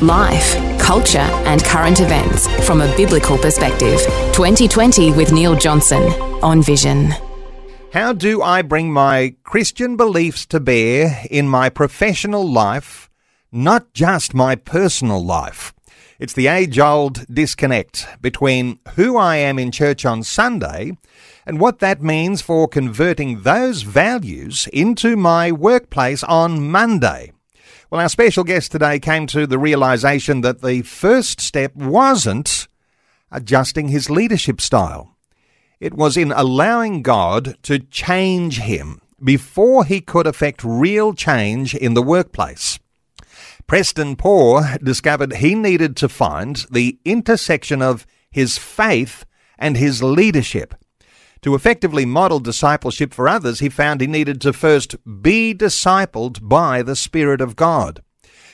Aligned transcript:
Life, 0.00 0.78
culture, 0.78 1.18
and 1.18 1.64
current 1.64 2.00
events 2.00 2.46
from 2.66 2.80
a 2.80 2.96
biblical 2.96 3.36
perspective. 3.36 4.00
2020 4.32 5.12
with 5.12 5.32
Neil 5.32 5.56
Johnson 5.56 6.02
on 6.42 6.62
Vision. 6.62 7.12
How 7.92 8.12
do 8.12 8.42
I 8.42 8.62
bring 8.62 8.92
my 8.92 9.34
Christian 9.44 9.96
beliefs 9.96 10.46
to 10.46 10.60
bear 10.60 11.22
in 11.30 11.48
my 11.48 11.68
professional 11.68 12.46
life, 12.46 13.08
not 13.50 13.92
just 13.92 14.34
my 14.34 14.56
personal 14.56 15.24
life? 15.24 15.72
It's 16.18 16.32
the 16.32 16.48
age 16.48 16.78
old 16.78 17.24
disconnect 17.32 18.06
between 18.20 18.80
who 18.96 19.16
I 19.16 19.36
am 19.36 19.58
in 19.58 19.70
church 19.70 20.04
on 20.04 20.22
Sunday 20.22 20.98
and 21.46 21.60
what 21.60 21.78
that 21.78 22.02
means 22.02 22.42
for 22.42 22.68
converting 22.68 23.42
those 23.42 23.82
values 23.82 24.68
into 24.72 25.16
my 25.16 25.50
workplace 25.50 26.22
on 26.24 26.70
Monday. 26.70 27.32
Well, 27.90 28.02
our 28.02 28.10
special 28.10 28.44
guest 28.44 28.70
today 28.70 28.98
came 28.98 29.26
to 29.28 29.46
the 29.46 29.58
realization 29.58 30.42
that 30.42 30.60
the 30.60 30.82
first 30.82 31.40
step 31.40 31.74
wasn't 31.74 32.68
adjusting 33.32 33.88
his 33.88 34.10
leadership 34.10 34.60
style. 34.60 35.16
It 35.80 35.94
was 35.94 36.14
in 36.14 36.30
allowing 36.32 37.00
God 37.00 37.56
to 37.62 37.78
change 37.78 38.60
him 38.60 39.00
before 39.24 39.86
he 39.86 40.02
could 40.02 40.26
effect 40.26 40.62
real 40.62 41.14
change 41.14 41.74
in 41.74 41.94
the 41.94 42.02
workplace. 42.02 42.78
Preston 43.66 44.16
Poore 44.16 44.76
discovered 44.82 45.36
he 45.36 45.54
needed 45.54 45.96
to 45.96 46.10
find 46.10 46.66
the 46.70 46.98
intersection 47.06 47.80
of 47.80 48.06
his 48.30 48.58
faith 48.58 49.24
and 49.58 49.78
his 49.78 50.02
leadership. 50.02 50.74
To 51.42 51.54
effectively 51.54 52.04
model 52.04 52.40
discipleship 52.40 53.14
for 53.14 53.28
others, 53.28 53.60
he 53.60 53.68
found 53.68 54.00
he 54.00 54.06
needed 54.06 54.40
to 54.40 54.52
first 54.52 54.96
be 55.22 55.54
discipled 55.54 56.40
by 56.42 56.82
the 56.82 56.96
Spirit 56.96 57.40
of 57.40 57.56
God. 57.56 58.02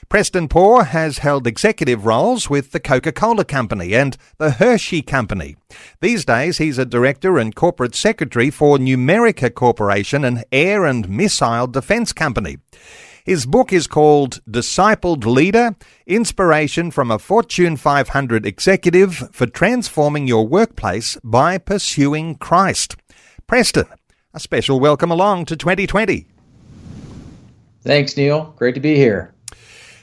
Preston 0.08 0.48
Poore 0.48 0.84
has 0.84 1.18
held 1.18 1.46
executive 1.46 2.04
roles 2.04 2.50
with 2.50 2.72
the 2.72 2.80
Coca 2.80 3.10
Cola 3.10 3.44
Company 3.44 3.94
and 3.94 4.16
the 4.38 4.52
Hershey 4.52 5.02
Company. 5.02 5.56
These 6.00 6.24
days, 6.24 6.58
he's 6.58 6.78
a 6.78 6.84
director 6.84 7.38
and 7.38 7.54
corporate 7.54 7.94
secretary 7.94 8.50
for 8.50 8.76
Numerica 8.76 9.52
Corporation, 9.52 10.24
an 10.24 10.44
air 10.52 10.84
and 10.84 11.08
missile 11.08 11.66
defense 11.66 12.12
company. 12.12 12.58
His 13.24 13.46
book 13.46 13.72
is 13.72 13.86
called 13.86 14.42
Discipled 14.44 15.24
Leader 15.24 15.74
Inspiration 16.06 16.90
from 16.90 17.10
a 17.10 17.18
Fortune 17.18 17.78
500 17.78 18.44
Executive 18.44 19.30
for 19.32 19.46
Transforming 19.46 20.28
Your 20.28 20.46
Workplace 20.46 21.16
by 21.24 21.56
Pursuing 21.56 22.34
Christ. 22.34 22.96
Preston, 23.46 23.86
a 24.34 24.40
special 24.40 24.78
welcome 24.78 25.10
along 25.10 25.46
to 25.46 25.56
2020. 25.56 26.26
Thanks, 27.80 28.14
Neil. 28.14 28.52
Great 28.58 28.74
to 28.74 28.80
be 28.80 28.96
here. 28.96 29.32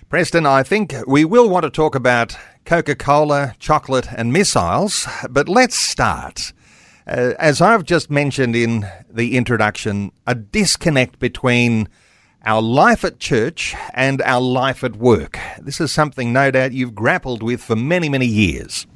Preston, 0.09 0.47
I 0.47 0.63
think 0.63 0.95
we 1.05 1.23
will 1.23 1.47
want 1.47 1.61
to 1.61 1.69
talk 1.69 1.93
about 1.93 2.35
Coca 2.65 2.95
Cola, 2.95 3.53
chocolate, 3.59 4.11
and 4.11 4.33
missiles, 4.33 5.07
but 5.29 5.47
let's 5.47 5.75
start. 5.75 6.53
Uh, 7.05 7.33
as 7.37 7.61
I've 7.61 7.83
just 7.83 8.09
mentioned 8.09 8.55
in 8.55 8.87
the 9.07 9.37
introduction, 9.37 10.11
a 10.25 10.33
disconnect 10.33 11.19
between 11.19 11.87
our 12.45 12.61
life 12.61 13.03
at 13.05 13.19
church 13.19 13.75
and 13.93 14.21
our 14.23 14.41
life 14.41 14.83
at 14.83 14.95
work. 14.95 15.37
This 15.59 15.79
is 15.79 15.91
something 15.91 16.33
no 16.33 16.51
doubt 16.51 16.71
you've 16.71 16.95
grappled 16.95 17.43
with 17.43 17.61
for 17.61 17.75
many, 17.75 18.09
many 18.09 18.25
years. 18.25 18.87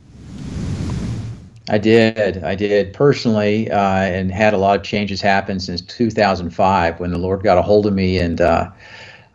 I 1.69 1.77
did. 1.77 2.43
I 2.43 2.53
did 2.55 2.93
personally, 2.93 3.71
uh, 3.71 3.79
and 3.79 4.31
had 4.31 4.53
a 4.53 4.57
lot 4.57 4.77
of 4.77 4.83
changes 4.83 5.19
happen 5.21 5.59
since 5.59 5.81
2005 5.81 6.99
when 6.99 7.11
the 7.11 7.17
Lord 7.17 7.43
got 7.43 7.57
a 7.57 7.61
hold 7.61 7.87
of 7.87 7.93
me. 7.93 8.19
And 8.19 8.39
uh, 8.39 8.69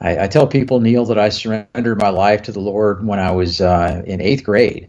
I, 0.01 0.25
I, 0.25 0.27
tell 0.29 0.47
people, 0.47 0.81
Neil, 0.81 1.05
that 1.07 1.19
I 1.19 1.29
surrendered 1.29 1.99
my 1.99 2.09
life 2.09 2.43
to 2.43 2.53
the 2.53 2.61
Lord 2.61 3.05
when 3.05 3.19
I 3.19 3.33
was 3.33 3.61
uh, 3.61 4.03
in 4.07 4.21
eighth 4.21 4.45
grade. 4.45 4.89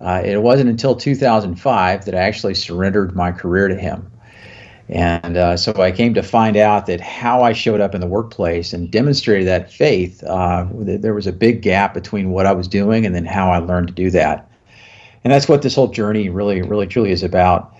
Uh, 0.00 0.22
it 0.24 0.42
wasn't 0.42 0.68
until 0.68 0.96
2005 0.96 2.04
that 2.04 2.14
I 2.16 2.18
actually 2.18 2.54
surrendered 2.54 3.14
my 3.14 3.30
career 3.30 3.68
to 3.68 3.76
Him. 3.76 4.11
And 4.88 5.36
uh, 5.36 5.56
so 5.56 5.72
I 5.80 5.92
came 5.92 6.14
to 6.14 6.22
find 6.22 6.56
out 6.56 6.86
that 6.86 7.00
how 7.00 7.42
I 7.42 7.52
showed 7.52 7.80
up 7.80 7.94
in 7.94 8.00
the 8.00 8.06
workplace 8.06 8.72
and 8.72 8.90
demonstrated 8.90 9.46
that 9.46 9.72
faith, 9.72 10.22
uh, 10.24 10.66
there 10.72 11.14
was 11.14 11.26
a 11.26 11.32
big 11.32 11.62
gap 11.62 11.94
between 11.94 12.30
what 12.30 12.46
I 12.46 12.52
was 12.52 12.68
doing 12.68 13.06
and 13.06 13.14
then 13.14 13.24
how 13.24 13.50
I 13.50 13.58
learned 13.58 13.88
to 13.88 13.94
do 13.94 14.10
that. 14.10 14.50
And 15.24 15.32
that's 15.32 15.48
what 15.48 15.62
this 15.62 15.74
whole 15.74 15.88
journey 15.88 16.28
really, 16.28 16.62
really, 16.62 16.86
truly 16.86 17.12
is 17.12 17.22
about. 17.22 17.74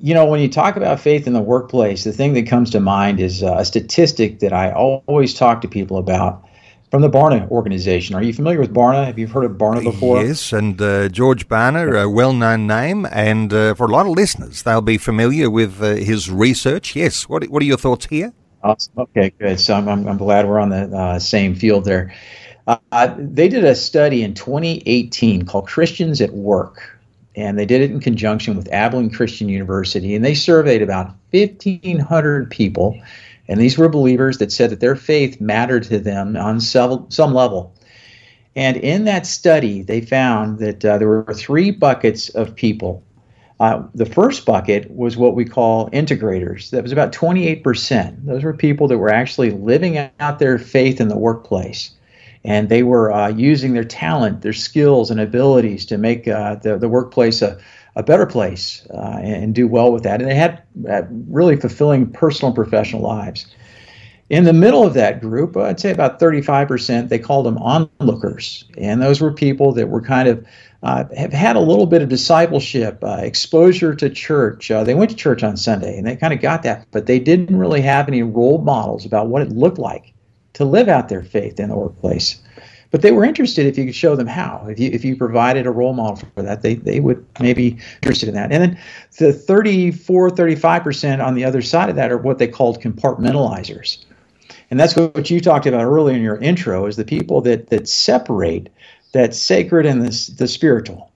You 0.00 0.14
know, 0.14 0.24
when 0.24 0.40
you 0.40 0.48
talk 0.48 0.76
about 0.76 0.98
faith 0.98 1.26
in 1.26 1.32
the 1.32 1.40
workplace, 1.40 2.02
the 2.02 2.12
thing 2.12 2.32
that 2.34 2.48
comes 2.48 2.70
to 2.70 2.80
mind 2.80 3.20
is 3.20 3.42
uh, 3.42 3.56
a 3.58 3.64
statistic 3.64 4.40
that 4.40 4.52
I 4.52 4.72
always 4.72 5.34
talk 5.34 5.60
to 5.60 5.68
people 5.68 5.96
about 5.98 6.44
from 6.92 7.00
the 7.00 7.08
Barna 7.08 7.48
organization. 7.50 8.14
Are 8.14 8.22
you 8.22 8.34
familiar 8.34 8.60
with 8.60 8.74
Barna? 8.74 9.06
Have 9.06 9.18
you 9.18 9.26
heard 9.26 9.46
of 9.46 9.52
Barna 9.52 9.82
before? 9.82 10.22
Yes, 10.22 10.52
and 10.52 10.80
uh, 10.80 11.08
George 11.08 11.48
Barna, 11.48 12.02
a 12.02 12.06
well 12.06 12.34
known 12.34 12.66
name, 12.66 13.06
and 13.10 13.50
uh, 13.50 13.74
for 13.74 13.86
a 13.86 13.90
lot 13.90 14.04
of 14.04 14.12
listeners, 14.12 14.62
they'll 14.62 14.82
be 14.82 14.98
familiar 14.98 15.48
with 15.48 15.82
uh, 15.82 15.94
his 15.94 16.30
research. 16.30 16.94
Yes, 16.94 17.26
what, 17.30 17.44
what 17.44 17.62
are 17.62 17.64
your 17.64 17.78
thoughts 17.78 18.04
here? 18.04 18.34
Awesome. 18.62 18.92
Okay, 18.98 19.32
good. 19.38 19.58
So 19.58 19.72
I'm, 19.74 19.88
I'm, 19.88 20.06
I'm 20.06 20.18
glad 20.18 20.46
we're 20.46 20.58
on 20.58 20.68
the 20.68 20.94
uh, 20.94 21.18
same 21.18 21.54
field 21.54 21.86
there. 21.86 22.14
Uh, 22.66 23.14
they 23.16 23.48
did 23.48 23.64
a 23.64 23.74
study 23.74 24.22
in 24.22 24.34
2018 24.34 25.46
called 25.46 25.66
Christians 25.68 26.20
at 26.20 26.34
Work, 26.34 27.00
and 27.34 27.58
they 27.58 27.64
did 27.64 27.80
it 27.80 27.90
in 27.90 28.00
conjunction 28.00 28.54
with 28.54 28.70
Abilene 28.70 29.08
Christian 29.08 29.48
University, 29.48 30.14
and 30.14 30.22
they 30.22 30.34
surveyed 30.34 30.82
about 30.82 31.06
1,500 31.30 32.50
people 32.50 33.00
and 33.52 33.60
these 33.60 33.76
were 33.76 33.90
believers 33.90 34.38
that 34.38 34.50
said 34.50 34.70
that 34.70 34.80
their 34.80 34.96
faith 34.96 35.38
mattered 35.38 35.82
to 35.84 35.98
them 35.98 36.38
on 36.38 36.58
some, 36.58 37.04
some 37.10 37.34
level. 37.34 37.74
And 38.56 38.78
in 38.78 39.04
that 39.04 39.26
study, 39.26 39.82
they 39.82 40.00
found 40.00 40.58
that 40.60 40.82
uh, 40.82 40.96
there 40.96 41.06
were 41.06 41.34
three 41.34 41.70
buckets 41.70 42.30
of 42.30 42.56
people. 42.56 43.04
Uh, 43.60 43.82
the 43.94 44.06
first 44.06 44.46
bucket 44.46 44.90
was 44.90 45.18
what 45.18 45.34
we 45.34 45.44
call 45.44 45.90
integrators. 45.90 46.70
That 46.70 46.82
was 46.82 46.92
about 46.92 47.12
28%. 47.12 48.24
Those 48.24 48.42
were 48.42 48.54
people 48.54 48.88
that 48.88 48.96
were 48.96 49.12
actually 49.12 49.50
living 49.50 49.98
out 50.18 50.38
their 50.38 50.58
faith 50.58 50.98
in 50.98 51.08
the 51.08 51.18
workplace. 51.18 51.90
And 52.44 52.70
they 52.70 52.82
were 52.82 53.12
uh, 53.12 53.28
using 53.28 53.74
their 53.74 53.84
talent, 53.84 54.40
their 54.40 54.54
skills, 54.54 55.10
and 55.10 55.20
abilities 55.20 55.84
to 55.86 55.98
make 55.98 56.26
uh, 56.26 56.54
the, 56.54 56.78
the 56.78 56.88
workplace 56.88 57.42
a, 57.42 57.58
a 57.94 58.02
better 58.02 58.26
place 58.26 58.86
uh, 58.90 59.18
and, 59.20 59.44
and, 59.44 59.54
do 59.54 59.68
well 59.68 59.92
with 59.92 60.02
that. 60.04 60.20
And 60.20 60.30
they 60.30 60.34
had 60.34 60.62
uh, 60.88 61.02
really 61.28 61.56
fulfilling 61.56 62.10
personal 62.10 62.48
and 62.48 62.54
professional 62.54 63.02
lives. 63.02 63.46
In 64.30 64.44
the 64.44 64.52
middle 64.54 64.86
of 64.86 64.94
that 64.94 65.20
group, 65.20 65.56
I'd 65.58 65.78
say 65.78 65.90
about 65.90 66.18
35%, 66.18 67.10
they 67.10 67.18
called 67.18 67.44
them 67.44 67.58
onlookers. 67.58 68.64
And 68.78 69.02
those 69.02 69.20
were 69.20 69.32
people 69.32 69.72
that 69.72 69.90
were 69.90 70.00
kind 70.00 70.26
of 70.26 70.46
uh, 70.82 71.04
have 71.16 71.32
had 71.32 71.54
a 71.54 71.60
little 71.60 71.86
bit 71.86 72.02
of 72.02 72.08
discipleship, 72.08 72.98
uh, 73.04 73.20
exposure 73.20 73.94
to 73.94 74.10
church. 74.10 74.70
Uh, 74.70 74.82
they 74.82 74.94
went 74.94 75.10
to 75.10 75.16
church 75.16 75.42
on 75.44 75.56
Sunday 75.56 75.96
and 75.96 76.06
they 76.06 76.16
kind 76.16 76.32
of 76.32 76.40
got 76.40 76.62
that, 76.64 76.86
but 76.90 77.06
they 77.06 77.20
didn't 77.20 77.56
really 77.56 77.82
have 77.82 78.08
any 78.08 78.22
role 78.22 78.58
models 78.58 79.06
about 79.06 79.28
what 79.28 79.42
it 79.42 79.50
looked 79.50 79.78
like 79.78 80.12
to 80.54 80.64
live 80.64 80.88
out 80.88 81.08
their 81.08 81.22
faith 81.22 81.60
in 81.60 81.68
the 81.68 81.76
workplace 81.76 82.41
but 82.92 83.00
they 83.00 83.10
were 83.10 83.24
interested 83.24 83.66
if 83.66 83.76
you 83.76 83.86
could 83.86 83.94
show 83.94 84.14
them 84.14 84.28
how. 84.28 84.64
If 84.68 84.78
you 84.78 84.90
if 84.90 85.04
you 85.04 85.16
provided 85.16 85.66
a 85.66 85.72
role 85.72 85.94
model 85.94 86.28
for 86.34 86.42
that, 86.42 86.62
they 86.62 86.74
they 86.74 87.00
would 87.00 87.24
maybe 87.40 87.70
be 87.70 87.82
interested 88.02 88.28
in 88.28 88.34
that. 88.36 88.52
And 88.52 88.62
then 88.62 88.78
the 89.18 89.32
34, 89.32 90.30
35% 90.30 91.24
on 91.24 91.34
the 91.34 91.44
other 91.44 91.62
side 91.62 91.88
of 91.88 91.96
that 91.96 92.12
are 92.12 92.18
what 92.18 92.38
they 92.38 92.46
called 92.46 92.80
compartmentalizers. 92.80 94.04
And 94.70 94.78
that's 94.78 94.94
what 94.94 95.30
you 95.30 95.40
talked 95.40 95.66
about 95.66 95.82
earlier 95.82 96.14
in 96.14 96.22
your 96.22 96.36
intro 96.36 96.86
is 96.86 96.96
the 96.96 97.04
people 97.04 97.40
that 97.42 97.70
that 97.70 97.88
separate 97.88 98.68
that 99.12 99.34
sacred 99.34 99.86
and 99.86 100.02
the, 100.02 100.34
the 100.36 100.48
spiritual 100.48 101.11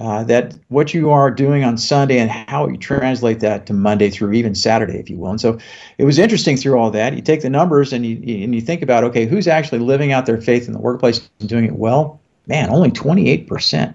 uh, 0.00 0.24
that 0.24 0.54
what 0.68 0.94
you 0.94 1.10
are 1.10 1.30
doing 1.30 1.62
on 1.62 1.76
Sunday 1.76 2.18
and 2.18 2.30
how 2.30 2.66
you 2.66 2.78
translate 2.78 3.40
that 3.40 3.66
to 3.66 3.74
Monday 3.74 4.08
through 4.08 4.32
even 4.32 4.54
Saturday, 4.54 4.98
if 4.98 5.10
you 5.10 5.18
will. 5.18 5.30
And 5.30 5.40
so 5.40 5.58
it 5.98 6.04
was 6.04 6.18
interesting 6.18 6.56
through 6.56 6.78
all 6.78 6.90
that. 6.90 7.14
You 7.14 7.20
take 7.20 7.42
the 7.42 7.50
numbers 7.50 7.92
and 7.92 8.06
you 8.06 8.16
and 8.42 8.54
you 8.54 8.62
think 8.62 8.80
about 8.80 9.04
okay, 9.04 9.26
who's 9.26 9.46
actually 9.46 9.80
living 9.80 10.10
out 10.10 10.24
their 10.24 10.40
faith 10.40 10.66
in 10.66 10.72
the 10.72 10.80
workplace 10.80 11.28
and 11.38 11.48
doing 11.50 11.66
it 11.66 11.74
well? 11.74 12.18
Man, 12.46 12.70
only 12.70 12.90
28 12.90 13.46
percent. 13.46 13.94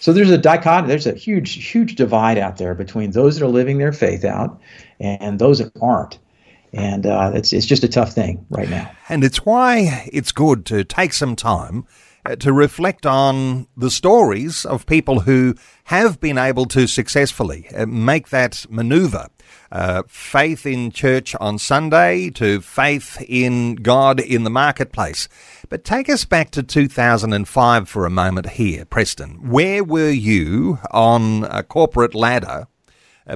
So 0.00 0.12
there's 0.12 0.30
a 0.30 0.38
dichotomy. 0.38 0.88
There's 0.88 1.06
a 1.06 1.14
huge, 1.14 1.52
huge 1.70 1.94
divide 1.94 2.38
out 2.38 2.56
there 2.56 2.74
between 2.74 3.12
those 3.12 3.38
that 3.38 3.44
are 3.44 3.48
living 3.48 3.78
their 3.78 3.92
faith 3.92 4.24
out 4.24 4.60
and 4.98 5.38
those 5.38 5.60
that 5.60 5.70
aren't. 5.80 6.18
And 6.72 7.06
uh, 7.06 7.30
it's 7.34 7.52
it's 7.52 7.66
just 7.66 7.84
a 7.84 7.88
tough 7.88 8.12
thing 8.12 8.44
right 8.50 8.68
now. 8.68 8.90
And 9.08 9.22
it's 9.22 9.46
why 9.46 10.08
it's 10.12 10.32
good 10.32 10.66
to 10.66 10.82
take 10.82 11.12
some 11.12 11.36
time 11.36 11.86
uh, 12.26 12.36
to 12.36 12.52
reflect 12.52 13.06
on 13.06 13.66
the 13.76 13.90
stories 13.90 14.64
of 14.64 14.86
people 14.86 15.20
who 15.20 15.54
have 15.84 16.20
been 16.20 16.38
able 16.38 16.66
to 16.66 16.86
successfully 16.86 17.68
uh, 17.74 17.86
make 17.86 18.28
that 18.28 18.66
maneuver. 18.70 19.28
Uh, 19.72 20.02
faith 20.08 20.66
in 20.66 20.90
church 20.90 21.34
on 21.36 21.58
Sunday 21.58 22.30
to 22.30 22.60
faith 22.60 23.22
in 23.28 23.76
God 23.76 24.20
in 24.20 24.44
the 24.44 24.50
marketplace. 24.50 25.28
But 25.68 25.84
take 25.84 26.08
us 26.08 26.24
back 26.24 26.50
to 26.52 26.62
2005 26.62 27.88
for 27.88 28.04
a 28.04 28.10
moment 28.10 28.50
here, 28.50 28.84
Preston. 28.84 29.50
Where 29.50 29.84
were 29.84 30.10
you 30.10 30.78
on 30.90 31.44
a 31.44 31.62
corporate 31.62 32.14
ladder 32.14 32.66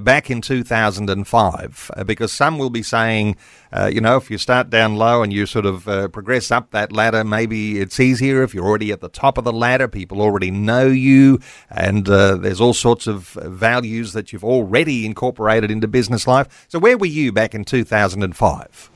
back 0.00 0.30
in 0.30 0.40
2005 0.40 1.90
uh, 1.96 2.04
because 2.04 2.32
some 2.32 2.58
will 2.58 2.70
be 2.70 2.82
saying, 2.82 3.36
uh, 3.72 3.90
you 3.92 4.00
know, 4.00 4.16
if 4.16 4.30
you 4.30 4.38
start 4.38 4.70
down 4.70 4.96
low 4.96 5.22
and 5.22 5.32
you 5.32 5.46
sort 5.46 5.66
of 5.66 5.88
uh, 5.88 6.08
progress 6.08 6.50
up 6.50 6.70
that 6.70 6.92
ladder, 6.92 7.24
maybe 7.24 7.80
it's 7.80 8.00
easier. 8.00 8.42
If 8.42 8.54
you're 8.54 8.64
already 8.64 8.92
at 8.92 9.00
the 9.00 9.08
top 9.08 9.38
of 9.38 9.44
the 9.44 9.52
ladder, 9.52 9.88
people 9.88 10.20
already 10.20 10.50
know 10.50 10.86
you, 10.86 11.38
and 11.70 12.08
uh, 12.08 12.36
there's 12.36 12.60
all 12.60 12.74
sorts 12.74 13.06
of 13.06 13.28
values 13.42 14.12
that 14.12 14.32
you've 14.32 14.44
already 14.44 15.06
incorporated 15.06 15.70
into 15.70 15.88
business 15.88 16.26
life. 16.26 16.66
So, 16.68 16.78
where 16.78 16.96
were 16.96 17.06
you 17.06 17.32
back 17.32 17.54
in 17.54 17.64
2005? 17.64 18.90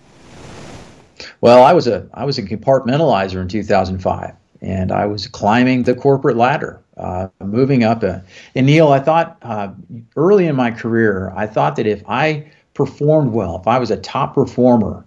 Well, 1.40 1.62
I 1.62 1.72
was 1.72 1.86
a 1.86 2.08
I 2.14 2.24
was 2.24 2.38
a 2.38 2.42
compartmentalizer 2.42 3.40
in 3.40 3.48
2005, 3.48 4.34
and 4.60 4.92
I 4.92 5.06
was 5.06 5.26
climbing 5.26 5.82
the 5.82 5.94
corporate 5.94 6.36
ladder 6.36 6.80
uh, 6.98 7.28
moving 7.40 7.84
up. 7.84 8.02
A, 8.02 8.24
and 8.54 8.66
Neil, 8.66 8.88
I 8.88 9.00
thought 9.00 9.38
uh, 9.42 9.70
early 10.16 10.46
in 10.46 10.56
my 10.56 10.70
career, 10.70 11.32
I 11.36 11.46
thought 11.46 11.76
that 11.76 11.86
if 11.86 12.02
I 12.08 12.50
performed 12.74 13.32
well, 13.32 13.58
if 13.60 13.66
I 13.66 13.78
was 13.78 13.90
a 13.90 13.96
top 13.96 14.34
performer, 14.34 15.04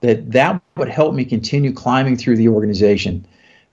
that 0.00 0.32
that 0.32 0.60
would 0.76 0.88
help 0.88 1.14
me 1.14 1.24
continue 1.24 1.72
climbing 1.72 2.16
through 2.16 2.36
the 2.36 2.48
organization. 2.48 3.26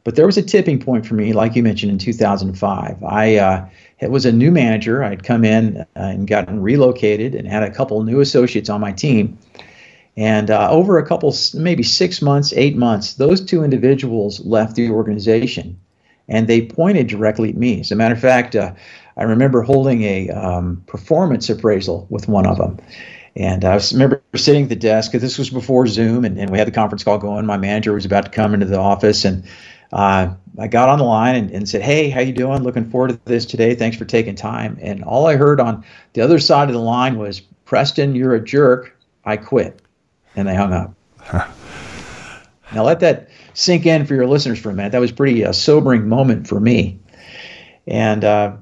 But 0.04 0.16
there 0.16 0.26
was 0.26 0.38
a 0.38 0.42
tipping 0.42 0.80
point 0.80 1.06
for 1.06 1.14
me, 1.14 1.34
like 1.34 1.56
you 1.56 1.62
mentioned 1.62 1.92
in 1.92 1.98
2005. 1.98 3.04
I 3.04 3.36
uh, 3.36 3.70
was 4.10 4.26
a 4.26 4.32
new 4.32 4.50
manager. 4.50 5.04
I'd 5.04 5.24
come 5.24 5.46
in 5.46 5.78
uh, 5.78 5.86
and 5.96 6.28
gotten 6.28 6.62
relocated 6.62 7.36
and 7.36 7.48
had 7.48 7.62
a 7.62 7.70
couple 7.70 8.02
new 8.04 8.20
associates 8.20 8.70
on 8.70 8.82
my 8.82 8.92
team. 8.92 9.38
And 10.18 10.50
uh, 10.50 10.70
over 10.72 10.98
a 10.98 11.06
couple, 11.06 11.36
maybe 11.54 11.84
six 11.84 12.22
months, 12.22 12.52
eight 12.54 12.76
months, 12.76 13.14
those 13.14 13.42
two 13.42 13.64
individuals 13.64 14.40
left 14.42 14.76
the 14.76 14.90
organization 14.90 15.80
and 16.32 16.48
they 16.48 16.66
pointed 16.66 17.08
directly 17.08 17.50
at 17.50 17.58
me. 17.58 17.82
As 17.82 17.92
a 17.92 17.96
matter 17.96 18.16
of 18.16 18.22
fact, 18.22 18.56
uh, 18.56 18.74
I 19.18 19.24
remember 19.24 19.62
holding 19.62 20.02
a 20.04 20.30
um, 20.30 20.82
performance 20.88 21.50
appraisal 21.50 22.08
with 22.10 22.28
one 22.28 22.48
of 22.48 22.58
them. 22.58 22.80
And 23.36 23.64
I 23.66 23.76
was, 23.76 23.94
remember 23.94 24.24
sitting 24.36 24.64
at 24.64 24.70
the 24.70 24.76
desk. 24.76 25.12
This 25.12 25.38
was 25.38 25.50
before 25.50 25.88
Zoom, 25.88 26.26
and, 26.26 26.38
and, 26.40 26.50
we 26.50 26.58
had 26.58 26.68
the 26.68 26.72
conference 26.72 27.04
call 27.04 27.18
going. 27.18 27.46
My 27.46 27.58
manager 27.58 27.94
was 27.94 28.06
about 28.06 28.26
to 28.26 28.32
come 28.32 28.54
into 28.54 28.66
the 28.66 28.80
office, 28.80 29.24
and 29.24 29.46
uh, 29.94 30.34
I 30.60 30.68
got 30.68 30.90
on 30.90 31.00
the 31.00 31.06
line 31.06 31.36
and, 31.36 31.52
and, 31.52 31.70
said, 31.70 31.82
"Hey, 31.82 32.10
how 32.10 32.20
you 32.20 32.34
doing? 32.34 32.64
Looking 32.64 32.90
forward 32.90 33.10
to 33.10 33.20
this 33.24 33.46
today. 33.46 33.74
Thanks 33.74 33.96
for 33.96 34.04
taking 34.04 34.36
time." 34.36 34.78
And 34.82 35.02
all 35.06 35.28
I 35.28 35.38
heard 35.38 35.62
on 35.62 35.86
the 36.12 36.20
other 36.20 36.40
side 36.40 36.68
of 36.68 36.74
the 36.74 36.82
line 36.82 37.18
was, 37.18 37.40
"Preston, 37.40 38.16
you're 38.16 38.36
a 38.36 38.44
jerk. 38.44 38.98
I 39.24 39.38
quit," 39.38 39.82
and 40.36 40.46
they 40.46 40.56
hung 40.56 40.74
up. 40.74 40.94
now 42.74 42.84
let 42.84 43.00
that 43.02 43.30
sink 43.54 43.86
in 43.86 44.06
for 44.06 44.16
your 44.16 44.28
listeners 44.28 44.60
for 44.60 44.70
a 44.70 44.74
minute. 44.74 44.92
That 44.92 45.02
was 45.02 45.12
pretty 45.12 45.46
uh, 45.46 45.52
sobering 45.52 46.08
moment 46.08 46.48
for 46.48 46.60
me, 46.60 47.00
and 47.88 48.24
uh, 48.24 48.56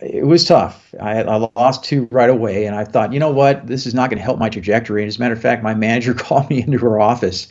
it 0.00 0.26
was 0.26 0.44
tough. 0.44 0.94
I, 1.00 1.22
I, 1.22 1.48
lost 1.56 1.84
two 1.84 2.08
right 2.10 2.30
away, 2.30 2.66
and 2.66 2.76
I 2.76 2.84
thought, 2.84 3.12
you 3.12 3.18
know 3.18 3.32
what, 3.32 3.66
this 3.66 3.86
is 3.86 3.94
not 3.94 4.10
going 4.10 4.18
to 4.18 4.24
help 4.24 4.38
my 4.38 4.48
trajectory. 4.48 5.02
And 5.02 5.08
as 5.08 5.16
a 5.16 5.20
matter 5.20 5.34
of 5.34 5.40
fact, 5.40 5.62
my 5.62 5.74
manager 5.74 6.14
called 6.14 6.48
me 6.50 6.62
into 6.62 6.78
her 6.78 7.00
office 7.00 7.48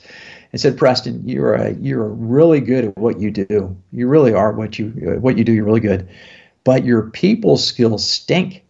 and 0.52 0.62
said, 0.62 0.78
"Preston, 0.78 1.28
you're 1.28 1.54
a, 1.54 1.74
you're 1.74 2.08
really 2.08 2.62
good 2.62 2.86
at 2.86 2.98
what 2.98 3.20
you 3.20 3.32
do. 3.32 3.76
You 3.92 4.08
really 4.08 4.34
are 4.34 4.52
what 4.52 4.80
you 4.80 4.90
what 5.20 5.38
you 5.38 5.44
do. 5.44 5.54
You're 5.54 5.66
really 5.66 5.80
good, 5.80 6.08
but 6.64 6.86
your 6.86 7.10
people 7.12 7.58
skills 7.58 8.08
stink." 8.08 8.64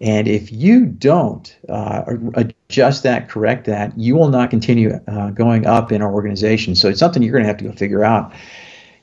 And 0.00 0.28
if 0.28 0.52
you 0.52 0.84
don't 0.86 1.56
uh, 1.68 2.04
adjust 2.34 3.02
that, 3.04 3.28
correct 3.28 3.64
that, 3.66 3.98
you 3.98 4.14
will 4.14 4.28
not 4.28 4.50
continue 4.50 5.00
uh, 5.08 5.30
going 5.30 5.66
up 5.66 5.90
in 5.90 6.02
our 6.02 6.12
organization. 6.12 6.74
So 6.74 6.88
it's 6.88 7.00
something 7.00 7.22
you're 7.22 7.32
going 7.32 7.44
to 7.44 7.48
have 7.48 7.56
to 7.58 7.64
go 7.64 7.72
figure 7.72 8.04
out. 8.04 8.32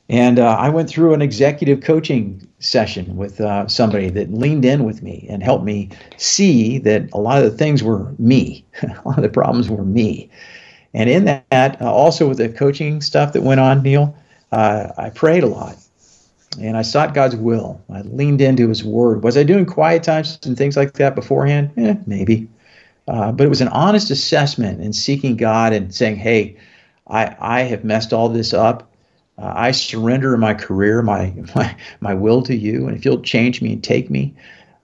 And 0.10 0.38
uh, 0.38 0.56
I 0.60 0.70
went 0.70 0.90
through 0.90 1.14
an 1.14 1.22
executive 1.22 1.82
coaching 1.82 2.48
session 2.60 3.16
with 3.16 3.42
uh, 3.42 3.68
somebody 3.68 4.10
that 4.10 4.32
leaned 4.32 4.66
in 4.66 4.84
with 4.84 5.02
me 5.02 5.26
and 5.30 5.42
helped 5.42 5.64
me 5.64 5.90
see 6.18 6.78
that 6.80 7.10
a 7.14 7.18
lot 7.18 7.44
of 7.44 7.50
the 7.50 7.58
things 7.58 7.82
were 7.82 8.14
me, 8.20 8.66
a 8.84 9.02
lot 9.06 9.18
of 9.18 9.24
the 9.24 9.30
problems 9.30 9.70
were 9.70 9.86
me. 9.86 10.30
And 10.94 11.10
in 11.10 11.26
that, 11.26 11.82
uh, 11.82 11.92
also 11.92 12.28
with 12.28 12.38
the 12.38 12.50
coaching 12.50 13.02
stuff 13.02 13.34
that 13.34 13.42
went 13.42 13.60
on, 13.60 13.82
Neil, 13.82 14.16
uh, 14.52 14.90
I 14.98 15.10
prayed 15.10 15.44
a 15.44 15.48
lot 15.48 15.78
and 16.60 16.78
I 16.78 16.82
sought 16.82 17.14
God's 17.14 17.36
will. 17.36 17.82
I 17.92 18.02
leaned 18.02 18.42
into 18.42 18.70
His 18.70 18.84
Word. 18.84 19.24
Was 19.24 19.38
I 19.38 19.44
doing 19.44 19.66
quiet 19.66 20.04
times 20.04 20.40
and 20.46 20.58
things 20.58 20.78
like 20.78 20.94
that 20.94 21.16
beforehand? 21.16 21.72
Eh, 21.78 21.96
maybe. 22.06 22.48
Uh, 23.08 23.32
but 23.32 23.46
it 23.46 23.50
was 23.50 23.62
an 23.62 23.68
honest 23.70 24.12
assessment 24.12 24.82
and 24.82 24.96
seeking 24.96 25.36
God 25.36 25.74
and 25.74 25.94
saying, 25.94 26.16
"Hey, 26.16 26.56
I 27.08 27.36
I 27.40 27.62
have 27.62 27.84
messed 27.84 28.14
all 28.14 28.30
this 28.30 28.54
up. 28.54 28.92
Uh, 29.38 29.52
I 29.56 29.72
surrender 29.72 30.38
my 30.38 30.54
career, 30.54 31.02
my 31.02 31.34
my 31.56 31.76
my 32.00 32.14
will 32.14 32.42
to 32.44 32.56
you, 32.56 32.88
and 32.88 32.96
if 32.96 33.04
you'll 33.04 33.22
change 33.22 33.62
me 33.62 33.74
and 33.74 33.84
take 33.84 34.10
me, 34.10 34.34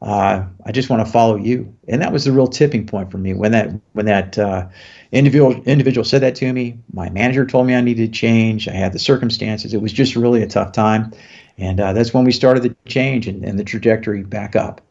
uh, 0.01 0.43
I 0.65 0.71
just 0.71 0.89
want 0.89 1.05
to 1.05 1.11
follow 1.11 1.37
you." 1.37 1.73
And 1.87 2.01
that 2.01 2.11
was 2.11 2.25
the 2.25 2.31
real 2.33 2.47
tipping 2.47 2.85
point 2.85 3.09
for 3.09 3.17
me 3.17 3.33
when 3.33 3.51
that 3.53 3.71
when 3.93 4.05
that 4.07 4.37
uh, 4.37 4.67
individual 5.13 5.53
individual 5.63 6.03
said 6.03 6.21
that 6.21 6.35
to 6.35 6.51
me. 6.51 6.77
My 6.91 7.09
manager 7.09 7.45
told 7.45 7.67
me 7.67 7.75
I 7.75 7.81
needed 7.81 8.11
to 8.13 8.19
change. 8.19 8.67
I 8.67 8.73
had 8.73 8.91
the 8.91 8.99
circumstances. 8.99 9.73
It 9.73 9.81
was 9.81 9.93
just 9.93 10.15
really 10.17 10.43
a 10.43 10.47
tough 10.47 10.73
time. 10.73 11.13
And 11.59 11.79
uh, 11.79 11.93
that's 11.93 12.13
when 12.13 12.23
we 12.23 12.31
started 12.31 12.63
the 12.63 12.75
change 12.85 13.27
and, 13.27 13.43
and 13.43 13.59
the 13.59 13.63
trajectory 13.63 14.23
back 14.23 14.55
up. 14.55 14.81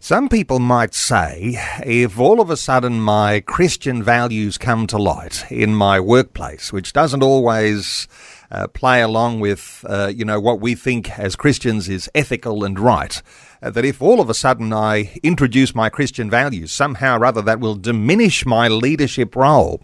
Some 0.00 0.28
people 0.28 0.58
might 0.58 0.92
say 0.92 1.56
if 1.82 2.18
all 2.18 2.38
of 2.38 2.50
a 2.50 2.58
sudden 2.58 3.00
my 3.00 3.40
Christian 3.40 4.02
values 4.02 4.58
come 4.58 4.86
to 4.88 4.98
light 4.98 5.50
in 5.50 5.74
my 5.74 5.98
workplace, 5.98 6.74
which 6.74 6.92
doesn't 6.92 7.22
always 7.22 8.06
uh, 8.50 8.66
play 8.68 9.00
along 9.00 9.40
with, 9.40 9.82
uh, 9.88 10.12
you 10.14 10.26
know, 10.26 10.38
what 10.38 10.60
we 10.60 10.74
think 10.74 11.18
as 11.18 11.36
Christians 11.36 11.88
is 11.88 12.10
ethical 12.14 12.64
and 12.64 12.78
right, 12.78 13.22
uh, 13.62 13.70
that 13.70 13.86
if 13.86 14.02
all 14.02 14.20
of 14.20 14.28
a 14.28 14.34
sudden 14.34 14.74
I 14.74 15.18
introduce 15.22 15.74
my 15.74 15.88
Christian 15.88 16.28
values, 16.28 16.70
somehow 16.70 17.16
or 17.16 17.24
other 17.24 17.40
that 17.40 17.60
will 17.60 17.74
diminish 17.74 18.44
my 18.44 18.68
leadership 18.68 19.34
role. 19.34 19.82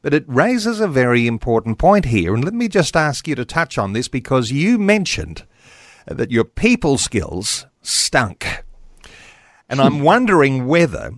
But 0.00 0.14
it 0.14 0.24
raises 0.26 0.80
a 0.80 0.88
very 0.88 1.26
important 1.26 1.76
point 1.76 2.06
here, 2.06 2.34
and 2.34 2.42
let 2.42 2.54
me 2.54 2.66
just 2.66 2.96
ask 2.96 3.28
you 3.28 3.34
to 3.34 3.44
touch 3.44 3.76
on 3.76 3.92
this 3.92 4.08
because 4.08 4.50
you 4.50 4.78
mentioned 4.78 5.44
that 6.06 6.30
your 6.30 6.44
people 6.44 6.98
skills 6.98 7.66
stunk. 7.82 8.64
And 9.68 9.80
I'm 9.80 10.00
wondering 10.00 10.66
whether 10.66 11.12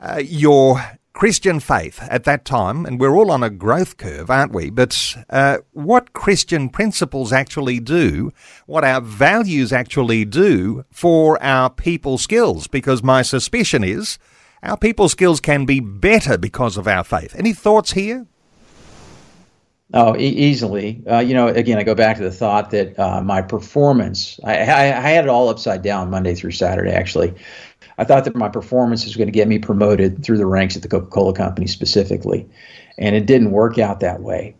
uh, 0.00 0.22
your 0.24 0.82
Christian 1.12 1.60
faith 1.60 2.00
at 2.10 2.24
that 2.24 2.44
time, 2.44 2.84
and 2.84 2.98
we're 2.98 3.14
all 3.14 3.30
on 3.30 3.44
a 3.44 3.50
growth 3.50 3.98
curve, 3.98 4.30
aren't 4.30 4.52
we? 4.52 4.68
But 4.68 5.16
uh, 5.30 5.58
what 5.72 6.12
Christian 6.12 6.68
principles 6.68 7.32
actually 7.32 7.78
do, 7.78 8.32
what 8.66 8.84
our 8.84 9.00
values 9.00 9.72
actually 9.72 10.24
do 10.24 10.84
for 10.90 11.40
our 11.42 11.70
people 11.70 12.18
skills, 12.18 12.66
because 12.66 13.02
my 13.02 13.22
suspicion 13.22 13.84
is 13.84 14.18
our 14.64 14.76
people 14.76 15.08
skills 15.08 15.40
can 15.40 15.66
be 15.66 15.78
better 15.78 16.36
because 16.36 16.76
of 16.76 16.88
our 16.88 17.04
faith. 17.04 17.34
Any 17.36 17.52
thoughts 17.52 17.92
here? 17.92 18.26
Oh, 19.92 20.16
e- 20.16 20.28
easily. 20.28 21.02
Uh, 21.08 21.18
you 21.18 21.34
know, 21.34 21.48
again, 21.48 21.78
I 21.78 21.82
go 21.82 21.94
back 21.94 22.16
to 22.16 22.22
the 22.22 22.30
thought 22.30 22.70
that 22.70 22.98
uh, 22.98 23.20
my 23.20 23.42
performance, 23.42 24.40
I, 24.42 24.56
I, 24.56 24.82
I, 24.86 25.10
had 25.10 25.24
it 25.24 25.28
all 25.28 25.50
upside 25.50 25.82
down 25.82 26.10
Monday 26.10 26.34
through 26.34 26.52
Saturday, 26.52 26.90
actually. 26.90 27.34
I 27.98 28.04
thought 28.04 28.24
that 28.24 28.34
my 28.34 28.48
performance 28.48 29.04
was 29.04 29.14
going 29.14 29.28
to 29.28 29.32
get 29.32 29.46
me 29.46 29.58
promoted 29.58 30.24
through 30.24 30.38
the 30.38 30.46
ranks 30.46 30.74
at 30.74 30.82
the 30.82 30.88
Coca 30.88 31.06
Cola 31.06 31.34
Company 31.34 31.66
specifically. 31.66 32.48
And 32.98 33.14
it 33.14 33.26
didn't 33.26 33.50
work 33.50 33.78
out 33.78 34.00
that 34.00 34.22
way. 34.22 34.56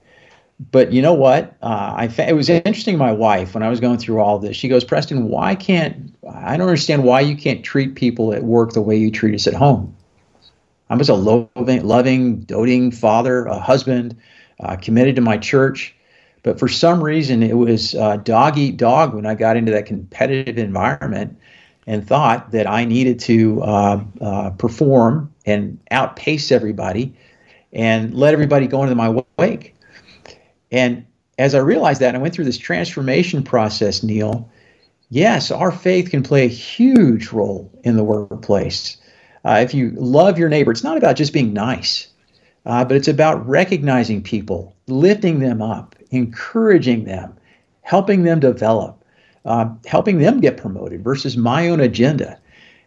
But 0.70 0.92
you 0.92 1.02
know 1.02 1.14
what? 1.14 1.56
Uh, 1.62 1.94
I 1.96 2.08
fa- 2.08 2.28
it 2.28 2.34
was 2.34 2.48
interesting. 2.48 2.96
My 2.96 3.10
wife, 3.10 3.54
when 3.54 3.62
I 3.62 3.68
was 3.68 3.80
going 3.80 3.98
through 3.98 4.20
all 4.20 4.38
this, 4.38 4.56
she 4.56 4.68
goes, 4.68 4.84
Preston, 4.84 5.28
why 5.28 5.54
can't 5.54 6.14
I 6.32 6.56
don't 6.56 6.68
understand 6.68 7.02
why 7.02 7.20
you 7.20 7.36
can't 7.36 7.64
treat 7.64 7.96
people 7.96 8.32
at 8.32 8.44
work 8.44 8.72
the 8.72 8.80
way 8.80 8.96
you 8.96 9.10
treat 9.10 9.34
us 9.34 9.46
at 9.46 9.54
home? 9.54 9.96
I 10.90 10.96
was 10.96 11.08
a 11.08 11.14
loving, 11.14 11.84
loving, 11.84 12.40
doting 12.42 12.92
father, 12.92 13.46
a 13.46 13.58
husband 13.58 14.16
uh, 14.64 14.76
committed 14.76 15.16
to 15.16 15.22
my 15.22 15.36
church. 15.36 15.94
But 16.42 16.58
for 16.58 16.68
some 16.68 17.02
reason, 17.02 17.42
it 17.42 17.56
was 17.56 17.94
uh, 17.94 18.18
dog 18.18 18.58
eat 18.58 18.76
dog 18.76 19.14
when 19.14 19.26
I 19.26 19.34
got 19.34 19.56
into 19.56 19.72
that 19.72 19.86
competitive 19.86 20.58
environment 20.58 21.38
and 21.86 22.06
thought 22.06 22.50
that 22.52 22.68
I 22.68 22.84
needed 22.84 23.18
to 23.20 23.62
uh, 23.62 24.04
uh, 24.20 24.50
perform 24.50 25.32
and 25.46 25.78
outpace 25.90 26.52
everybody 26.52 27.14
and 27.72 28.14
let 28.14 28.32
everybody 28.32 28.66
go 28.66 28.82
into 28.82 28.94
my 28.94 29.22
wake. 29.38 29.74
And 30.70 31.06
as 31.38 31.54
I 31.54 31.58
realized 31.58 32.00
that, 32.00 32.14
I 32.14 32.18
went 32.18 32.34
through 32.34 32.44
this 32.44 32.58
transformation 32.58 33.42
process, 33.42 34.02
Neil. 34.02 34.48
Yes, 35.10 35.50
our 35.50 35.72
faith 35.72 36.10
can 36.10 36.22
play 36.22 36.44
a 36.44 36.48
huge 36.48 37.32
role 37.32 37.70
in 37.84 37.96
the 37.96 38.04
workplace. 38.04 38.96
Uh, 39.44 39.60
if 39.62 39.74
you 39.74 39.90
love 39.96 40.38
your 40.38 40.48
neighbor, 40.48 40.70
it's 40.70 40.84
not 40.84 40.96
about 40.96 41.16
just 41.16 41.32
being 41.32 41.52
nice 41.52 42.08
uh, 42.66 42.84
but 42.84 42.96
it's 42.96 43.08
about 43.08 43.46
recognizing 43.46 44.22
people, 44.22 44.74
lifting 44.86 45.38
them 45.38 45.60
up, 45.60 45.94
encouraging 46.10 47.04
them, 47.04 47.36
helping 47.82 48.22
them 48.22 48.40
develop, 48.40 49.02
uh, 49.44 49.68
helping 49.86 50.18
them 50.18 50.40
get 50.40 50.56
promoted 50.56 51.02
versus 51.04 51.36
my 51.36 51.68
own 51.68 51.80
agenda. 51.80 52.38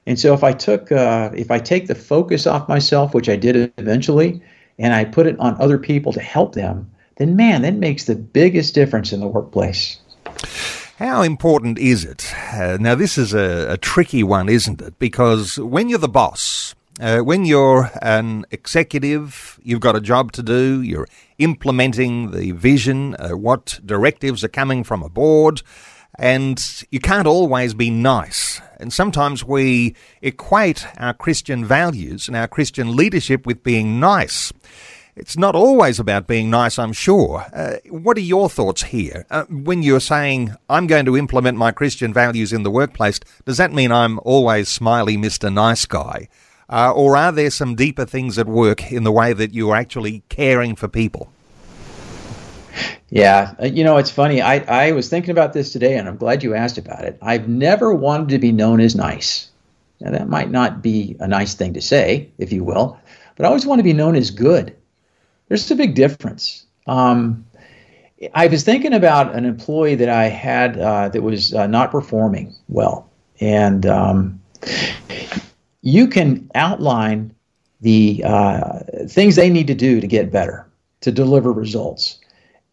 And 0.06 0.18
so 0.20 0.34
if 0.34 0.44
I 0.44 0.54
took 0.54 0.92
uh, 0.92 1.32
if 1.36 1.52
I 1.52 1.60
take 1.60 1.88
the 1.88 1.96
focus 1.96 2.48
off 2.48 2.70
myself, 2.70 3.14
which 3.14 3.30
I 3.30 3.36
did 3.36 3.72
eventually, 3.78 4.42
and 4.80 4.94
I 4.94 5.06
put 5.06 5.28
it 5.28 5.40
on 5.40 5.60
other 5.60 5.78
people 5.78 6.14
to 6.14 6.22
help 6.22 6.56
them, 6.56 6.90
then 7.18 7.36
man, 7.36 7.64
that 7.64 7.76
makes 7.76 8.06
the 8.06 8.16
biggest 8.16 8.74
difference 8.74 9.12
in 9.12 9.20
the 9.20 9.28
workplace. 9.28 10.00
How 10.98 11.22
important 11.22 11.78
is 11.78 12.04
it? 12.04 12.34
Uh, 12.54 12.78
now, 12.80 12.96
this 12.96 13.20
is 13.20 13.34
a, 13.34 13.74
a, 13.74 13.78
tricky 13.78 14.24
one, 14.24 14.50
isn't 14.50 14.82
it? 14.82 14.98
Because 14.98 15.60
when 15.60 15.90
you're 15.90 16.00
the 16.00 16.10
boss, 16.10 16.74
uh, 17.00 17.20
when 17.20 17.46
you're 17.46 17.92
an 18.02 18.46
executive, 18.52 19.60
you've 19.62 19.80
got 19.80 19.96
a 19.96 20.02
job 20.02 20.32
to 20.34 20.44
do, 20.44 20.82
you're 20.82 21.08
implementing 21.38 22.32
the 22.32 22.52
vision, 22.52 23.16
uh, 23.20 23.30
what 23.30 23.80
directives 23.86 24.44
are 24.44 24.50
coming 24.50 24.84
from 24.84 25.04
a 25.04 25.10
board, 25.10 25.62
and 26.18 26.84
you 26.90 27.00
can't 27.00 27.28
always 27.28 27.74
be 27.74 27.90
nice. 27.92 28.60
And 28.80 28.92
sometimes 28.92 29.44
we 29.44 29.96
equate 30.22 30.88
our 30.98 31.14
Christian 31.14 31.64
values 31.64 32.28
and 32.28 32.36
our 32.36 32.48
Christian 32.48 32.96
leadership 32.96 33.46
with 33.46 33.64
being 33.64 34.00
nice. 34.00 34.52
It's 35.16 35.38
not 35.38 35.56
always 35.56 36.00
about 36.00 36.28
being 36.28 36.50
nice, 36.52 36.78
I'm 36.78 36.94
sure. 36.94 37.46
Uh, 37.52 37.78
what 37.90 38.18
are 38.18 38.22
your 38.22 38.50
thoughts 38.50 38.84
here? 38.84 39.26
Uh, 39.32 39.46
when 39.50 39.82
you're 39.82 40.00
saying, 40.00 40.56
I'm 40.70 40.86
going 40.86 41.06
to 41.06 41.18
implement 41.18 41.58
my 41.58 41.72
Christian 41.72 42.14
values 42.14 42.54
in 42.54 42.62
the 42.64 42.70
workplace, 42.72 43.20
does 43.46 43.58
that 43.58 43.74
mean 43.74 43.92
I'm 43.92 44.20
always 44.20 44.70
smiley 44.70 45.18
Mr. 45.18 45.52
Nice 45.52 45.86
Guy? 45.86 46.28
Uh, 46.70 46.92
or 46.92 47.16
are 47.16 47.32
there 47.32 47.50
some 47.50 47.76
deeper 47.76 48.06
things 48.06 48.38
at 48.38 48.48
work 48.48 48.92
in 48.92 49.04
the 49.04 49.12
way 49.12 49.34
that 49.34 49.54
you're 49.54 49.76
actually 49.76 50.22
caring 50.30 50.76
for 50.76 50.88
people? 50.88 51.32
Yeah, 53.10 53.54
uh, 53.62 53.66
you 53.66 53.84
know, 53.84 53.98
it's 53.98 54.12
funny. 54.12 54.42
I, 54.42 54.58
I 54.88 54.92
was 54.92 55.10
thinking 55.10 55.32
about 55.32 55.54
this 55.54 55.72
today, 55.72 55.98
and 55.98 56.08
I'm 56.08 56.18
glad 56.18 56.44
you 56.44 56.54
asked 56.54 56.78
about 56.78 57.06
it. 57.06 57.18
I've 57.22 57.48
never 57.48 57.94
wanted 57.94 58.30
to 58.30 58.38
be 58.38 58.52
known 58.52 58.82
as 58.82 58.96
nice. 58.96 59.50
Now, 60.02 60.12
that 60.12 60.28
might 60.28 60.52
not 60.52 60.82
be 60.82 61.16
a 61.20 61.28
nice 61.28 61.54
thing 61.54 61.74
to 61.74 61.82
say, 61.82 62.30
if 62.38 62.52
you 62.52 62.64
will, 62.64 63.00
but 63.36 63.46
I 63.46 63.48
always 63.48 63.66
want 63.66 63.80
to 63.80 63.84
be 63.84 63.94
known 63.94 64.16
as 64.16 64.30
good. 64.30 64.76
There's 65.48 65.72
a 65.72 65.76
big 65.76 65.96
difference. 65.96 66.66
Um, 66.86 67.46
I 68.34 68.48
was 68.48 68.64
thinking 68.64 68.94
about 68.94 69.36
an 69.36 69.46
employee 69.46 69.96
that 69.96 70.10
I 70.10 70.26
had 70.26 70.78
uh, 70.78 71.10
that 71.10 71.22
was 71.22 71.54
uh, 71.54 71.68
not 71.68 71.92
performing 71.92 72.54
well, 72.68 73.10
and 73.40 73.86
um, 73.86 74.42
you 75.88 76.08
can 76.08 76.52
outline 76.54 77.34
the 77.80 78.22
uh, 78.26 78.80
things 79.08 79.36
they 79.38 79.50
need 79.50 79.68
to 79.68 79.76
do 79.76 80.02
to 80.02 80.08
get 80.08 80.32
better, 80.32 80.68
to 81.00 81.12
deliver 81.12 81.54
results, 81.54 82.20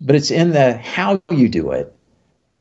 but 0.00 0.16
it's 0.16 0.32
in 0.32 0.50
the 0.50 0.76
how 0.78 1.22
you 1.30 1.48
do 1.48 1.70
it, 1.70 1.94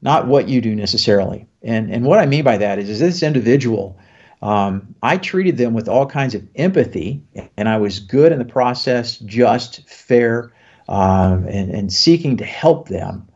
not 0.03 0.27
what 0.27 0.47
you 0.47 0.61
do 0.61 0.75
necessarily. 0.75 1.47
And 1.63 1.91
and 1.91 2.05
what 2.05 2.19
I 2.19 2.27
mean 2.27 2.43
by 2.43 2.57
that 2.57 2.77
is, 2.77 2.89
is 2.89 2.99
this 2.99 3.23
individual 3.23 3.97
um, 4.43 4.93
I 5.01 5.17
treated 5.17 5.57
them 5.57 5.73
with 5.73 5.87
all 5.87 6.05
kinds 6.05 6.35
of 6.35 6.45
empathy, 6.55 7.23
and 7.57 7.67
I 7.67 7.77
was 7.77 7.99
good 7.99 8.31
in 8.31 8.39
the 8.39 8.45
process, 8.45 9.17
just, 9.19 9.89
fair, 9.89 10.53
um, 10.89 11.47
and, 11.47 11.71
and 11.71 11.93
seeking 11.93 12.37
to 12.37 12.45
help 12.45 12.89
them. 12.89 13.27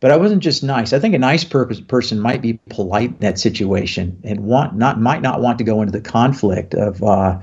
But 0.00 0.12
I 0.12 0.16
wasn't 0.16 0.42
just 0.42 0.62
nice. 0.62 0.92
I 0.92 1.00
think 1.00 1.14
a 1.14 1.18
nice 1.18 1.42
person 1.42 2.20
might 2.20 2.40
be 2.40 2.60
polite 2.70 3.10
in 3.10 3.18
that 3.18 3.38
situation 3.38 4.20
and 4.22 4.40
want 4.40 4.76
not 4.76 5.00
might 5.00 5.22
not 5.22 5.40
want 5.40 5.58
to 5.58 5.64
go 5.64 5.82
into 5.82 5.90
the 5.90 6.00
conflict 6.00 6.74
of 6.74 7.02
uh, 7.02 7.38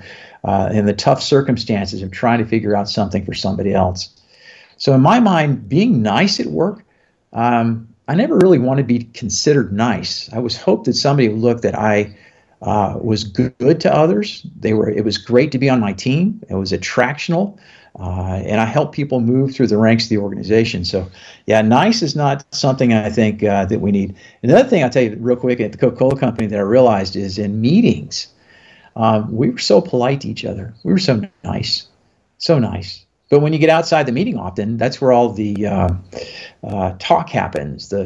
uh, 0.45 0.69
in 0.71 0.85
the 0.85 0.93
tough 0.93 1.21
circumstances 1.21 2.01
of 2.01 2.11
trying 2.11 2.39
to 2.39 2.45
figure 2.45 2.75
out 2.75 2.87
something 2.87 3.25
for 3.25 3.33
somebody 3.33 3.73
else. 3.73 4.09
So 4.77 4.93
in 4.93 5.01
my 5.01 5.19
mind, 5.19 5.67
being 5.67 6.01
nice 6.01 6.39
at 6.39 6.47
work, 6.47 6.83
um, 7.33 7.87
I 8.07 8.15
never 8.15 8.37
really 8.37 8.59
wanted 8.59 8.83
to 8.83 8.87
be 8.87 9.03
considered 9.03 9.73
nice. 9.73 10.31
I 10.31 10.39
was 10.39 10.55
hoped 10.55 10.85
that 10.85 10.93
somebody 10.93 11.27
would 11.27 11.39
look 11.39 11.61
that 11.61 11.75
I 11.75 12.15
uh, 12.61 12.97
was 13.01 13.23
good 13.23 13.81
to 13.81 13.93
others. 13.93 14.45
They 14.59 14.73
were. 14.73 14.89
It 14.89 15.03
was 15.03 15.17
great 15.17 15.51
to 15.51 15.57
be 15.57 15.69
on 15.69 15.79
my 15.79 15.93
team. 15.93 16.41
It 16.49 16.55
was 16.55 16.71
attractional, 16.71 17.57
uh, 17.99 18.41
and 18.45 18.59
I 18.59 18.65
help 18.65 18.93
people 18.93 19.21
move 19.21 19.55
through 19.55 19.67
the 19.67 19.77
ranks 19.77 20.05
of 20.05 20.09
the 20.09 20.17
organization. 20.17 20.83
So, 20.83 21.09
yeah, 21.45 21.61
nice 21.61 22.01
is 22.01 22.15
not 22.15 22.45
something 22.53 22.93
I 22.93 23.09
think 23.09 23.43
uh, 23.43 23.65
that 23.65 23.79
we 23.79 23.91
need. 23.91 24.15
Another 24.43 24.67
thing 24.67 24.83
I'll 24.83 24.89
tell 24.89 25.03
you 25.03 25.15
real 25.19 25.37
quick 25.37 25.61
at 25.61 25.71
the 25.71 25.77
Coca-Cola 25.77 26.17
company 26.17 26.47
that 26.47 26.57
I 26.57 26.63
realized 26.63 27.15
is 27.15 27.37
in 27.37 27.61
meetings, 27.61 28.27
um, 28.95 29.33
we 29.33 29.49
were 29.49 29.59
so 29.59 29.81
polite 29.81 30.21
to 30.21 30.27
each 30.27 30.43
other. 30.43 30.73
We 30.83 30.91
were 30.91 30.99
so 30.99 31.21
nice, 31.43 31.87
so 32.37 32.59
nice. 32.59 33.05
But 33.29 33.39
when 33.39 33.53
you 33.53 33.59
get 33.59 33.69
outside 33.69 34.05
the 34.05 34.11
meeting, 34.11 34.37
often 34.37 34.77
that's 34.77 35.01
where 35.01 35.11
all 35.11 35.29
the 35.29 35.65
uh, 35.65 35.89
uh, 36.63 36.95
talk 36.99 37.29
happens, 37.29 37.89
the 37.89 38.05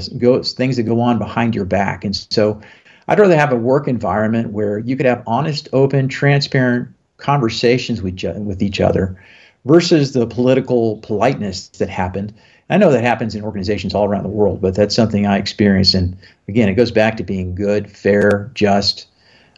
things 0.55 0.77
that 0.77 0.83
go 0.83 1.01
on 1.01 1.17
behind 1.17 1.55
your 1.55 1.65
back, 1.65 2.05
and 2.05 2.15
so 2.15 2.61
I'd 3.07 3.19
rather 3.19 3.35
have 3.35 3.51
a 3.51 3.55
work 3.55 3.87
environment 3.87 4.51
where 4.51 4.77
you 4.77 4.95
could 4.95 5.07
have 5.07 5.23
honest, 5.25 5.67
open, 5.73 6.09
transparent 6.09 6.89
conversations 7.17 8.03
with, 8.03 8.23
with 8.37 8.61
each 8.61 8.79
other 8.79 9.19
versus 9.65 10.13
the 10.13 10.25
political 10.25 10.97
politeness 10.97 11.69
that 11.69 11.89
happened. 11.89 12.33
I 12.69 12.77
know 12.77 12.91
that 12.91 13.03
happens 13.03 13.35
in 13.35 13.43
organizations 13.43 13.95
all 13.95 14.05
around 14.05 14.23
the 14.23 14.29
world, 14.29 14.61
but 14.61 14.75
that's 14.75 14.95
something 14.95 15.25
I 15.25 15.37
experienced. 15.37 15.95
And 15.95 16.17
again, 16.47 16.69
it 16.69 16.75
goes 16.75 16.91
back 16.91 17.17
to 17.17 17.23
being 17.23 17.55
good, 17.55 17.89
fair, 17.89 18.51
just, 18.53 19.07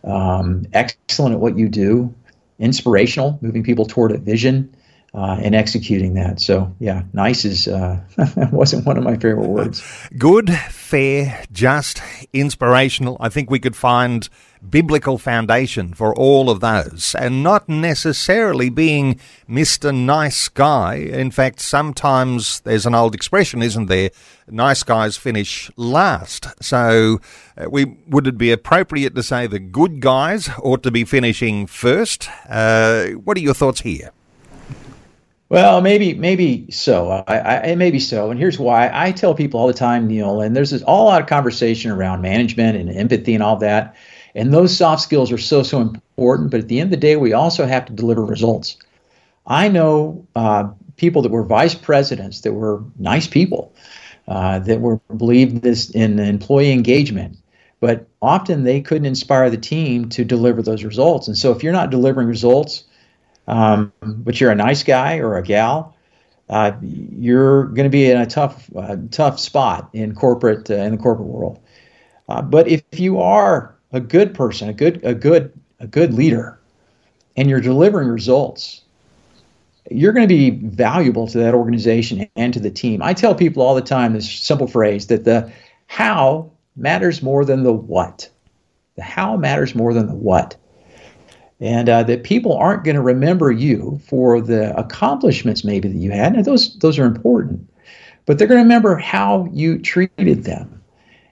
um, 0.03 0.65
excellent 0.73 1.35
at 1.35 1.41
what 1.41 1.57
you 1.57 1.67
do, 1.67 2.13
inspirational, 2.57 3.37
moving 3.41 3.63
people 3.63 3.85
toward 3.85 4.11
a 4.11 4.17
vision, 4.17 4.73
uh, 5.13 5.37
and 5.41 5.55
executing 5.55 6.13
that. 6.13 6.39
So 6.39 6.73
yeah, 6.79 7.03
nice 7.13 7.43
is 7.43 7.67
uh, 7.67 7.99
wasn't 8.51 8.85
one 8.85 8.97
of 8.97 9.03
my 9.03 9.17
favorite 9.17 9.49
words. 9.49 9.83
Good, 10.17 10.49
fair, 10.53 11.43
just, 11.51 12.01
inspirational. 12.31 13.17
I 13.19 13.29
think 13.29 13.49
we 13.49 13.59
could 13.59 13.75
find 13.75 14.29
biblical 14.69 15.17
foundation 15.17 15.93
for 15.93 16.15
all 16.15 16.49
of 16.49 16.59
those, 16.59 17.15
and 17.17 17.43
not 17.43 17.67
necessarily 17.67 18.69
being 18.69 19.19
Mister 19.47 19.91
Nice 19.91 20.47
Guy. 20.49 20.95
In 20.95 21.31
fact, 21.31 21.59
sometimes 21.59 22.59
there's 22.61 22.85
an 22.85 22.95
old 22.95 23.15
expression, 23.15 23.61
isn't 23.61 23.87
there? 23.87 24.11
Nice 24.47 24.83
guys 24.83 25.17
finish 25.17 25.71
last. 25.77 26.47
So, 26.63 27.19
uh, 27.57 27.69
we 27.69 27.97
would 28.07 28.27
it 28.27 28.37
be 28.37 28.51
appropriate 28.51 29.15
to 29.15 29.23
say 29.23 29.47
the 29.47 29.59
good 29.59 29.99
guys 29.99 30.49
ought 30.61 30.83
to 30.83 30.91
be 30.91 31.05
finishing 31.05 31.67
first? 31.67 32.29
Uh, 32.49 33.07
what 33.23 33.37
are 33.37 33.41
your 33.41 33.53
thoughts 33.53 33.81
here? 33.81 34.11
Well, 35.49 35.81
maybe, 35.81 36.13
maybe 36.13 36.71
so. 36.71 37.09
I, 37.27 37.71
I, 37.71 37.75
maybe 37.75 37.99
so. 37.99 38.31
And 38.31 38.39
here's 38.39 38.57
why. 38.57 38.89
I 38.93 39.11
tell 39.11 39.35
people 39.35 39.59
all 39.59 39.67
the 39.67 39.73
time, 39.73 40.07
Neil, 40.07 40.39
and 40.39 40.55
there's 40.55 40.69
this 40.69 40.81
all 40.83 41.05
lot 41.05 41.21
of 41.21 41.27
conversation 41.27 41.91
around 41.91 42.21
management 42.21 42.77
and 42.77 42.89
empathy 42.89 43.33
and 43.33 43.43
all 43.43 43.57
that. 43.57 43.97
And 44.35 44.53
those 44.53 44.75
soft 44.75 45.01
skills 45.01 45.31
are 45.31 45.37
so, 45.37 45.63
so 45.63 45.81
important. 45.81 46.51
But 46.51 46.61
at 46.61 46.67
the 46.67 46.79
end 46.79 46.87
of 46.87 46.91
the 46.91 46.97
day, 46.97 47.15
we 47.15 47.33
also 47.33 47.65
have 47.65 47.85
to 47.85 47.93
deliver 47.93 48.23
results. 48.23 48.77
I 49.45 49.67
know 49.67 50.25
uh, 50.35 50.69
people 50.97 51.21
that 51.23 51.31
were 51.31 51.43
vice 51.43 51.75
presidents 51.75 52.41
that 52.41 52.53
were 52.53 52.83
nice 52.97 53.27
people, 53.27 53.73
uh, 54.27 54.59
that 54.59 54.79
were 54.79 54.97
believed 55.15 55.61
this 55.61 55.89
in 55.89 56.19
employee 56.19 56.71
engagement, 56.71 57.37
but 57.79 58.07
often 58.21 58.63
they 58.63 58.81
couldn't 58.81 59.07
inspire 59.07 59.49
the 59.49 59.57
team 59.57 60.09
to 60.09 60.23
deliver 60.23 60.61
those 60.61 60.83
results. 60.83 61.27
And 61.27 61.37
so 61.37 61.51
if 61.51 61.63
you're 61.63 61.73
not 61.73 61.89
delivering 61.89 62.27
results, 62.27 62.83
um, 63.47 63.91
but 64.01 64.39
you're 64.39 64.51
a 64.51 64.55
nice 64.55 64.83
guy 64.83 65.17
or 65.17 65.37
a 65.37 65.43
gal, 65.43 65.97
uh, 66.49 66.73
you're 66.81 67.65
going 67.65 67.85
to 67.85 67.89
be 67.89 68.11
in 68.11 68.17
a 68.17 68.25
tough, 68.25 68.69
uh, 68.75 68.97
tough 69.09 69.39
spot 69.39 69.89
in 69.93 70.13
corporate 70.13 70.69
uh, 70.69 70.75
in 70.75 70.91
the 70.91 71.01
corporate 71.01 71.27
world. 71.27 71.59
Uh, 72.29 72.41
but 72.41 72.67
if 72.67 72.83
you 72.93 73.19
are 73.19 73.75
a 73.91 73.99
good 73.99 74.33
person, 74.33 74.69
a 74.69 74.73
good, 74.73 75.03
a 75.03 75.13
good, 75.13 75.51
a 75.79 75.87
good 75.87 76.13
leader, 76.13 76.59
and 77.35 77.49
you're 77.49 77.61
delivering 77.61 78.07
results, 78.09 78.81
you're 79.89 80.13
going 80.13 80.27
to 80.27 80.33
be 80.33 80.51
valuable 80.51 81.27
to 81.27 81.37
that 81.39 81.53
organization 81.53 82.27
and 82.35 82.53
to 82.53 82.59
the 82.59 82.71
team. 82.71 83.01
I 83.01 83.13
tell 83.13 83.35
people 83.35 83.63
all 83.63 83.75
the 83.75 83.81
time 83.81 84.13
this 84.13 84.29
simple 84.29 84.67
phrase 84.67 85.07
that 85.07 85.25
the 85.25 85.51
how 85.87 86.49
matters 86.75 87.21
more 87.21 87.43
than 87.43 87.63
the 87.63 87.73
what. 87.73 88.29
The 88.95 89.03
how 89.03 89.37
matters 89.37 89.75
more 89.75 89.93
than 89.93 90.07
the 90.07 90.15
what 90.15 90.55
and 91.61 91.87
uh, 91.87 92.01
that 92.03 92.23
people 92.23 92.57
aren't 92.57 92.83
going 92.83 92.95
to 92.95 93.01
remember 93.01 93.51
you 93.51 94.01
for 94.07 94.41
the 94.41 94.75
accomplishments 94.77 95.63
maybe 95.63 95.87
that 95.87 95.97
you 95.97 96.11
had. 96.11 96.35
And 96.35 96.43
those 96.43 96.77
those 96.79 96.99
are 96.99 97.05
important, 97.05 97.69
but 98.25 98.37
they're 98.37 98.47
going 98.47 98.57
to 98.57 98.63
remember 98.63 98.97
how 98.97 99.47
you 99.53 99.77
treated 99.79 100.43
them. 100.43 100.80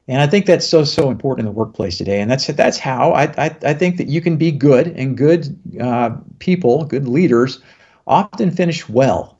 And 0.09 0.23
I 0.23 0.27
think 0.27 0.47
that's 0.47 0.67
so 0.67 0.83
so 0.83 1.11
important 1.11 1.47
in 1.47 1.53
the 1.53 1.57
workplace 1.57 1.99
today. 1.99 2.19
And 2.19 2.29
that's 2.31 2.47
that's 2.47 2.79
how 2.79 3.11
I 3.11 3.25
I, 3.37 3.55
I 3.63 3.73
think 3.75 3.97
that 3.97 4.07
you 4.07 4.21
can 4.21 4.37
be 4.37 4.51
good 4.51 4.87
and 4.87 5.15
good 5.15 5.55
uh, 5.79 6.17
people, 6.39 6.85
good 6.85 7.07
leaders, 7.07 7.61
often 8.07 8.49
finish 8.49 8.89
well 8.89 9.37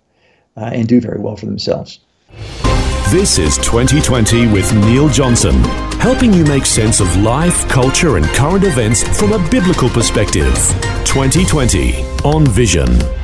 uh, 0.56 0.70
and 0.72 0.88
do 0.88 1.02
very 1.02 1.20
well 1.20 1.36
for 1.36 1.48
themselves. 1.48 2.00
This 3.10 3.40
is 3.40 3.58
2020 3.58 4.46
with 4.54 4.72
Neil 4.86 5.10
Johnson, 5.10 5.64
helping 6.00 6.32
you 6.32 6.46
make 6.46 6.68
sense 6.68 7.00
of 7.00 7.18
life, 7.18 7.68
culture, 7.68 8.18
and 8.18 8.26
current 8.28 8.64
events 8.64 9.02
from 9.18 9.34
a 9.34 9.50
biblical 9.50 9.90
perspective. 9.90 10.54
2020 11.06 12.04
on 12.24 12.46
Vision. 12.46 13.19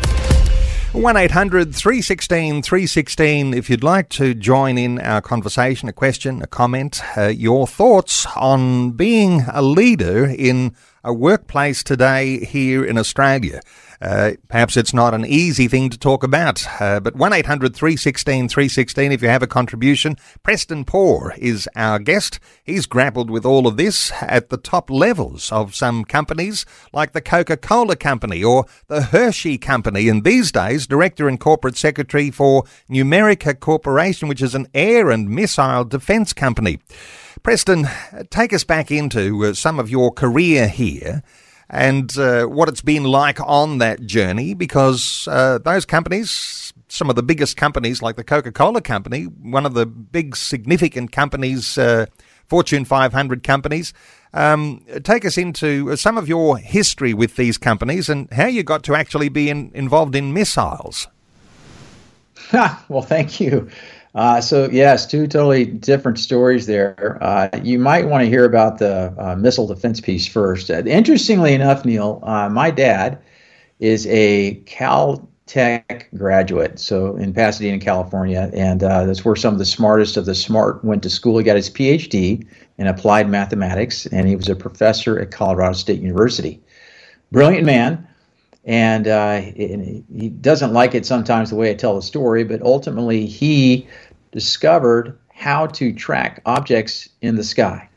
1 0.96 1.18
800 1.18 1.76
316 1.76 2.62
316 2.62 3.54
if 3.54 3.70
you'd 3.70 3.84
like 3.84 4.08
to 4.08 4.34
join 4.34 4.78
in 4.78 4.98
our 5.02 5.22
conversation, 5.22 5.90
a 5.90 5.94
question, 5.94 6.42
a 6.42 6.48
comment, 6.48 7.02
uh, 7.18 7.28
your 7.28 7.68
thoughts 7.68 8.26
on 8.38 8.92
being 8.92 9.42
a 9.52 9.62
leader 9.62 10.26
in 10.26 10.74
a 11.04 11.14
workplace 11.14 11.84
today 11.84 12.46
here 12.46 12.86
in 12.86 12.98
Australia. 12.98 13.60
Uh, 14.02 14.32
perhaps 14.48 14.78
it's 14.78 14.94
not 14.94 15.14
an 15.14 15.26
easy 15.26 15.68
thing 15.68 15.90
to 15.90 15.98
talk 15.98 16.24
about, 16.24 16.66
uh, 16.82 17.00
but 17.00 17.16
1 17.16 17.34
800 17.34 17.76
316 17.76 18.50
316 18.50 19.12
if 19.12 19.22
you 19.22 19.28
have 19.28 19.44
a 19.44 19.48
contribution. 19.48 20.16
Preston 20.44 20.86
Poore 20.86 21.34
is 21.38 21.70
our 21.76 22.00
guest. 22.00 22.40
He's 22.64 22.86
grappled 22.86 23.30
with 23.30 23.46
all 23.46 23.68
of 23.68 23.78
this 23.78 24.12
at 24.22 24.50
the 24.50 24.58
top 24.58 24.90
levels 24.90 25.52
of 25.52 25.76
some 25.76 26.04
companies 26.04 26.66
like 26.94 27.14
the 27.14 27.22
Coca 27.22 27.58
Cola 27.58 27.96
Company 27.96 28.44
or 28.44 28.66
the 28.88 29.04
Hershey 29.04 29.58
Company, 29.58 30.10
and 30.10 30.24
these 30.24 30.52
days, 30.52 30.88
Director 30.88 31.28
and 31.28 31.40
Corporate 31.40 31.78
Secretary 31.78 32.32
for 32.32 32.64
Numerica 32.90 33.60
Corporation, 33.60 34.28
which 34.28 34.42
is 34.42 34.56
an 34.56 34.68
air 34.74 35.10
and 35.10 35.30
missile 35.30 35.86
defense 35.86 36.34
company. 36.34 36.80
Preston, 37.44 37.88
take 38.30 38.54
us 38.54 38.64
back 38.64 38.90
into 38.90 39.46
uh, 39.46 39.54
some 39.54 39.80
of 39.80 39.90
your 39.90 40.12
career 40.12 40.68
here 40.68 41.22
and 41.70 42.18
uh, 42.18 42.46
what 42.46 42.70
it's 42.70 42.82
been 42.82 43.04
like 43.04 43.40
on 43.42 43.80
that 43.80 44.06
journey 44.06 44.54
because 44.54 45.28
uh, 45.32 45.58
those 45.60 45.86
companies, 45.86 46.74
some 46.88 47.10
of 47.10 47.16
the 47.16 47.24
biggest 47.24 47.58
companies 47.58 48.02
like 48.02 48.16
the 48.16 48.24
Coca 48.24 48.52
Cola 48.52 48.82
Company, 48.82 49.24
one 49.24 49.66
of 49.66 49.74
the 49.74 49.86
big 49.86 50.36
significant 50.36 51.12
companies, 51.12 51.78
uh, 51.78 52.06
Fortune 52.48 52.86
500 52.86 53.44
companies, 53.44 53.94
um, 54.34 54.86
take 55.04 55.26
us 55.26 55.38
into 55.38 55.96
some 55.96 56.18
of 56.18 56.28
your 56.28 56.58
history 56.58 57.14
with 57.14 57.36
these 57.38 57.58
companies 57.58 58.10
and 58.10 58.32
how 58.32 58.46
you 58.46 58.64
got 58.64 58.84
to 58.84 58.96
actually 58.96 59.30
be 59.30 59.50
in, 59.50 59.72
involved 59.74 60.16
in 60.16 60.34
missiles. 60.34 61.08
well, 62.90 63.02
thank 63.02 63.40
you. 63.40 63.70
Uh, 64.16 64.40
so 64.40 64.70
yes, 64.72 65.06
two 65.06 65.28
totally 65.28 65.66
different 65.66 66.18
stories 66.18 66.66
there. 66.66 67.18
Uh, 67.22 67.50
you 67.62 67.78
might 67.78 68.08
want 68.08 68.24
to 68.24 68.30
hear 68.30 68.46
about 68.46 68.80
the 68.80 69.14
uh, 69.18 69.36
missile 69.36 69.68
defense 69.68 70.00
piece 70.00 70.26
first. 70.26 70.72
Uh, 70.72 70.82
interestingly 70.86 71.54
enough, 71.54 71.84
Neil, 71.84 72.22
uh, 72.24 72.48
my 72.48 72.72
dad 72.72 73.22
is 73.80 74.08
a 74.08 74.56
Caltech 74.66 76.06
graduate, 76.18 76.80
so 76.80 77.18
in 77.18 77.34
Pasadena, 77.34 77.78
California, 77.78 78.50
and 78.54 78.82
uh, 78.84 79.04
that's 79.04 79.26
where 79.26 79.36
some 79.36 79.52
of 79.52 79.60
the 79.60 79.66
smartest 79.66 80.16
of 80.16 80.26
the 80.26 80.34
smart 80.34 80.82
went 80.86 81.04
to 81.04 81.10
school. 81.10 81.38
He 81.38 81.44
got 81.44 81.58
his 81.58 81.70
PhD 81.70 82.48
in 82.78 82.88
applied 82.88 83.30
mathematics, 83.30 84.06
and 84.06 84.30
he 84.30 84.38
was 84.38 84.48
a 84.48 84.56
professor 84.56 85.20
at 85.20 85.32
Colorado 85.32 85.74
State 85.74 86.00
University. 86.00 86.62
Brilliant 87.34 87.66
man 87.66 88.08
and 88.66 89.08
uh, 89.08 89.42
he 89.42 90.30
doesn't 90.42 90.74
like 90.74 90.96
it 90.96 91.06
sometimes 91.06 91.52
the 91.52 91.56
way 91.56 91.70
I 91.70 91.76
tell 91.76 91.96
the 91.96 92.02
story, 92.02 92.44
but 92.44 92.62
ultimately 92.64 93.28
he 93.28 93.88
discovered 94.32 95.18
how 95.34 95.68
to 95.68 95.94
track 95.94 96.42
objects 96.46 97.10
in 97.22 97.36
the 97.36 97.44
sky. 97.44 97.90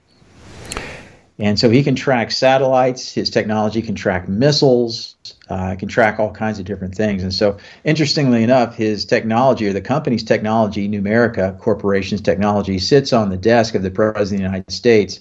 And 1.40 1.58
so 1.58 1.70
he 1.70 1.84
can 1.84 1.94
track 1.94 2.32
satellites, 2.32 3.12
his 3.12 3.30
technology 3.30 3.80
can 3.80 3.94
track 3.94 4.28
missiles, 4.28 5.14
uh, 5.48 5.76
can 5.76 5.88
track 5.88 6.18
all 6.18 6.32
kinds 6.32 6.58
of 6.58 6.64
different 6.64 6.96
things. 6.96 7.22
And 7.22 7.32
so, 7.32 7.56
interestingly 7.84 8.42
enough, 8.42 8.75
his 8.75 9.04
technology 9.04 9.68
or 9.68 9.72
the 9.72 9.80
company's 9.80 10.25
technology, 10.25 10.88
Numerica 10.88 11.56
Corporation's 11.60 12.20
technology, 12.20 12.80
sits 12.80 13.12
on 13.12 13.30
the 13.30 13.37
desk 13.37 13.76
of 13.76 13.82
the 13.82 13.90
President 13.90 14.22
of 14.25 14.30
the 14.30 14.37
United 14.37 14.72
States 14.72 15.20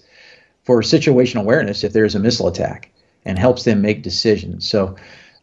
for 0.63 0.81
situational 0.81 1.41
awareness 1.41 1.83
if 1.83 1.93
there's 1.93 2.15
a 2.15 2.19
missile 2.19 2.47
attack 2.47 2.91
and 3.23 3.37
helps 3.37 3.63
them 3.63 3.81
make 3.81 4.01
decisions. 4.01 4.67
So, 4.67 4.95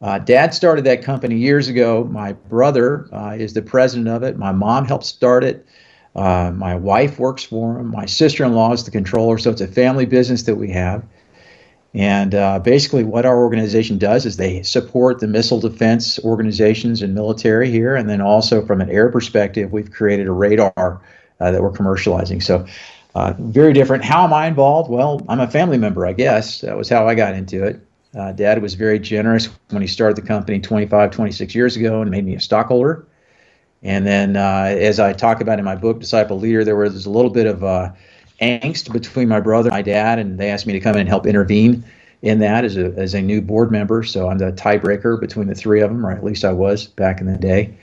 uh, 0.04 0.18
Dad 0.18 0.52
started 0.52 0.84
that 0.84 1.02
company 1.02 1.36
years 1.36 1.66
ago. 1.66 2.04
My 2.04 2.34
brother 2.34 3.08
uh, 3.10 3.36
is 3.38 3.54
the 3.54 3.62
president 3.62 4.06
of 4.08 4.22
it. 4.22 4.36
My 4.36 4.52
mom 4.52 4.84
helped 4.84 5.06
start 5.06 5.42
it. 5.44 5.66
Uh, 6.14 6.52
my 6.54 6.74
wife 6.74 7.18
works 7.18 7.42
for 7.42 7.78
him. 7.78 7.90
My 7.90 8.04
sister 8.04 8.44
in 8.44 8.52
law 8.52 8.70
is 8.74 8.84
the 8.84 8.90
controller. 8.90 9.38
So 9.38 9.50
it's 9.50 9.62
a 9.62 9.66
family 9.66 10.04
business 10.04 10.42
that 10.42 10.56
we 10.56 10.70
have. 10.72 11.02
And 11.94 12.34
uh, 12.34 12.58
basically, 12.58 13.02
what 13.02 13.24
our 13.24 13.38
organization 13.38 13.96
does 13.96 14.26
is 14.26 14.36
they 14.36 14.62
support 14.62 15.20
the 15.20 15.26
missile 15.26 15.58
defense 15.58 16.18
organizations 16.18 17.00
and 17.00 17.14
military 17.14 17.70
here. 17.70 17.96
And 17.96 18.06
then 18.10 18.20
also, 18.20 18.66
from 18.66 18.82
an 18.82 18.90
air 18.90 19.08
perspective, 19.10 19.72
we've 19.72 19.90
created 19.90 20.26
a 20.26 20.32
radar 20.32 21.00
uh, 21.40 21.50
that 21.50 21.62
we're 21.62 21.72
commercializing. 21.72 22.42
So, 22.42 22.66
uh, 23.14 23.32
very 23.38 23.72
different. 23.72 24.04
How 24.04 24.24
am 24.24 24.34
I 24.34 24.48
involved? 24.48 24.90
Well, 24.90 25.24
I'm 25.30 25.40
a 25.40 25.50
family 25.50 25.78
member, 25.78 26.04
I 26.04 26.12
guess. 26.12 26.60
That 26.60 26.76
was 26.76 26.90
how 26.90 27.08
I 27.08 27.14
got 27.14 27.34
into 27.34 27.64
it. 27.64 27.80
Uh, 28.16 28.32
Dad 28.32 28.62
was 28.62 28.74
very 28.74 28.98
generous 28.98 29.48
when 29.70 29.82
he 29.82 29.88
started 29.88 30.16
the 30.16 30.26
company 30.26 30.60
25, 30.60 31.10
26 31.10 31.54
years 31.54 31.76
ago 31.76 32.00
and 32.00 32.10
made 32.10 32.24
me 32.24 32.34
a 32.34 32.40
stockholder. 32.40 33.06
And 33.82 34.06
then, 34.06 34.36
uh, 34.36 34.74
as 34.78 34.98
I 34.98 35.12
talk 35.12 35.40
about 35.40 35.58
in 35.58 35.64
my 35.64 35.76
book, 35.76 36.00
Discipled 36.00 36.40
Leader, 36.40 36.64
there 36.64 36.76
was 36.76 37.04
a 37.06 37.10
little 37.10 37.30
bit 37.30 37.46
of 37.46 37.62
uh, 37.62 37.90
angst 38.40 38.92
between 38.92 39.28
my 39.28 39.40
brother 39.40 39.68
and 39.68 39.74
my 39.76 39.82
dad, 39.82 40.18
and 40.18 40.38
they 40.38 40.50
asked 40.50 40.66
me 40.66 40.72
to 40.72 40.80
come 40.80 40.94
in 40.94 41.00
and 41.00 41.08
help 41.08 41.26
intervene 41.26 41.84
in 42.22 42.38
that 42.38 42.64
as 42.64 42.76
a, 42.78 42.86
as 42.96 43.12
a 43.12 43.20
new 43.20 43.42
board 43.42 43.70
member. 43.70 44.02
So 44.02 44.30
I'm 44.30 44.38
the 44.38 44.52
tiebreaker 44.52 45.20
between 45.20 45.48
the 45.48 45.54
three 45.54 45.82
of 45.82 45.90
them, 45.90 46.06
or 46.06 46.10
at 46.12 46.24
least 46.24 46.44
I 46.44 46.52
was 46.52 46.86
back 46.86 47.20
in 47.20 47.26
the 47.26 47.36
day. 47.36 47.76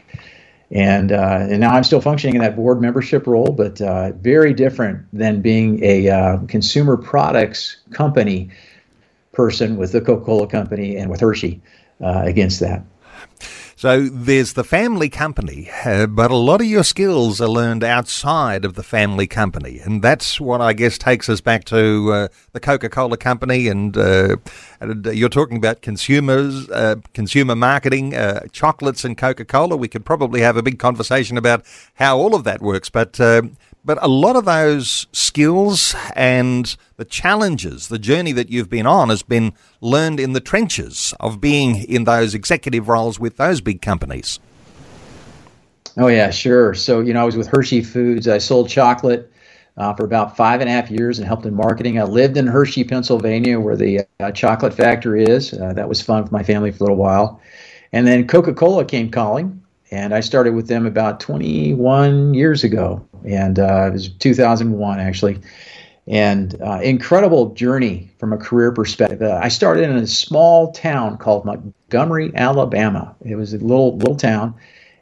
And 0.72 1.12
uh, 1.12 1.48
and 1.50 1.60
now 1.60 1.72
I'm 1.72 1.84
still 1.84 2.00
functioning 2.00 2.38
in 2.38 2.42
that 2.42 2.56
board 2.56 2.82
membership 2.82 3.28
role, 3.28 3.52
but 3.52 3.82
uh, 3.82 4.14
very 4.14 4.54
different 4.54 5.06
than 5.12 5.42
being 5.42 5.84
a 5.84 6.10
uh, 6.10 6.38
consumer 6.48 6.96
products 6.96 7.76
company 7.92 8.50
person 9.32 9.78
with 9.78 9.92
the 9.92 10.02
Coca 10.02 10.26
Cola 10.26 10.48
Company 10.48 10.98
and 10.98 11.10
with 11.10 11.22
Hershey 11.22 11.62
uh, 12.02 12.24
against 12.26 12.60
that. 12.60 12.84
So 13.82 14.10
there's 14.10 14.54
the 14.54 14.64
family 14.64 15.10
company, 15.10 15.68
uh, 15.84 16.06
but 16.06 16.30
a 16.30 16.36
lot 16.36 16.62
of 16.62 16.68
your 16.68 16.84
skills 16.84 17.42
are 17.42 17.48
learned 17.48 17.84
outside 17.84 18.64
of 18.64 18.76
the 18.76 18.84
family 18.84 19.26
company, 19.26 19.80
and 19.80 20.04
that's 20.04 20.40
what 20.40 20.62
I 20.62 20.74
guess 20.74 21.00
takes 21.00 21.28
us 21.30 21.42
back 21.42 21.64
to 21.66 22.12
uh, 22.14 22.28
the 22.52 22.60
Coca-Cola 22.60 23.18
company. 23.18 23.68
And, 23.68 23.98
uh, 23.98 24.36
and, 24.80 25.08
you're 25.08 25.30
talking 25.30 25.58
about 25.58 25.82
consumers, 25.82 26.70
uh, 26.70 26.98
consumer 27.16 27.56
marketing, 27.56 28.14
uh, 28.14 28.46
chocolates, 28.52 29.04
and 29.04 29.18
Coca-Cola. 29.18 29.76
We 29.76 29.88
could 29.88 30.06
probably 30.06 30.42
have 30.42 30.58
a 30.58 30.62
big 30.62 30.78
conversation 30.78 31.36
about 31.36 31.66
how 31.96 32.20
all 32.20 32.36
of 32.36 32.44
that 32.44 32.62
works, 32.62 32.92
but 32.92 33.20
uh, 33.20 33.42
but 33.84 33.98
a 34.02 34.08
lot 34.08 34.36
of 34.36 34.46
those 34.46 35.08
skills 35.12 35.96
and 36.16 36.76
the 36.98 37.06
challenges, 37.06 37.88
the 37.88 38.00
journey 38.00 38.32
that 38.32 38.50
you've 38.50 38.70
been 38.70 38.86
on, 38.86 39.10
has 39.10 39.24
been 39.24 39.54
learned 39.80 40.20
in 40.20 40.34
the 40.34 40.40
trenches 40.40 41.14
of 41.20 41.42
being 41.42 41.84
in 41.84 42.04
those 42.04 42.36
executive 42.36 42.88
roles 42.88 43.20
with 43.20 43.38
those 43.38 43.62
big 43.62 43.82
companies. 43.82 44.40
Oh, 45.98 46.08
yeah, 46.08 46.30
sure. 46.30 46.74
So, 46.74 47.02
you 47.02 47.14
know, 47.14 47.22
I 47.22 47.26
was 47.26 47.36
with 47.36 47.48
Hershey 47.48 47.82
Foods. 47.82 48.28
I 48.28 48.38
sold 48.38 48.70
chocolate 48.70 49.32
uh, 49.78 49.94
for 49.94 50.06
about 50.06 50.38
five 50.38 50.62
and 50.62 50.70
a 50.70 50.74
half 50.74 50.90
years 50.90 51.18
and 51.18 51.28
helped 51.28 51.46
in 51.46 51.56
marketing. 51.56 52.00
I 52.00 52.04
lived 52.04 52.38
in 52.38 52.48
Hershey, 52.48 52.84
Pennsylvania, 52.84 53.60
where 53.60 53.76
the 53.76 54.02
uh, 54.20 54.32
chocolate 54.32 54.74
factory 54.74 55.24
is. 55.24 55.54
Uh, 55.54 55.74
that 55.74 55.90
was 55.90 56.02
fun 56.02 56.26
for 56.26 56.32
my 56.32 56.44
family 56.44 56.72
for 56.72 56.78
a 56.78 56.82
little 56.84 56.98
while. 56.98 57.42
And 57.92 58.08
then 58.08 58.28
Coca 58.28 58.54
Cola 58.54 58.86
came 58.86 59.12
calling 59.12 59.62
and 59.92 60.14
I 60.14 60.22
started 60.22 60.56
with 60.56 60.68
them 60.68 60.86
about 60.86 61.20
21 61.20 62.34
years 62.34 62.64
ago, 62.64 63.06
and 63.26 63.60
uh, 63.60 63.88
it 63.88 63.94
was 63.94 64.10
2001 64.10 65.00
actually. 65.00 65.40
And 66.08 66.60
uh, 66.62 66.80
incredible 66.82 67.54
journey 67.54 68.10
from 68.18 68.34
a 68.34 68.38
career 68.38 68.72
perspective. 68.72 69.22
Uh, 69.22 69.40
I 69.42 69.50
started 69.50 69.90
in 69.90 69.96
a 69.96 70.08
small 70.08 70.72
town 70.72 71.18
called 71.18 71.46
Montgomery, 71.46 72.32
Alabama. 72.36 73.16
It 73.24 73.36
was 73.36 73.54
a 73.54 73.60
little 73.60 73.98
little 73.98 74.16
town, 74.16 74.56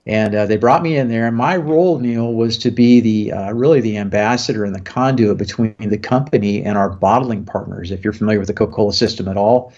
and 0.06 0.36
uh, 0.36 0.46
they 0.46 0.58
brought 0.58 0.84
me 0.84 0.98
in 0.98 1.08
there. 1.08 1.26
And 1.26 1.38
my 1.38 1.56
role, 1.56 2.00
Neil, 2.00 2.34
was 2.34 2.58
to 2.60 2.70
be 2.70 3.00
the 3.00 3.32
uh, 3.32 3.54
really 3.54 3.80
the 3.80 3.98
ambassador 3.98 4.66
and 4.66 4.76
the 4.76 4.82
conduit 4.82 5.38
between 5.38 5.76
the 5.80 5.98
company 5.98 6.64
and 6.64 6.78
our 6.78 6.90
bottling 6.90 7.46
partners. 7.46 7.92
If 7.92 8.04
you're 8.04 8.14
familiar 8.14 8.40
with 8.40 8.50
the 8.50 8.54
Coca-Cola 8.54 8.94
system 8.94 9.30
at 9.30 9.38
all, 9.38 9.72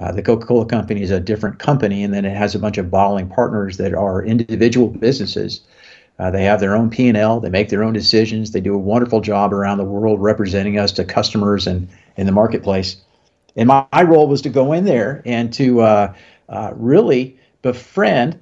uh, 0.00 0.12
the 0.12 0.22
Coca 0.22 0.46
Cola 0.46 0.64
Company 0.64 1.02
is 1.02 1.10
a 1.10 1.18
different 1.18 1.58
company, 1.58 2.04
and 2.04 2.14
then 2.14 2.24
it 2.24 2.36
has 2.36 2.54
a 2.54 2.58
bunch 2.58 2.78
of 2.78 2.90
bottling 2.90 3.28
partners 3.28 3.78
that 3.78 3.94
are 3.94 4.24
individual 4.24 4.88
businesses. 4.88 5.60
Uh, 6.18 6.30
they 6.30 6.44
have 6.44 6.60
their 6.60 6.74
own 6.74 6.90
P&L. 6.90 7.40
They 7.40 7.50
make 7.50 7.68
their 7.68 7.84
own 7.84 7.92
decisions. 7.92 8.50
They 8.50 8.60
do 8.60 8.74
a 8.74 8.78
wonderful 8.78 9.20
job 9.20 9.52
around 9.52 9.78
the 9.78 9.84
world 9.84 10.20
representing 10.20 10.78
us 10.78 10.92
to 10.92 11.04
customers 11.04 11.66
and 11.66 11.88
in 12.16 12.26
the 12.26 12.32
marketplace. 12.32 12.96
And 13.54 13.68
my, 13.68 13.86
my, 13.92 14.02
role 14.02 14.26
was 14.26 14.42
to 14.42 14.48
go 14.48 14.72
in 14.72 14.84
there 14.84 15.22
and 15.24 15.52
to 15.54 15.80
uh, 15.80 16.14
uh 16.48 16.72
really 16.74 17.38
befriend 17.62 18.38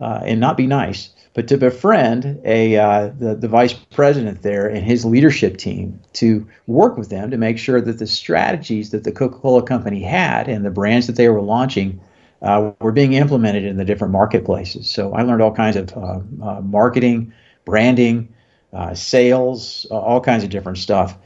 uh, 0.00 0.20
and 0.22 0.40
not 0.40 0.56
be 0.56 0.66
nice, 0.66 1.10
but 1.32 1.48
to 1.48 1.56
befriend 1.56 2.40
a 2.44 2.76
uh, 2.76 3.10
the, 3.18 3.34
the 3.34 3.48
vice 3.48 3.72
president 3.72 4.42
there 4.42 4.66
and 4.66 4.84
his 4.84 5.04
leadership 5.04 5.56
team 5.56 6.00
to 6.14 6.46
work 6.66 6.96
with 6.98 7.08
them 7.08 7.30
to 7.30 7.36
make 7.36 7.58
sure 7.58 7.80
that 7.80 7.98
the 7.98 8.06
strategies 8.06 8.90
that 8.90 9.04
the 9.04 9.12
Coca-Cola 9.12 9.62
company 9.62 10.02
had 10.02 10.48
and 10.48 10.64
the 10.64 10.70
brands 10.70 11.06
that 11.06 11.16
they 11.16 11.28
were 11.28 11.42
launching 11.42 12.00
uh, 12.44 12.72
were 12.80 12.92
being 12.92 13.14
implemented 13.14 13.64
in 13.64 13.76
the 13.76 13.84
different 13.84 14.12
marketplaces. 14.12 14.90
So 14.90 15.12
I 15.14 15.22
learned 15.22 15.42
all 15.42 15.52
kinds 15.52 15.76
of 15.76 15.96
uh, 15.96 16.20
uh 16.42 16.60
marketing, 16.60 17.32
branding, 17.64 18.32
uh, 18.72 18.94
sales, 18.94 19.86
all 19.90 20.20
kinds 20.20 20.44
of 20.44 20.50
different 20.50 20.78
stuff. 20.78 21.16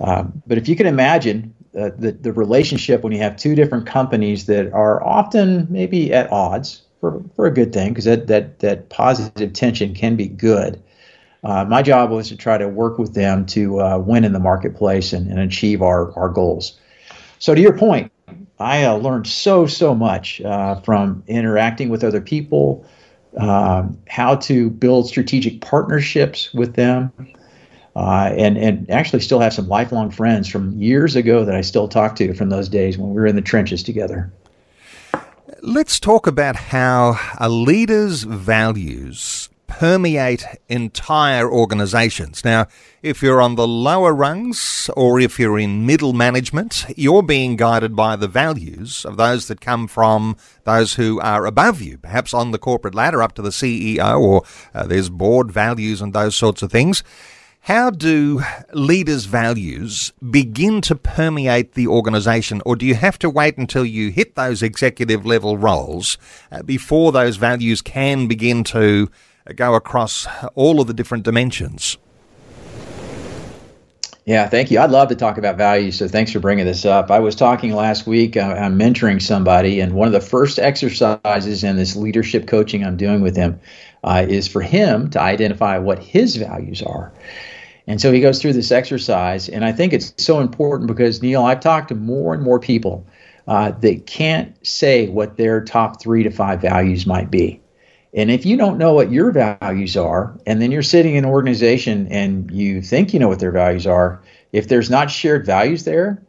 Um, 0.00 0.42
but 0.46 0.58
if 0.58 0.68
you 0.68 0.76
can 0.76 0.86
imagine 0.86 1.54
uh, 1.78 1.90
the, 1.98 2.12
the 2.12 2.32
relationship 2.32 3.02
when 3.02 3.12
you 3.12 3.18
have 3.18 3.36
two 3.36 3.54
different 3.54 3.86
companies 3.86 4.46
that 4.46 4.72
are 4.72 5.02
often 5.04 5.66
maybe 5.70 6.12
at 6.12 6.30
odds, 6.32 6.82
for, 7.02 7.20
for 7.34 7.46
a 7.46 7.50
good 7.50 7.72
thing 7.72 7.88
because 7.88 8.04
that, 8.04 8.28
that, 8.28 8.60
that 8.60 8.88
positive 8.88 9.52
tension 9.52 9.92
can 9.92 10.14
be 10.14 10.28
good. 10.28 10.80
Uh, 11.42 11.64
my 11.64 11.82
job 11.82 12.10
was 12.10 12.28
to 12.28 12.36
try 12.36 12.56
to 12.56 12.68
work 12.68 12.96
with 12.96 13.14
them 13.14 13.44
to 13.44 13.80
uh, 13.80 13.98
win 13.98 14.24
in 14.24 14.32
the 14.32 14.38
marketplace 14.38 15.12
and, 15.12 15.26
and 15.26 15.40
achieve 15.40 15.82
our, 15.82 16.16
our 16.16 16.28
goals. 16.28 16.78
So, 17.40 17.56
to 17.56 17.60
your 17.60 17.76
point, 17.76 18.12
I 18.62 18.84
uh, 18.84 18.94
learned 18.96 19.26
so, 19.26 19.66
so 19.66 19.94
much 19.94 20.40
uh, 20.40 20.76
from 20.80 21.22
interacting 21.26 21.88
with 21.88 22.04
other 22.04 22.20
people, 22.20 22.86
um, 23.36 23.98
how 24.08 24.36
to 24.36 24.70
build 24.70 25.08
strategic 25.08 25.60
partnerships 25.60 26.54
with 26.54 26.74
them, 26.74 27.12
uh, 27.96 28.32
and, 28.36 28.56
and 28.56 28.88
actually 28.88 29.20
still 29.20 29.40
have 29.40 29.52
some 29.52 29.68
lifelong 29.68 30.10
friends 30.10 30.48
from 30.48 30.72
years 30.80 31.16
ago 31.16 31.44
that 31.44 31.54
I 31.54 31.60
still 31.60 31.88
talk 31.88 32.16
to 32.16 32.32
from 32.34 32.50
those 32.50 32.68
days 32.68 32.96
when 32.96 33.10
we 33.10 33.20
were 33.20 33.26
in 33.26 33.36
the 33.36 33.42
trenches 33.42 33.82
together. 33.82 34.32
Let's 35.62 36.00
talk 36.00 36.26
about 36.26 36.56
how 36.56 37.18
a 37.38 37.48
leader's 37.48 38.22
values 38.22 39.48
permeate 39.78 40.44
entire 40.68 41.50
organizations. 41.50 42.44
Now, 42.44 42.66
if 43.02 43.22
you're 43.22 43.40
on 43.40 43.54
the 43.54 43.66
lower 43.66 44.12
rungs 44.12 44.90
or 44.96 45.18
if 45.18 45.38
you're 45.38 45.58
in 45.58 45.86
middle 45.86 46.12
management, 46.12 46.84
you're 46.94 47.22
being 47.22 47.56
guided 47.56 47.96
by 47.96 48.16
the 48.16 48.28
values 48.28 49.06
of 49.06 49.16
those 49.16 49.48
that 49.48 49.62
come 49.62 49.88
from 49.88 50.36
those 50.64 50.94
who 50.94 51.18
are 51.20 51.46
above 51.46 51.80
you, 51.80 51.96
perhaps 51.96 52.34
on 52.34 52.50
the 52.50 52.58
corporate 52.58 52.94
ladder 52.94 53.22
up 53.22 53.32
to 53.32 53.42
the 53.42 53.48
CEO, 53.48 54.20
or 54.20 54.42
uh, 54.74 54.86
there's 54.86 55.08
board 55.08 55.50
values 55.50 56.02
and 56.02 56.12
those 56.12 56.36
sorts 56.36 56.62
of 56.62 56.70
things. 56.70 57.02
How 57.66 57.88
do 57.90 58.42
leaders' 58.74 59.24
values 59.24 60.12
begin 60.30 60.82
to 60.82 60.94
permeate 60.94 61.72
the 61.72 61.86
organization, 61.86 62.60
or 62.66 62.76
do 62.76 62.84
you 62.84 62.96
have 62.96 63.18
to 63.20 63.30
wait 63.30 63.56
until 63.56 63.86
you 63.86 64.10
hit 64.10 64.34
those 64.34 64.62
executive 64.62 65.24
level 65.24 65.56
roles 65.56 66.18
uh, 66.50 66.62
before 66.62 67.10
those 67.10 67.36
values 67.36 67.80
can 67.80 68.26
begin 68.26 68.64
to 68.64 69.08
go 69.56 69.74
across 69.74 70.26
all 70.54 70.80
of 70.80 70.86
the 70.86 70.94
different 70.94 71.24
dimensions? 71.24 71.98
Yeah, 74.24 74.48
thank 74.48 74.70
you. 74.70 74.78
I'd 74.78 74.92
love 74.92 75.08
to 75.08 75.16
talk 75.16 75.36
about 75.36 75.56
values, 75.56 75.98
so 75.98 76.06
thanks 76.06 76.30
for 76.30 76.38
bringing 76.38 76.64
this 76.64 76.84
up. 76.84 77.10
I 77.10 77.18
was 77.18 77.34
talking 77.34 77.72
last 77.74 78.06
week, 78.06 78.36
uh, 78.36 78.54
I'm 78.56 78.78
mentoring 78.78 79.20
somebody, 79.20 79.80
and 79.80 79.94
one 79.94 80.06
of 80.06 80.12
the 80.12 80.20
first 80.20 80.60
exercises 80.60 81.64
in 81.64 81.76
this 81.76 81.96
leadership 81.96 82.46
coaching 82.46 82.84
I'm 82.84 82.96
doing 82.96 83.20
with 83.20 83.34
him 83.34 83.58
uh, 84.04 84.24
is 84.28 84.46
for 84.46 84.62
him 84.62 85.10
to 85.10 85.20
identify 85.20 85.78
what 85.78 85.98
his 85.98 86.36
values 86.36 86.82
are. 86.82 87.12
And 87.88 88.00
so 88.00 88.12
he 88.12 88.20
goes 88.20 88.40
through 88.40 88.52
this 88.52 88.70
exercise, 88.70 89.48
and 89.48 89.64
I 89.64 89.72
think 89.72 89.92
it's 89.92 90.14
so 90.18 90.38
important 90.38 90.86
because 90.86 91.20
Neil, 91.20 91.42
I've 91.42 91.60
talked 91.60 91.88
to 91.88 91.96
more 91.96 92.32
and 92.32 92.44
more 92.44 92.60
people 92.60 93.04
uh, 93.48 93.72
that 93.72 94.06
can't 94.06 94.54
say 94.64 95.08
what 95.08 95.36
their 95.36 95.64
top 95.64 96.00
three 96.00 96.22
to 96.22 96.30
five 96.30 96.60
values 96.60 97.06
might 97.06 97.28
be. 97.28 97.61
And 98.14 98.30
if 98.30 98.44
you 98.44 98.56
don't 98.56 98.78
know 98.78 98.92
what 98.92 99.10
your 99.10 99.30
values 99.32 99.96
are, 99.96 100.38
and 100.46 100.60
then 100.60 100.70
you're 100.70 100.82
sitting 100.82 101.14
in 101.14 101.24
an 101.24 101.30
organization 101.30 102.08
and 102.08 102.50
you 102.50 102.82
think 102.82 103.14
you 103.14 103.18
know 103.18 103.28
what 103.28 103.38
their 103.38 103.52
values 103.52 103.86
are, 103.86 104.22
if 104.52 104.68
there's 104.68 104.90
not 104.90 105.10
shared 105.10 105.46
values 105.46 105.84
there, 105.84 106.22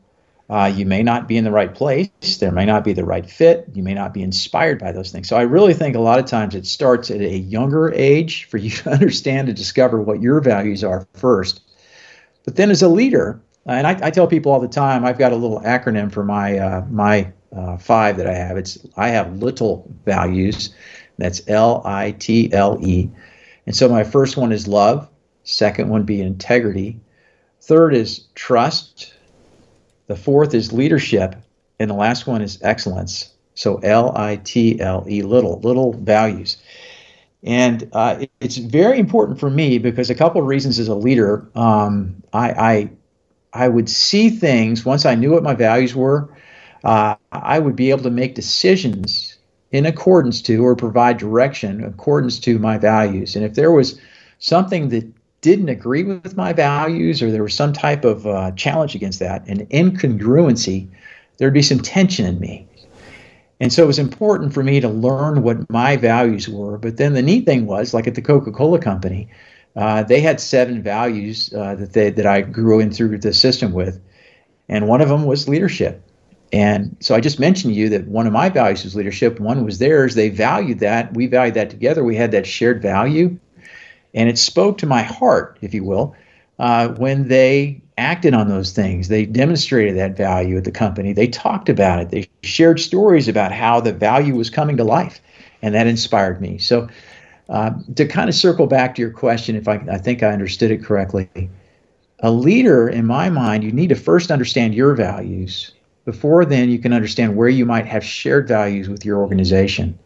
uh, 0.49 0.71
you 0.73 0.85
may 0.85 1.03
not 1.03 1.27
be 1.27 1.35
in 1.35 1.43
the 1.43 1.51
right 1.51 1.73
place. 1.73 2.37
There 2.39 2.51
may 2.51 2.65
not 2.65 2.83
be 2.83 2.93
the 2.93 3.03
right 3.03 3.29
fit. 3.29 3.65
You 3.73 3.83
may 3.83 3.93
not 3.93 4.13
be 4.13 4.21
inspired 4.21 4.79
by 4.79 4.91
those 4.91 5.11
things. 5.11 5.27
So 5.27 5.35
I 5.35 5.41
really 5.41 5.73
think 5.73 5.95
a 5.95 5.99
lot 5.99 6.19
of 6.19 6.25
times 6.25 6.55
it 6.55 6.65
starts 6.65 7.09
at 7.11 7.21
a 7.21 7.37
younger 7.37 7.91
age 7.93 8.45
for 8.45 8.57
you 8.57 8.69
to 8.81 8.91
understand 8.91 9.47
and 9.49 9.57
discover 9.57 10.01
what 10.01 10.21
your 10.21 10.39
values 10.41 10.83
are 10.83 11.07
first. 11.13 11.61
But 12.45 12.55
then 12.55 12.71
as 12.71 12.81
a 12.81 12.89
leader, 12.89 13.41
and 13.65 13.87
I, 13.87 13.97
I 14.07 14.11
tell 14.11 14.27
people 14.27 14.51
all 14.51 14.59
the 14.59 14.67
time, 14.67 15.05
I've 15.05 15.17
got 15.17 15.31
a 15.31 15.37
little 15.37 15.61
acronym 15.61 16.11
for 16.11 16.23
my 16.23 16.57
uh, 16.57 16.85
my 16.89 17.31
uh, 17.55 17.77
five 17.77 18.17
that 18.17 18.27
I 18.27 18.33
have. 18.33 18.57
It's 18.57 18.77
I 18.97 19.09
have 19.09 19.37
little 19.37 19.89
values. 20.05 20.75
That's 21.17 21.41
L 21.47 21.81
I 21.85 22.11
T 22.11 22.51
L 22.53 22.77
E. 22.81 23.09
And 23.65 23.75
so 23.75 23.87
my 23.89 24.03
first 24.03 24.37
one 24.37 24.51
is 24.51 24.67
love. 24.67 25.09
Second 25.43 25.89
one 25.89 26.03
be 26.03 26.21
integrity. 26.21 26.99
Third 27.61 27.93
is 27.93 28.27
trust 28.35 29.13
the 30.07 30.15
fourth 30.15 30.53
is 30.53 30.73
leadership, 30.73 31.35
and 31.79 31.89
the 31.89 31.95
last 31.95 32.27
one 32.27 32.41
is 32.41 32.59
excellence. 32.61 33.33
So 33.55 33.77
L 33.77 34.13
I 34.15 34.37
T 34.37 34.79
L 34.79 35.05
E, 35.09 35.21
little, 35.21 35.59
little 35.61 35.93
values. 35.93 36.57
And 37.43 37.89
uh, 37.93 38.25
it's 38.39 38.57
very 38.57 38.99
important 38.99 39.39
for 39.39 39.49
me 39.49 39.77
because 39.77 40.09
a 40.09 40.15
couple 40.15 40.41
of 40.41 40.47
reasons 40.47 40.79
as 40.79 40.87
a 40.87 40.95
leader, 40.95 41.49
um, 41.55 42.23
I, 42.31 42.51
I, 42.51 42.89
I 43.53 43.67
would 43.67 43.89
see 43.89 44.29
things 44.29 44.85
once 44.85 45.05
I 45.05 45.15
knew 45.15 45.31
what 45.31 45.43
my 45.43 45.53
values 45.53 45.93
were. 45.93 46.29
Uh, 46.83 47.15
I 47.31 47.59
would 47.59 47.75
be 47.75 47.89
able 47.89 48.03
to 48.03 48.09
make 48.09 48.35
decisions 48.35 49.32
in 49.73 49.87
accordance 49.87 50.41
to 50.43 50.63
or 50.63 50.75
provide 50.75 51.17
direction 51.17 51.83
accordance 51.83 52.39
to 52.39 52.59
my 52.59 52.77
values. 52.77 53.35
And 53.35 53.43
if 53.43 53.55
there 53.55 53.71
was 53.71 53.99
something 54.37 54.89
that 54.89 55.11
didn't 55.41 55.67
agree 55.67 56.03
with 56.03 56.37
my 56.37 56.53
values 56.53 57.21
or 57.21 57.31
there 57.31 57.43
was 57.43 57.55
some 57.55 57.73
type 57.73 58.05
of 58.05 58.25
uh, 58.25 58.51
challenge 58.51 58.95
against 58.95 59.19
that, 59.19 59.45
an 59.47 59.65
incongruency, 59.67 60.87
there'd 61.37 61.53
be 61.53 61.63
some 61.63 61.79
tension 61.79 62.25
in 62.25 62.39
me. 62.39 62.67
And 63.59 63.73
so 63.73 63.83
it 63.83 63.87
was 63.87 63.99
important 63.99 64.53
for 64.53 64.63
me 64.63 64.79
to 64.79 64.89
learn 64.89 65.41
what 65.41 65.69
my 65.69 65.97
values 65.97 66.47
were. 66.47 66.77
But 66.77 66.97
then 66.97 67.13
the 67.13 67.21
neat 67.21 67.45
thing 67.45 67.65
was, 67.65 67.93
like 67.93 68.07
at 68.07 68.15
the 68.15 68.21
Coca 68.21 68.51
Cola 68.51 68.77
Company, 68.77 69.27
uh, 69.75 70.03
they 70.03 70.21
had 70.21 70.39
seven 70.39 70.83
values 70.83 71.51
uh, 71.53 71.73
that 71.75 71.93
they, 71.93 72.11
that 72.11 72.27
I 72.27 72.41
grew 72.41 72.79
in 72.79 72.91
through 72.91 73.17
the 73.17 73.33
system 73.33 73.71
with, 73.73 73.99
and 74.69 74.87
one 74.87 75.01
of 75.01 75.09
them 75.09 75.25
was 75.25 75.49
leadership. 75.49 76.01
And 76.53 76.95
so 76.99 77.15
I 77.15 77.19
just 77.19 77.39
mentioned 77.39 77.73
to 77.73 77.79
you 77.79 77.89
that 77.89 78.07
one 78.07 78.27
of 78.27 78.31
my 78.31 78.47
values 78.47 78.83
was 78.83 78.95
leadership. 78.95 79.39
One 79.39 79.65
was 79.65 79.79
theirs. 79.79 80.13
They 80.13 80.29
valued 80.29 80.79
that. 80.79 81.11
We 81.15 81.25
valued 81.25 81.55
that 81.55 81.71
together. 81.71 82.03
We 82.03 82.15
had 82.15 82.31
that 82.31 82.45
shared 82.45 82.79
value. 82.79 83.37
And 84.13 84.29
it 84.29 84.37
spoke 84.37 84.77
to 84.77 84.85
my 84.85 85.01
heart, 85.01 85.57
if 85.61 85.73
you 85.73 85.83
will, 85.83 86.15
uh, 86.59 86.89
when 86.89 87.27
they 87.27 87.81
acted 87.97 88.35
on 88.35 88.49
those 88.49 88.71
things. 88.71 89.07
They 89.07 89.25
demonstrated 89.25 89.97
that 89.97 90.15
value 90.15 90.55
at 90.55 90.63
the 90.63 90.71
company. 90.71 91.11
They 91.11 91.27
talked 91.27 91.69
about 91.69 91.99
it. 92.01 92.09
They 92.11 92.29
shared 92.43 92.79
stories 92.79 93.27
about 93.27 93.51
how 93.51 93.81
the 93.81 93.91
value 93.91 94.35
was 94.35 94.51
coming 94.51 94.77
to 94.77 94.83
life. 94.83 95.19
And 95.63 95.73
that 95.73 95.87
inspired 95.87 96.39
me. 96.39 96.59
So, 96.59 96.87
uh, 97.49 97.71
to 97.95 98.05
kind 98.05 98.29
of 98.29 98.35
circle 98.35 98.67
back 98.67 98.93
to 98.95 99.01
your 99.01 99.11
question, 99.11 99.55
if 99.55 99.67
I, 99.67 99.83
I 99.91 99.97
think 99.97 100.21
I 100.21 100.29
understood 100.29 100.69
it 100.69 100.83
correctly, 100.83 101.49
a 102.19 102.31
leader, 102.31 102.87
in 102.87 103.07
my 103.07 103.29
mind, 103.29 103.63
you 103.63 103.71
need 103.71 103.89
to 103.89 103.95
first 103.95 104.29
understand 104.29 104.75
your 104.75 104.93
values. 104.93 105.71
Before 106.05 106.43
then, 106.43 106.69
you 106.69 106.79
can 106.79 106.93
understand 106.93 107.35
where 107.35 107.49
you 107.49 107.65
might 107.65 107.85
have 107.85 108.03
shared 108.03 108.47
values 108.47 108.89
with 108.89 109.05
your 109.05 109.19
organization. 109.19 109.97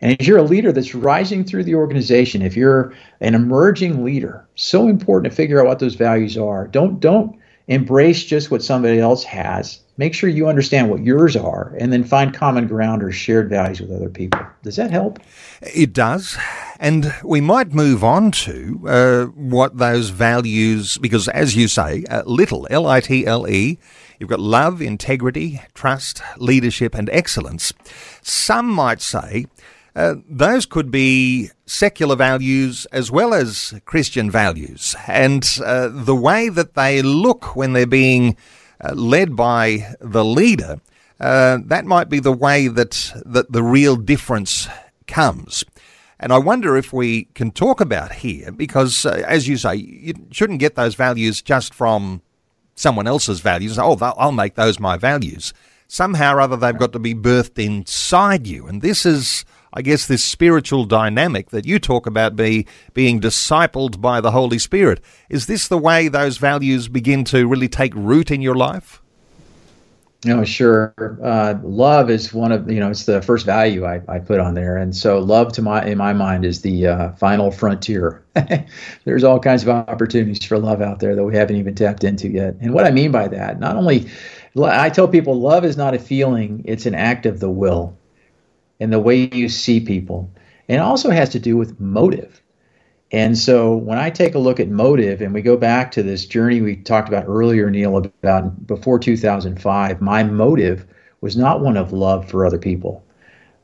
And 0.00 0.16
if 0.18 0.26
you're 0.26 0.38
a 0.38 0.42
leader 0.42 0.72
that's 0.72 0.94
rising 0.94 1.44
through 1.44 1.64
the 1.64 1.74
organization, 1.74 2.42
if 2.42 2.56
you're 2.56 2.92
an 3.20 3.34
emerging 3.34 4.04
leader, 4.04 4.46
so 4.54 4.88
important 4.88 5.30
to 5.30 5.36
figure 5.36 5.60
out 5.60 5.66
what 5.66 5.78
those 5.78 5.94
values 5.94 6.36
are. 6.36 6.66
Don't 6.66 7.00
don't 7.00 7.38
embrace 7.68 8.24
just 8.24 8.50
what 8.50 8.62
somebody 8.62 8.98
else 8.98 9.24
has. 9.24 9.80
Make 9.96 10.12
sure 10.12 10.28
you 10.28 10.48
understand 10.48 10.90
what 10.90 11.04
yours 11.04 11.36
are 11.36 11.72
and 11.78 11.92
then 11.92 12.02
find 12.02 12.34
common 12.34 12.66
ground 12.66 13.02
or 13.02 13.12
shared 13.12 13.48
values 13.48 13.80
with 13.80 13.92
other 13.92 14.10
people. 14.10 14.40
Does 14.62 14.74
that 14.76 14.90
help? 14.90 15.20
It 15.62 15.92
does. 15.92 16.36
And 16.80 17.14
we 17.22 17.40
might 17.40 17.72
move 17.72 18.02
on 18.02 18.32
to 18.32 18.80
uh, 18.88 19.24
what 19.26 19.78
those 19.78 20.08
values, 20.08 20.98
because 20.98 21.28
as 21.28 21.54
you 21.54 21.68
say, 21.68 22.04
uh, 22.10 22.24
little, 22.26 22.66
L 22.70 22.88
I 22.88 23.00
T 23.00 23.24
L 23.24 23.48
E, 23.48 23.78
you've 24.18 24.30
got 24.30 24.40
love, 24.40 24.82
integrity, 24.82 25.60
trust, 25.74 26.20
leadership, 26.38 26.94
and 26.94 27.08
excellence. 27.10 27.72
Some 28.20 28.68
might 28.68 29.00
say 29.00 29.46
uh, 29.94 30.16
those 30.28 30.66
could 30.66 30.90
be 30.90 31.50
secular 31.66 32.16
values 32.16 32.84
as 32.86 33.12
well 33.12 33.32
as 33.32 33.74
Christian 33.84 34.28
values. 34.28 34.96
And 35.06 35.48
uh, 35.64 35.88
the 35.92 36.16
way 36.16 36.48
that 36.48 36.74
they 36.74 37.00
look 37.00 37.54
when 37.54 37.74
they're 37.74 37.86
being 37.86 38.36
led 38.92 39.36
by 39.36 39.94
the 40.00 40.24
leader, 40.24 40.80
uh, 41.20 41.58
that 41.64 41.84
might 41.84 42.08
be 42.08 42.20
the 42.20 42.32
way 42.32 42.68
that, 42.68 43.12
that 43.24 43.52
the 43.52 43.62
real 43.62 43.96
difference 43.96 44.68
comes. 45.06 45.64
And 46.18 46.32
I 46.32 46.38
wonder 46.38 46.76
if 46.76 46.92
we 46.92 47.24
can 47.34 47.50
talk 47.50 47.80
about 47.80 48.12
here, 48.12 48.52
because 48.52 49.04
uh, 49.04 49.22
as 49.26 49.46
you 49.48 49.56
say, 49.56 49.74
you 49.76 50.14
shouldn't 50.30 50.60
get 50.60 50.74
those 50.74 50.94
values 50.94 51.42
just 51.42 51.74
from 51.74 52.22
someone 52.74 53.06
else's 53.06 53.40
values. 53.40 53.78
Oh, 53.78 53.96
I'll 54.00 54.32
make 54.32 54.54
those 54.54 54.80
my 54.80 54.96
values. 54.96 55.52
Somehow 55.86 56.34
or 56.34 56.40
other, 56.40 56.56
they've 56.56 56.78
got 56.78 56.92
to 56.92 56.98
be 56.98 57.14
birthed 57.14 57.62
inside 57.62 58.46
you. 58.46 58.66
And 58.66 58.82
this 58.82 59.04
is 59.04 59.44
I 59.76 59.82
guess, 59.82 60.06
this 60.06 60.22
spiritual 60.22 60.84
dynamic 60.84 61.50
that 61.50 61.66
you 61.66 61.80
talk 61.80 62.06
about 62.06 62.36
be, 62.36 62.64
being 62.94 63.20
discipled 63.20 64.00
by 64.00 64.20
the 64.20 64.30
Holy 64.30 64.60
Spirit. 64.60 65.00
Is 65.28 65.46
this 65.46 65.66
the 65.66 65.76
way 65.76 66.06
those 66.06 66.38
values 66.38 66.86
begin 66.86 67.24
to 67.24 67.48
really 67.48 67.68
take 67.68 67.92
root 67.96 68.30
in 68.30 68.40
your 68.40 68.54
life? 68.54 69.02
No, 70.24 70.44
sure. 70.44 70.94
Uh, 71.22 71.54
love 71.62 72.08
is 72.08 72.32
one 72.32 72.50
of 72.50 72.70
you 72.70 72.80
know 72.80 72.88
it's 72.88 73.04
the 73.04 73.20
first 73.20 73.44
value 73.44 73.84
I, 73.84 74.00
I 74.08 74.20
put 74.20 74.40
on 74.40 74.54
there, 74.54 74.78
and 74.78 74.96
so 74.96 75.18
love 75.18 75.52
to 75.54 75.62
my 75.62 75.84
in 75.84 75.98
my 75.98 76.14
mind 76.14 76.44
is 76.46 76.62
the 76.62 76.86
uh, 76.86 77.12
final 77.12 77.50
frontier. 77.50 78.24
There's 79.04 79.24
all 79.24 79.38
kinds 79.38 79.64
of 79.64 79.68
opportunities 79.68 80.42
for 80.44 80.58
love 80.58 80.80
out 80.80 81.00
there 81.00 81.14
that 81.14 81.24
we 81.24 81.36
haven't 81.36 81.56
even 81.56 81.74
tapped 81.74 82.04
into 82.04 82.28
yet. 82.28 82.54
And 82.60 82.72
what 82.72 82.86
I 82.86 82.90
mean 82.90 83.10
by 83.10 83.28
that, 83.28 83.60
not 83.60 83.76
only 83.76 84.08
I 84.56 84.88
tell 84.88 85.08
people 85.08 85.38
love 85.38 85.64
is 85.64 85.76
not 85.76 85.92
a 85.94 85.98
feeling; 85.98 86.62
it's 86.64 86.86
an 86.86 86.94
act 86.94 87.26
of 87.26 87.40
the 87.40 87.50
will. 87.50 87.98
And 88.84 88.92
the 88.92 89.00
way 89.00 89.30
you 89.32 89.48
see 89.48 89.80
people. 89.80 90.30
And 90.68 90.76
it 90.76 90.82
also 90.82 91.10
has 91.10 91.30
to 91.30 91.38
do 91.38 91.56
with 91.56 91.80
motive. 91.80 92.42
And 93.10 93.38
so 93.38 93.74
when 93.74 93.96
I 93.96 94.10
take 94.10 94.34
a 94.34 94.38
look 94.38 94.60
at 94.60 94.68
motive 94.68 95.22
and 95.22 95.32
we 95.32 95.40
go 95.40 95.56
back 95.56 95.90
to 95.92 96.02
this 96.02 96.26
journey 96.26 96.60
we 96.60 96.76
talked 96.76 97.08
about 97.08 97.24
earlier, 97.26 97.70
Neil, 97.70 97.96
about 97.96 98.66
before 98.66 98.98
2005, 98.98 100.02
my 100.02 100.22
motive 100.22 100.86
was 101.22 101.34
not 101.34 101.62
one 101.62 101.78
of 101.78 101.94
love 101.94 102.28
for 102.28 102.44
other 102.44 102.58
people. 102.58 103.02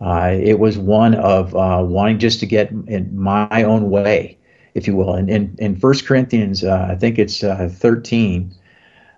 Uh, 0.00 0.38
it 0.40 0.58
was 0.58 0.78
one 0.78 1.14
of 1.16 1.54
uh, 1.54 1.84
wanting 1.86 2.18
just 2.18 2.40
to 2.40 2.46
get 2.46 2.70
in 2.70 3.14
my 3.14 3.62
own 3.62 3.90
way, 3.90 4.38
if 4.74 4.86
you 4.86 4.96
will. 4.96 5.12
And 5.12 5.28
in, 5.28 5.54
in 5.58 5.74
1 5.74 5.94
Corinthians, 6.06 6.64
uh, 6.64 6.88
I 6.90 6.94
think 6.94 7.18
it's 7.18 7.44
uh, 7.44 7.68
13, 7.70 8.54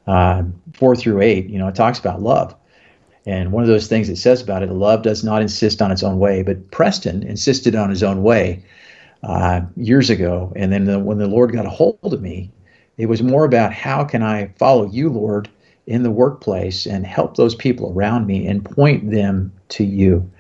uh, 0.09 0.43
4 0.73 0.97
through 0.97 1.21
8, 1.21 1.49
you 1.49 1.61
know, 1.61 1.69
it 1.69 1.77
talks 1.77 2.01
about 2.01 2.21
love. 2.21 2.57
And 3.27 3.53
one 3.53 3.63
of 3.63 3.69
those 3.69 3.87
things 3.87 4.09
it 4.09 4.17
says 4.17 4.43
about 4.43 4.63
it, 4.63 4.71
love 4.71 5.03
does 5.03 5.23
not 5.23 5.43
insist 5.43 5.81
on 5.81 5.93
its 5.93 6.03
own 6.03 6.19
way. 6.19 6.43
But 6.43 6.71
Preston 6.71 7.23
insisted 7.23 7.75
on 7.75 7.91
his 7.91 8.03
own 8.03 8.23
way 8.23 8.65
uh, 9.23 9.63
years 9.77 10.11
ago. 10.11 10.53
And 10.57 10.73
then 10.73 10.85
the, 10.85 10.99
when 10.99 11.19
the 11.19 11.29
Lord 11.29 11.53
got 11.53 11.67
a 11.67 11.71
hold 11.71 11.99
of 12.03 12.21
me, 12.21 12.51
it 12.97 13.07
was 13.07 13.23
more 13.23 13.45
about 13.45 13.73
how 13.73 14.05
can 14.05 14.23
I 14.23 14.53
follow 14.59 14.91
you, 14.91 15.09
Lord, 15.09 15.49
in 15.87 16.03
the 16.03 16.11
workplace 16.11 16.87
and 16.87 17.07
help 17.07 17.37
those 17.37 17.55
people 17.55 17.93
around 17.93 18.27
me 18.27 18.47
and 18.47 18.65
point 18.65 19.11
them 19.11 19.53
to 19.71 19.85
you. 19.85 20.31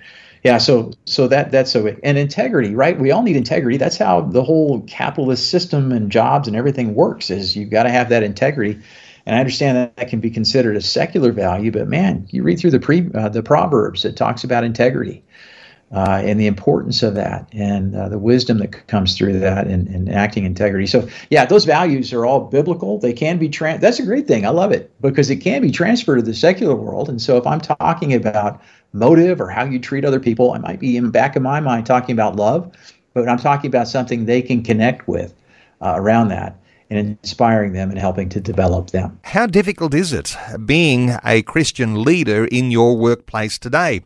Yeah, 0.44 0.58
so 0.58 0.92
so 1.04 1.28
that 1.28 1.52
that's 1.52 1.70
so 1.70 1.94
and 2.02 2.18
integrity, 2.18 2.74
right? 2.74 2.98
We 2.98 3.12
all 3.12 3.22
need 3.22 3.36
integrity. 3.36 3.76
That's 3.76 3.96
how 3.96 4.22
the 4.22 4.42
whole 4.42 4.80
capitalist 4.82 5.50
system 5.50 5.92
and 5.92 6.10
jobs 6.10 6.48
and 6.48 6.56
everything 6.56 6.94
works. 6.94 7.30
Is 7.30 7.54
you've 7.54 7.70
got 7.70 7.84
to 7.84 7.90
have 7.90 8.08
that 8.08 8.24
integrity. 8.24 8.80
And 9.26 9.36
I 9.36 9.38
understand 9.38 9.76
that 9.76 9.96
that 9.96 10.08
can 10.08 10.20
be 10.20 10.30
considered 10.30 10.76
a 10.76 10.80
secular 10.80 11.32
value, 11.32 11.70
but 11.70 11.88
man, 11.88 12.26
you 12.30 12.42
read 12.42 12.58
through 12.58 12.72
the 12.72 12.80
pre 12.80 13.08
uh, 13.14 13.28
the 13.28 13.42
Proverbs, 13.42 14.04
it 14.04 14.16
talks 14.16 14.44
about 14.44 14.64
integrity 14.64 15.22
uh, 15.92 16.22
and 16.24 16.40
the 16.40 16.46
importance 16.46 17.02
of 17.02 17.14
that 17.14 17.46
and 17.52 17.94
uh, 17.94 18.08
the 18.08 18.18
wisdom 18.18 18.58
that 18.58 18.86
comes 18.86 19.16
through 19.16 19.38
that 19.38 19.66
and, 19.66 19.86
and, 19.88 20.10
acting 20.10 20.44
integrity. 20.44 20.86
So, 20.86 21.06
yeah, 21.28 21.44
those 21.44 21.66
values 21.66 22.12
are 22.14 22.24
all 22.24 22.40
biblical. 22.40 22.98
They 22.98 23.12
can 23.12 23.38
be 23.38 23.48
trans. 23.50 23.80
That's 23.82 23.98
a 23.98 24.04
great 24.04 24.26
thing. 24.26 24.46
I 24.46 24.50
love 24.50 24.72
it 24.72 24.90
because 25.02 25.28
it 25.28 25.36
can 25.36 25.60
be 25.60 25.70
transferred 25.70 26.16
to 26.16 26.22
the 26.22 26.34
secular 26.34 26.74
world. 26.74 27.10
And 27.10 27.20
so, 27.20 27.36
if 27.36 27.46
I'm 27.46 27.60
talking 27.60 28.14
about 28.14 28.62
motive 28.94 29.40
or 29.40 29.50
how 29.50 29.64
you 29.64 29.78
treat 29.78 30.04
other 30.04 30.20
people, 30.20 30.52
I 30.52 30.58
might 30.58 30.80
be 30.80 30.96
in 30.96 31.04
the 31.04 31.10
back 31.10 31.36
of 31.36 31.42
my 31.42 31.60
mind 31.60 31.84
talking 31.84 32.14
about 32.14 32.36
love, 32.36 32.74
but 33.12 33.28
I'm 33.28 33.38
talking 33.38 33.68
about 33.68 33.86
something 33.86 34.24
they 34.24 34.40
can 34.40 34.62
connect 34.62 35.06
with 35.06 35.34
uh, 35.82 35.92
around 35.96 36.28
that 36.28 36.58
and 36.96 37.18
inspiring 37.22 37.72
them 37.72 37.90
and 37.90 37.98
helping 37.98 38.28
to 38.30 38.40
develop 38.40 38.90
them. 38.90 39.18
How 39.24 39.46
difficult 39.46 39.94
is 39.94 40.12
it 40.12 40.36
being 40.64 41.16
a 41.24 41.42
Christian 41.42 42.02
leader 42.02 42.44
in 42.44 42.70
your 42.70 42.96
workplace 42.96 43.58
today? 43.58 44.02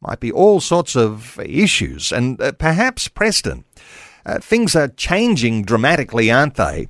might 0.00 0.20
be 0.20 0.32
all 0.32 0.60
sorts 0.60 0.96
of 0.96 1.38
issues. 1.40 2.12
And 2.12 2.40
uh, 2.40 2.52
perhaps, 2.52 3.08
Preston, 3.08 3.64
uh, 4.24 4.38
things 4.38 4.76
are 4.76 4.88
changing 4.88 5.64
dramatically, 5.64 6.30
aren't 6.30 6.54
they? 6.54 6.88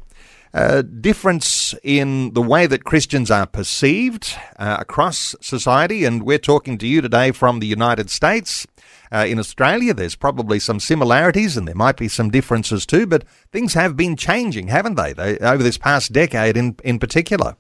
Uh, 0.55 0.81
difference 0.81 1.75
in 1.83 2.33
the 2.33 2.41
way 2.41 2.67
that 2.67 2.85
Christians 2.85 3.31
are 3.31 3.47
perceived 3.47 4.35
uh, 4.59 4.79
across 4.81 5.37
society, 5.43 6.05
and 6.05 6.23
we're 6.23 6.39
talking 6.39 6.79
to 6.79 6.87
you 6.87 7.03
today 7.03 7.33
from 7.33 7.61
the 7.61 7.67
United 7.67 8.09
States. 8.09 8.67
Uh, 9.13 9.27
in 9.29 9.39
Australia, 9.39 9.93
there's 9.93 10.15
probably 10.15 10.59
some 10.59 10.81
similarities 10.81 11.57
and 11.57 11.67
there 11.67 11.75
might 11.75 11.97
be 11.97 12.09
some 12.09 12.31
differences 12.31 12.87
too, 12.87 13.07
but 13.07 13.25
things 13.53 13.75
have 13.75 13.97
been 13.97 14.17
changing, 14.17 14.69
haven't 14.69 14.95
they, 14.95 15.13
they 15.13 15.39
over 15.39 15.63
this 15.63 15.79
past 15.79 16.13
decade 16.13 16.57
in, 16.57 16.77
in 16.85 16.99
particular? 16.99 17.57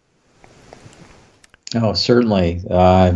Oh, 1.74 1.92
certainly. 1.92 2.62
Uh, 2.70 3.12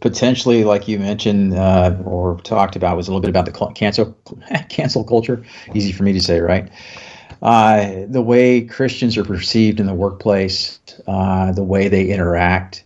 potentially, 0.00 0.64
like 0.64 0.88
you 0.88 0.98
mentioned 0.98 1.54
uh, 1.54 1.96
or 2.04 2.40
talked 2.40 2.76
about, 2.76 2.96
was 2.96 3.08
a 3.08 3.10
little 3.10 3.20
bit 3.20 3.28
about 3.28 3.44
the 3.44 3.74
cancel 3.74 4.16
cancel 4.70 5.04
culture. 5.04 5.44
Easy 5.74 5.92
for 5.92 6.02
me 6.02 6.12
to 6.14 6.20
say, 6.20 6.40
right? 6.40 6.70
Uh, 7.42 8.04
the 8.08 8.22
way 8.22 8.62
Christians 8.62 9.16
are 9.16 9.24
perceived 9.24 9.80
in 9.80 9.86
the 9.86 9.94
workplace, 9.94 10.78
uh, 11.06 11.52
the 11.52 11.62
way 11.62 11.88
they 11.88 12.08
interact. 12.08 12.84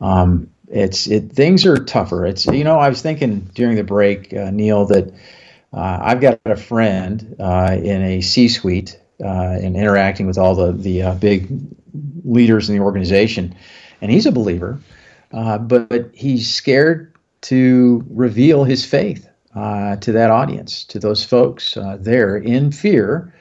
Um, 0.00 0.50
it's 0.68 1.06
it 1.06 1.32
things 1.32 1.64
are 1.66 1.76
tougher. 1.76 2.26
It's 2.26 2.46
you 2.46 2.64
know 2.64 2.78
I 2.78 2.88
was 2.88 3.02
thinking 3.02 3.50
during 3.54 3.76
the 3.76 3.84
break, 3.84 4.32
uh, 4.32 4.50
Neil, 4.50 4.84
that 4.86 5.12
uh, 5.72 5.98
I've 6.02 6.20
got 6.20 6.40
a 6.44 6.56
friend 6.56 7.36
in 7.38 8.02
a 8.02 8.20
C-suite 8.20 8.98
and 9.18 9.76
interacting 9.76 10.26
with 10.26 10.38
all 10.38 10.54
the 10.54 10.72
the 10.72 11.16
big 11.20 11.48
leaders 12.24 12.68
in 12.68 12.76
the 12.76 12.82
organization 12.82 13.54
and 14.00 14.10
he's 14.10 14.26
a 14.26 14.32
believer, 14.32 14.80
uh, 15.32 15.58
but 15.58 16.10
he's 16.12 16.52
scared 16.52 17.12
to 17.42 18.04
reveal 18.10 18.64
his 18.64 18.84
faith 18.84 19.28
uh, 19.54 19.96
to 19.96 20.12
that 20.12 20.30
audience, 20.30 20.84
to 20.84 20.98
those 20.98 21.24
folks 21.24 21.76
uh, 21.76 21.96
there, 22.00 22.36
in 22.36 22.72
fear 22.72 23.32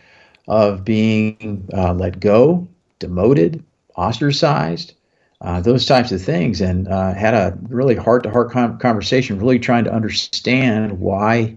of 0.48 0.86
being 0.86 1.68
uh, 1.74 1.94
let 1.94 2.20
go, 2.20 2.68
demoted, 3.00 3.64
ostracized. 3.96 4.94
Uh, 5.42 5.60
those 5.60 5.86
types 5.86 6.12
of 6.12 6.22
things, 6.22 6.62
and 6.62 6.88
uh, 6.88 7.14
had 7.14 7.34
a 7.34 7.58
really 7.68 7.94
heart-to-heart 7.94 8.52
conversation, 8.80 9.38
really 9.38 9.60
trying 9.60 9.84
to 9.84 9.94
understand 9.94 11.00
why 11.00 11.56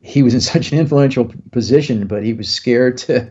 he 0.00 0.22
was 0.22 0.34
in 0.34 0.40
such 0.52 0.72
an 0.72 0.78
influential 0.78 1.32
position, 1.50 2.06
but 2.06 2.24
he 2.24 2.32
was 2.32 2.48
scared 2.48 2.96
to 2.98 3.30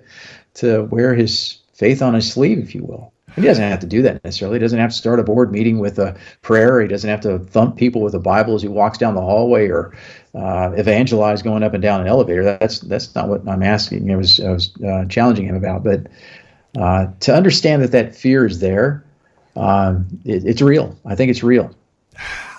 to 0.54 0.84
wear 0.84 1.16
his 1.16 1.60
faith 1.74 2.02
on 2.02 2.14
his 2.14 2.32
sleeve, 2.32 2.60
if 2.60 2.76
you 2.76 2.84
will. 2.84 3.12
He 3.36 3.42
doesn't 3.42 3.64
have 3.64 3.80
to 3.80 3.88
do 3.88 4.02
that 4.02 4.24
necessarily. 4.24 4.58
He 4.58 4.62
doesn't 4.62 4.80
have 4.80 4.92
to 4.92 4.96
start 4.96 5.20
a 5.20 5.24
board 5.24 5.52
meeting 5.52 5.80
with 5.80 6.00
a 6.00 6.18
prayer. 6.42 6.82
He 6.82 6.88
doesn't 6.88 7.10
have 7.10 7.22
to 7.22 7.40
thump 7.40 7.78
people 7.78 8.02
with 8.02 8.14
a 8.14 8.20
Bible 8.20 8.56
as 8.56 8.62
he 8.62 8.68
walks 8.68 8.98
down 8.98 9.16
the 9.16 9.22
hallway 9.22 9.68
or 9.68 9.96
uh, 10.36 10.72
evangelize 10.76 11.42
going 11.42 11.64
up 11.64 11.74
and 11.74 11.82
down 11.82 12.02
an 12.02 12.08
elevator. 12.08 12.44
That's 12.44 12.80
that's 12.80 13.16
not 13.16 13.30
what 13.30 13.48
I'm 13.48 13.64
asking. 13.64 14.12
I 14.12 14.16
was 14.16 14.40
I 14.40 14.52
was 14.52 14.74
uh, 14.84 15.06
challenging 15.06 15.46
him 15.46 15.56
about. 15.56 15.84
But 15.84 16.08
uh, 16.78 17.08
to 17.22 17.34
understand 17.34 17.82
that 17.84 17.92
that 17.92 18.16
fear 18.16 18.46
is 18.46 18.60
there, 18.60 19.04
um, 19.56 20.08
it, 20.26 20.46
it's 20.46 20.62
real. 20.62 20.98
I 21.06 21.16
think 21.16 21.32
it's 21.32 21.44
real. 21.44 21.74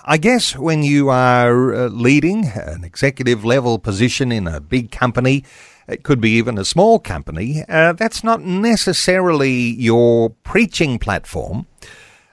I 0.05 0.17
guess 0.17 0.57
when 0.57 0.83
you 0.83 1.09
are 1.09 1.73
uh, 1.73 1.87
leading 1.87 2.47
an 2.47 2.83
executive 2.83 3.45
level 3.45 3.79
position 3.79 4.31
in 4.33 4.47
a 4.47 4.59
big 4.59 4.91
company 4.91 5.45
it 5.87 6.03
could 6.03 6.21
be 6.21 6.31
even 6.31 6.57
a 6.57 6.65
small 6.65 6.99
company, 6.99 7.63
uh, 7.67 7.93
that's 7.93 8.23
not 8.23 8.41
necessarily 8.41 9.51
your 9.51 10.29
preaching 10.29 10.99
platform. 10.99 11.67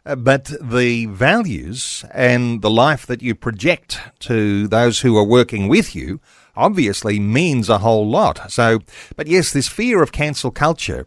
Uh, 0.07 0.17
but 0.17 0.51
the 0.63 1.07
values 1.07 2.05
and 2.13 2.63
the 2.63 2.71
life 2.71 3.07
that 3.07 3.21
you 3.21 3.35
project 3.35 4.01
to 4.19 4.67
those 4.67 5.01
who 5.01 5.17
are 5.17 5.25
working 5.25 5.69
with 5.69 5.95
you 5.95 6.21
obviously 6.57 7.21
means 7.21 7.69
a 7.69 7.79
whole 7.79 8.09
lot. 8.09 8.51
So, 8.51 8.81
but 9.15 9.27
yes, 9.27 9.53
this 9.53 9.69
fear 9.69 10.03
of 10.03 10.11
cancel 10.11 10.51
culture, 10.51 11.07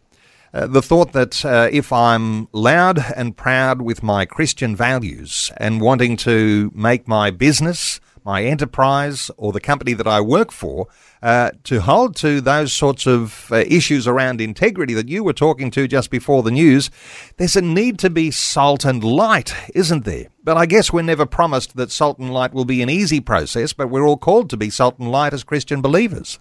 uh, 0.54 0.68
the 0.68 0.82
thought 0.82 1.12
that 1.14 1.44
uh, 1.44 1.70
if 1.72 1.92
I'm 1.92 2.48
loud 2.52 3.00
and 3.16 3.36
proud 3.36 3.82
with 3.82 4.04
my 4.04 4.26
Christian 4.26 4.76
values 4.76 5.52
and 5.58 5.82
wanting 5.82 6.16
to 6.18 6.72
make 6.76 7.08
my 7.08 7.32
business 7.32 8.00
my 8.26 8.44
enterprise 8.44 9.30
or 9.38 9.52
the 9.52 9.60
company 9.60 9.94
that 9.94 10.08
I 10.08 10.22
work 10.22 10.52
for 10.52 10.88
uh, 11.22 11.52
to 11.66 11.82
hold 11.82 12.16
to 12.18 12.42
those 12.42 12.74
sorts 12.74 13.06
of 13.08 13.52
uh, 13.52 13.58
issues 13.68 14.08
around 14.08 14.42
integrity 14.42 14.94
that 14.94 15.10
you 15.10 15.24
were 15.24 15.34
talking 15.34 15.72
to 15.72 15.88
just 15.88 16.10
before 16.10 16.44
the 16.44 16.52
news, 16.52 16.90
there's 17.38 17.56
a 17.56 17.62
need 17.62 18.00
to 18.00 18.10
be 18.10 18.32
salt 18.32 18.86
and 18.86 19.04
light, 19.04 19.54
isn't 19.74 20.06
there? 20.06 20.28
But 20.44 20.58
I 20.58 20.66
guess 20.66 20.92
we're 20.92 21.02
never 21.02 21.26
promised 21.26 21.76
that 21.76 21.92
salt 21.92 22.20
and 22.20 22.34
light 22.34 22.54
will 22.54 22.66
be 22.66 22.82
an 22.82 22.90
easy 22.90 23.20
process, 23.20 23.74
but 23.74 23.90
we're 23.90 24.06
all 24.06 24.18
called 24.18 24.50
to 24.50 24.58
be 24.58 24.70
salt 24.70 25.00
and 25.00 25.12
light 25.12 25.34
as 25.34 25.44
Christian 25.44 25.82
believers. 25.82 26.40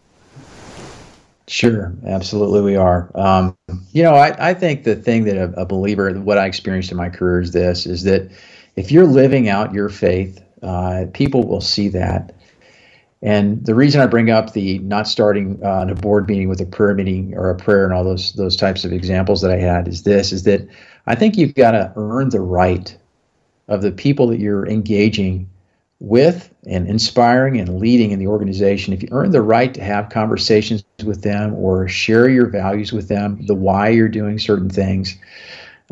Sure, 1.48 1.92
absolutely, 2.06 2.62
we 2.62 2.76
are. 2.76 3.10
Um, 3.14 3.56
you 3.92 4.02
know, 4.02 4.14
I, 4.14 4.50
I, 4.50 4.54
think 4.54 4.84
the 4.84 4.94
thing 4.94 5.24
that 5.24 5.36
a, 5.36 5.52
a 5.60 5.66
believer, 5.66 6.12
what 6.14 6.38
I 6.38 6.46
experienced 6.46 6.92
in 6.92 6.96
my 6.96 7.10
career 7.10 7.40
is 7.40 7.52
this: 7.52 7.84
is 7.84 8.04
that 8.04 8.30
if 8.76 8.92
you're 8.92 9.06
living 9.06 9.48
out 9.48 9.74
your 9.74 9.88
faith 9.88 10.40
uh, 10.62 11.06
people 11.12 11.46
will 11.46 11.60
see 11.60 11.88
that. 11.88 12.34
And 13.22 13.64
the 13.64 13.74
reason 13.74 14.00
I 14.00 14.06
bring 14.06 14.30
up 14.30 14.52
the 14.52 14.78
not 14.80 15.06
starting 15.06 15.60
uh, 15.64 15.86
a 15.88 15.94
board 15.94 16.28
meeting 16.28 16.48
with 16.48 16.60
a 16.60 16.66
prayer 16.66 16.94
meeting 16.94 17.34
or 17.36 17.50
a 17.50 17.56
prayer 17.56 17.84
and 17.84 17.94
all 17.94 18.02
those 18.02 18.32
those 18.32 18.56
types 18.56 18.84
of 18.84 18.92
examples 18.92 19.40
that 19.42 19.52
I 19.52 19.58
had 19.58 19.86
is 19.86 20.02
this: 20.02 20.32
is 20.32 20.42
that 20.42 20.66
I 21.06 21.14
think 21.14 21.36
you've 21.36 21.54
got 21.54 21.72
to 21.72 21.92
earn 21.96 22.30
the 22.30 22.40
right 22.40 22.96
of 23.68 23.82
the 23.82 23.92
people 23.92 24.26
that 24.26 24.40
you're 24.40 24.66
engaging 24.66 25.48
with 26.00 26.52
and 26.66 26.88
inspiring 26.88 27.60
and 27.60 27.78
leading 27.78 28.10
in 28.10 28.18
the 28.18 28.26
organization. 28.26 28.92
If 28.92 29.04
you 29.04 29.08
earn 29.12 29.30
the 29.30 29.40
right 29.40 29.72
to 29.74 29.84
have 29.84 30.08
conversations 30.10 30.84
with 31.04 31.22
them 31.22 31.54
or 31.54 31.86
share 31.86 32.28
your 32.28 32.46
values 32.46 32.92
with 32.92 33.06
them, 33.06 33.46
the 33.46 33.54
why 33.54 33.88
you're 33.88 34.08
doing 34.08 34.40
certain 34.40 34.68
things, 34.68 35.16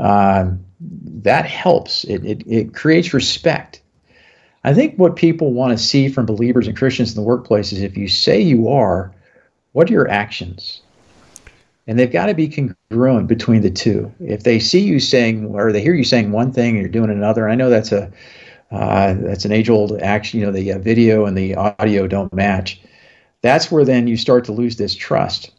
uh, 0.01 0.51
that 0.81 1.47
helps. 1.47 2.03
It, 2.05 2.25
it, 2.25 2.43
it 2.45 2.75
creates 2.75 3.15
respect 3.15 3.83
I 4.65 4.75
think 4.75 4.97
what 4.97 5.17
people 5.17 5.53
want 5.53 5.77
to 5.77 5.85
see 5.85 6.09
from 6.09 6.27
believers 6.27 6.67
and 6.67 6.77
Christians 6.77 7.11
in 7.11 7.17
the 7.17 7.29
workplace 7.29 7.73
is 7.73 7.83
if 7.83 7.97
you 7.97 8.09
say 8.09 8.41
you 8.41 8.69
are, 8.69 9.13
what 9.73 9.89
are 9.89 9.93
your 9.93 10.11
actions? 10.11 10.83
And 11.87 11.99
they've 11.99 12.13
got 12.13 12.27
to 12.27 12.35
be 12.35 12.49
congruent 12.49 13.27
between 13.27 13.63
the 13.63 13.71
two. 13.71 14.13
If 14.21 14.43
they 14.43 14.61
see 14.61 14.81
you 14.81 15.01
saying, 15.01 15.47
or 15.47 15.73
they 15.73 15.81
hear 15.81 15.95
you 15.95 16.05
saying 16.05 16.31
one 16.33 16.53
thing 16.53 16.77
and 16.77 16.81
you're 16.81 16.89
doing 16.89 17.11
another, 17.11 17.49
I 17.49 17.55
know 17.55 17.71
that's 17.71 17.93
a 17.93 18.11
Uh, 18.73 19.15
that's 19.15 19.45
an 19.45 19.51
age-old 19.51 20.01
action. 20.01 20.39
You 20.39 20.47
know, 20.47 20.53
the 20.53 20.75
uh, 20.75 20.79
video 20.79 21.27
and 21.27 21.37
the 21.37 21.57
audio 21.57 22.07
don't 22.07 22.33
match. 22.33 22.81
That's 23.43 23.69
where 23.69 23.85
then 23.85 24.07
you 24.07 24.17
start 24.17 24.45
to 24.45 24.53
lose 24.53 24.77
this 24.77 24.95
trust. 24.95 25.51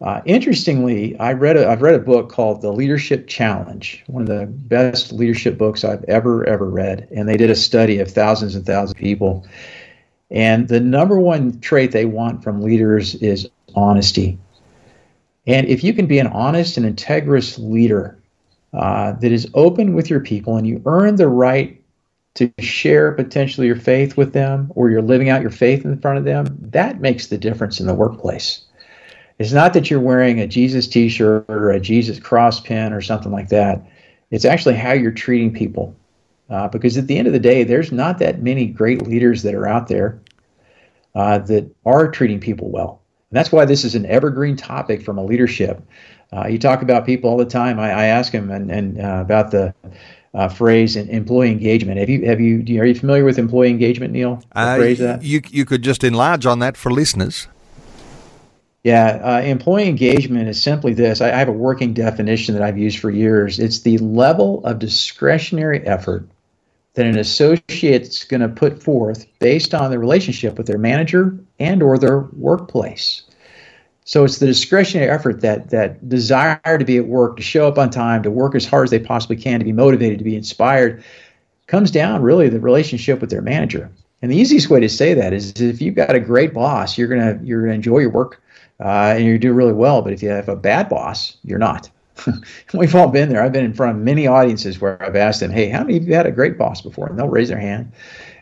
Uh, 0.00 0.20
interestingly, 0.26 1.18
I 1.18 1.32
read 1.32 1.56
a, 1.56 1.68
I've 1.68 1.80
read 1.80 1.94
a 1.94 1.98
book 1.98 2.28
called 2.30 2.60
The 2.60 2.72
Leadership 2.72 3.26
Challenge, 3.28 4.04
one 4.08 4.22
of 4.22 4.28
the 4.28 4.46
best 4.46 5.12
leadership 5.12 5.56
books 5.56 5.84
I've 5.84 6.04
ever 6.04 6.46
ever 6.46 6.68
read, 6.68 7.08
and 7.10 7.26
they 7.26 7.38
did 7.38 7.48
a 7.48 7.56
study 7.56 7.98
of 7.98 8.10
thousands 8.10 8.54
and 8.54 8.66
thousands 8.66 8.92
of 8.92 8.98
people. 8.98 9.46
And 10.30 10.68
the 10.68 10.80
number 10.80 11.18
one 11.18 11.60
trait 11.60 11.92
they 11.92 12.04
want 12.04 12.42
from 12.42 12.60
leaders 12.60 13.14
is 13.16 13.48
honesty. 13.74 14.38
And 15.46 15.66
if 15.66 15.82
you 15.82 15.94
can 15.94 16.06
be 16.06 16.18
an 16.18 16.26
honest 16.26 16.76
and 16.76 16.84
integrous 16.84 17.58
leader 17.58 18.18
uh, 18.74 19.12
that 19.12 19.32
is 19.32 19.48
open 19.54 19.94
with 19.94 20.10
your 20.10 20.20
people 20.20 20.56
and 20.56 20.66
you 20.66 20.82
earn 20.84 21.16
the 21.16 21.28
right 21.28 21.80
to 22.34 22.52
share 22.58 23.12
potentially 23.12 23.66
your 23.66 23.76
faith 23.76 24.16
with 24.16 24.34
them 24.34 24.70
or 24.74 24.90
you're 24.90 25.00
living 25.00 25.30
out 25.30 25.40
your 25.40 25.50
faith 25.50 25.84
in 25.84 25.98
front 26.00 26.18
of 26.18 26.24
them, 26.24 26.46
that 26.60 27.00
makes 27.00 27.28
the 27.28 27.38
difference 27.38 27.80
in 27.80 27.86
the 27.86 27.94
workplace. 27.94 28.62
It's 29.38 29.52
not 29.52 29.74
that 29.74 29.90
you're 29.90 30.00
wearing 30.00 30.40
a 30.40 30.46
Jesus 30.46 30.88
t 30.88 31.08
shirt 31.08 31.44
or 31.48 31.70
a 31.70 31.80
Jesus 31.80 32.18
cross 32.18 32.60
pin 32.60 32.92
or 32.92 33.00
something 33.00 33.32
like 33.32 33.48
that. 33.50 33.82
It's 34.30 34.44
actually 34.44 34.74
how 34.74 34.92
you're 34.92 35.12
treating 35.12 35.52
people. 35.52 35.94
Uh, 36.48 36.68
because 36.68 36.96
at 36.96 37.06
the 37.06 37.18
end 37.18 37.26
of 37.26 37.32
the 37.32 37.40
day, 37.40 37.64
there's 37.64 37.90
not 37.90 38.18
that 38.18 38.40
many 38.40 38.66
great 38.66 39.02
leaders 39.02 39.42
that 39.42 39.54
are 39.54 39.66
out 39.66 39.88
there 39.88 40.20
uh, 41.14 41.38
that 41.38 41.68
are 41.84 42.10
treating 42.10 42.38
people 42.38 42.70
well. 42.70 43.02
And 43.30 43.36
that's 43.36 43.50
why 43.50 43.64
this 43.64 43.84
is 43.84 43.94
an 43.94 44.06
evergreen 44.06 44.56
topic 44.56 45.02
from 45.02 45.18
a 45.18 45.24
leadership. 45.24 45.82
Uh, 46.32 46.46
you 46.46 46.58
talk 46.58 46.82
about 46.82 47.04
people 47.04 47.28
all 47.28 47.36
the 47.36 47.44
time. 47.44 47.80
I, 47.80 47.90
I 47.90 48.04
ask 48.06 48.32
them 48.32 48.50
and, 48.50 48.70
and 48.70 49.00
uh, 49.00 49.18
about 49.20 49.50
the 49.50 49.74
uh, 50.34 50.48
phrase 50.48 50.96
employee 50.96 51.50
engagement. 51.50 51.98
Have 51.98 52.08
you 52.08 52.26
have 52.26 52.40
you 52.40 52.80
are 52.80 52.84
you 52.84 52.94
familiar 52.94 53.24
with 53.24 53.38
employee 53.38 53.70
engagement, 53.70 54.12
Neil? 54.12 54.42
Uh, 54.52 54.76
phrase 54.76 54.98
that 54.98 55.22
you 55.22 55.40
you 55.48 55.64
could 55.64 55.82
just 55.82 56.04
enlarge 56.04 56.46
on 56.46 56.58
that 56.60 56.76
for 56.76 56.92
listeners. 56.92 57.48
Yeah, 58.86 59.20
uh, 59.20 59.40
employee 59.40 59.88
engagement 59.88 60.48
is 60.48 60.62
simply 60.62 60.94
this. 60.94 61.20
I, 61.20 61.32
I 61.32 61.38
have 61.38 61.48
a 61.48 61.52
working 61.52 61.92
definition 61.92 62.54
that 62.54 62.62
I've 62.62 62.78
used 62.78 63.00
for 63.00 63.10
years. 63.10 63.58
It's 63.58 63.80
the 63.80 63.98
level 63.98 64.64
of 64.64 64.78
discretionary 64.78 65.84
effort 65.84 66.28
that 66.94 67.04
an 67.04 67.18
associate's 67.18 68.22
going 68.22 68.42
to 68.42 68.48
put 68.48 68.80
forth 68.80 69.26
based 69.40 69.74
on 69.74 69.90
the 69.90 69.98
relationship 69.98 70.56
with 70.56 70.68
their 70.68 70.78
manager 70.78 71.36
and 71.58 71.82
or 71.82 71.98
their 71.98 72.20
workplace. 72.36 73.22
So 74.04 74.22
it's 74.22 74.38
the 74.38 74.46
discretionary 74.46 75.10
effort 75.10 75.40
that 75.40 75.70
that 75.70 76.08
desire 76.08 76.78
to 76.78 76.84
be 76.84 76.96
at 76.96 77.08
work, 77.08 77.38
to 77.38 77.42
show 77.42 77.66
up 77.66 77.78
on 77.78 77.90
time, 77.90 78.22
to 78.22 78.30
work 78.30 78.54
as 78.54 78.66
hard 78.66 78.84
as 78.84 78.92
they 78.92 79.00
possibly 79.00 79.34
can, 79.34 79.58
to 79.58 79.64
be 79.64 79.72
motivated, 79.72 80.18
to 80.18 80.24
be 80.24 80.36
inspired, 80.36 81.02
comes 81.66 81.90
down 81.90 82.22
really 82.22 82.48
the 82.48 82.60
relationship 82.60 83.20
with 83.20 83.30
their 83.30 83.42
manager. 83.42 83.90
And 84.22 84.30
the 84.30 84.36
easiest 84.36 84.70
way 84.70 84.78
to 84.78 84.88
say 84.88 85.12
that 85.12 85.32
is 85.32 85.60
if 85.60 85.82
you've 85.82 85.96
got 85.96 86.14
a 86.14 86.20
great 86.20 86.54
boss, 86.54 86.96
you're 86.96 87.08
gonna 87.08 87.40
you're 87.42 87.62
gonna 87.62 87.74
enjoy 87.74 87.98
your 87.98 88.10
work 88.10 88.40
uh, 88.80 89.14
and 89.16 89.24
you 89.24 89.38
do 89.38 89.52
really 89.52 89.72
well. 89.72 90.02
But 90.02 90.12
if 90.12 90.22
you 90.22 90.28
have 90.28 90.48
a 90.48 90.56
bad 90.56 90.88
boss, 90.88 91.36
you're 91.44 91.58
not. 91.58 91.90
We've 92.74 92.94
all 92.94 93.08
been 93.08 93.28
there. 93.28 93.42
I've 93.42 93.52
been 93.52 93.64
in 93.64 93.74
front 93.74 93.96
of 93.96 94.02
many 94.02 94.26
audiences 94.26 94.80
where 94.80 95.02
I've 95.02 95.16
asked 95.16 95.40
them, 95.40 95.50
"Hey, 95.50 95.68
how 95.68 95.82
many 95.82 95.96
of 95.96 96.06
you 96.06 96.14
had 96.14 96.26
a 96.26 96.32
great 96.32 96.58
boss 96.58 96.80
before?" 96.80 97.06
And 97.06 97.18
they'll 97.18 97.28
raise 97.28 97.48
their 97.48 97.58
hand. 97.58 97.92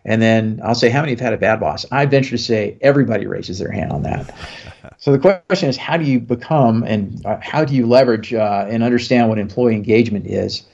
And 0.04 0.20
then 0.20 0.60
I'll 0.62 0.74
say, 0.74 0.90
"How 0.90 1.00
many 1.00 1.12
have 1.12 1.20
had 1.20 1.32
a 1.32 1.38
bad 1.38 1.60
boss?" 1.60 1.84
I 1.90 2.06
venture 2.06 2.30
to 2.30 2.38
say 2.38 2.76
everybody 2.80 3.26
raises 3.26 3.58
their 3.58 3.70
hand 3.70 3.92
on 3.92 4.02
that. 4.02 4.34
so 4.98 5.12
the 5.12 5.18
question 5.18 5.68
is, 5.68 5.76
how 5.76 5.96
do 5.96 6.04
you 6.04 6.20
become 6.20 6.84
and 6.84 7.24
uh, 7.26 7.38
how 7.40 7.64
do 7.64 7.74
you 7.74 7.86
leverage 7.86 8.32
uh, 8.32 8.66
and 8.68 8.82
understand 8.82 9.28
what 9.28 9.38
employee 9.38 9.74
engagement 9.74 10.26
is? 10.26 10.64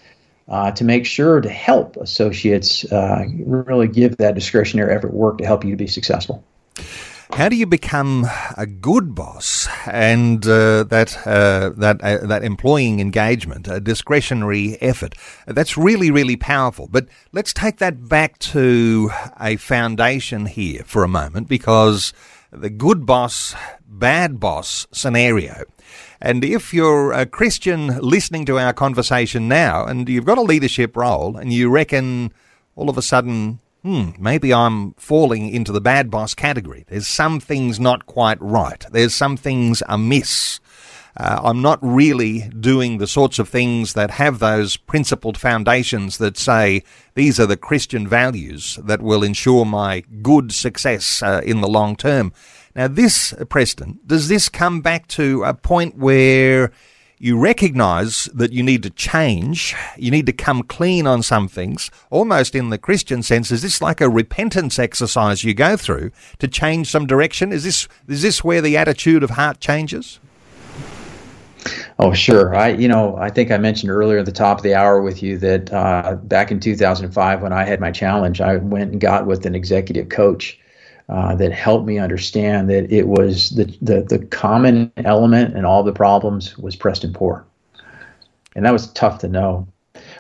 Uh, 0.49 0.73
to 0.73 0.83
make 0.83 1.07
sure 1.07 1.41
to 1.41 1.49
help 1.49 1.97
associates 1.99 2.85
uh, 2.91 3.25
really 3.47 3.87
give 3.87 4.17
that 4.17 4.35
discretionary 4.35 4.93
effort 4.93 5.15
work 5.15 5.39
to 5.39 5.47
help 5.47 5.65
you 5.65 5.71
to 5.71 5.77
be 5.77 5.87
successful. 5.87 6.43
How 7.33 7.49
do 7.49 7.57
you 7.57 7.67
become 7.67 8.27
a 8.59 8.67
good 8.67 9.15
boss 9.15 9.67
and 9.87 10.47
uh, 10.47 10.85
that 10.85 11.17
uh, 11.27 11.71
that 11.77 12.03
uh, 12.03 12.27
that 12.27 12.45
employing 12.45 13.01
engagement, 13.01 13.67
a 13.67 13.81
discretionary 13.81 14.77
effort? 14.83 15.15
That's 15.47 15.79
really 15.79 16.11
really 16.11 16.37
powerful. 16.37 16.87
But 16.91 17.09
let's 17.33 17.55
take 17.55 17.79
that 17.79 18.09
back 18.09 18.39
to 18.41 19.11
a 19.41 19.57
foundation 19.57 20.47
here 20.47 20.83
for 20.85 21.03
a 21.03 21.09
moment, 21.09 21.49
because 21.49 22.13
the 22.51 22.69
good 22.69 23.07
boss, 23.07 23.55
bad 23.89 24.39
boss 24.39 24.87
scenario. 24.93 25.65
And 26.21 26.45
if 26.45 26.75
you're 26.75 27.13
a 27.13 27.25
Christian 27.25 27.99
listening 28.01 28.45
to 28.47 28.59
our 28.59 28.75
conversation 28.75 29.49
now, 29.49 29.87
and 29.87 30.11
you've 30.11 30.27
got 30.27 30.37
a 30.37 30.43
leadership 30.43 30.95
role, 30.95 31.39
and 31.39 31.55
you 31.55 31.71
reckon 31.71 32.35
all 32.77 32.91
of 32.91 32.99
a 32.99 33.03
sudden 33.03 33.61
hmm, 33.83 34.11
maybe 34.19 34.53
I'm 34.53 34.93
falling 34.95 35.49
into 35.49 35.73
the 35.73 35.81
bad 35.81 36.11
boss 36.11 36.35
category. 36.35 36.85
There's 36.89 37.09
some 37.09 37.41
things 37.41 37.81
not 37.81 38.07
quite 38.07 38.41
right. 38.41 38.85
There's 38.91 39.15
some 39.15 39.37
things 39.37 39.83
amiss. 39.89 40.61
Uh, 41.17 41.41
I'm 41.43 41.61
not 41.61 41.79
really 41.83 42.49
doing 42.49 42.99
the 42.99 43.07
sorts 43.07 43.39
of 43.39 43.49
things 43.49 43.95
that 43.95 44.13
have 44.13 44.39
those 44.39 44.77
principled 44.77 45.37
foundations 45.37 46.19
that 46.19 46.39
say 46.39 46.83
these 47.15 47.41
are 47.41 47.47
the 47.47 47.57
Christian 47.57 48.07
values 48.07 48.79
that 48.85 49.03
will 49.03 49.23
ensure 49.23 49.65
my 49.65 50.05
good 50.23 50.53
success 50.53 51.23
uh, 51.23 51.41
in 51.45 51.61
the 51.61 51.69
long 51.69 51.97
term. 51.97 52.33
Now, 52.77 52.87
this, 52.87 53.35
Preston, 53.49 53.99
does 54.07 54.29
this 54.29 54.49
come 54.49 54.81
back 54.81 55.09
to 55.09 55.43
a 55.43 55.55
point 55.55 55.99
where 55.99 56.71
you 57.23 57.39
recognize 57.39 58.31
that 58.33 58.51
you 58.51 58.63
need 58.63 58.83
to 58.83 58.89
change, 58.89 59.77
you 59.99 60.11
need 60.11 60.25
to 60.25 60.33
come 60.33 60.63
clean 60.63 61.07
on 61.07 61.23
some 61.23 61.49
things. 61.49 61.91
Almost 62.09 62.55
in 62.55 62.71
the 62.71 62.79
Christian 62.79 63.23
sense, 63.23 63.51
is 63.51 63.61
this 63.61 63.83
like 63.83 64.01
a 64.01 64.09
repentance 64.09 64.79
exercise 64.79 65.45
you 65.45 65.53
go 65.53 65.77
through 65.77 66.13
to 66.39 66.49
change 66.49 66.91
some 66.91 67.07
direction? 67.07 67.53
Is 67.53 67.65
this 67.65 67.87
is 68.09 68.23
this 68.23 68.43
where 68.43 68.63
the 68.63 68.79
attitude 68.79 69.23
of 69.23 69.31
heart 69.31 69.61
changes? 69.61 70.19
Oh, 71.99 72.15
sure. 72.15 72.55
I, 72.55 72.69
you 72.69 72.89
know, 72.89 73.17
I 73.17 73.29
think 73.29 73.51
I 73.51 73.59
mentioned 73.59 73.91
earlier 73.91 74.21
at 74.21 74.25
the 74.25 74.33
top 74.33 74.57
of 74.57 74.63
the 74.63 74.75
hour 74.75 75.03
with 75.03 75.23
you 75.23 75.37
that 75.39 75.71
uh, 75.71 76.15
back 76.15 76.51
in 76.51 76.59
2005, 76.59 77.43
when 77.43 77.53
I 77.53 77.65
had 77.65 77.81
my 77.81 77.91
challenge, 77.91 78.41
I 78.41 78.57
went 78.57 78.93
and 78.93 79.01
got 79.01 79.27
with 79.27 79.45
an 79.45 79.55
executive 79.55 80.09
coach 80.09 80.59
uh, 81.11 81.35
that 81.35 81.53
helped 81.53 81.87
me 81.87 81.99
understand 81.99 82.71
that 82.71 82.91
it 82.93 83.09
was 83.09 83.51
the, 83.51 83.65
the, 83.83 84.03
the 84.03 84.25
common 84.27 84.93
element 84.99 85.57
in 85.57 85.65
all 85.65 85.83
the 85.83 85.93
problems 85.93 86.57
was 86.57 86.77
Preston 86.77 87.13
Poore. 87.13 87.45
And 88.55 88.65
that 88.65 88.73
was 88.73 88.93
tough 88.93 89.19
to 89.19 89.29
know. 89.29 89.67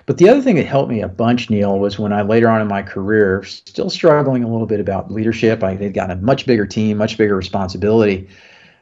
But 0.07 0.19
the 0.19 0.29
other 0.29 0.43
thing 0.43 0.57
that 0.57 0.67
helped 0.67 0.91
me 0.91 1.01
a 1.01 1.07
bunch, 1.07 1.49
Neil, 1.49 1.79
was 1.79 2.01
when 2.01 2.13
I 2.13 2.23
later 2.23 2.49
on 2.49 2.61
in 2.61 2.67
my 2.67 2.83
career, 2.83 3.45
still 3.45 3.89
struggling 3.89 4.43
a 4.43 4.49
little 4.51 4.67
bit 4.67 4.81
about 4.81 5.13
leadership. 5.13 5.63
I 5.63 5.77
had 5.77 5.95
gotten 5.95 6.19
a 6.19 6.21
much 6.21 6.45
bigger 6.45 6.67
team, 6.67 6.97
much 6.97 7.17
bigger 7.17 7.37
responsibility. 7.37 8.29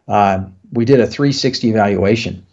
Uh, 0.06 0.46
we 0.72 0.86
did 0.86 1.00
a 1.00 1.06
360 1.06 1.68
evaluation 1.68 2.46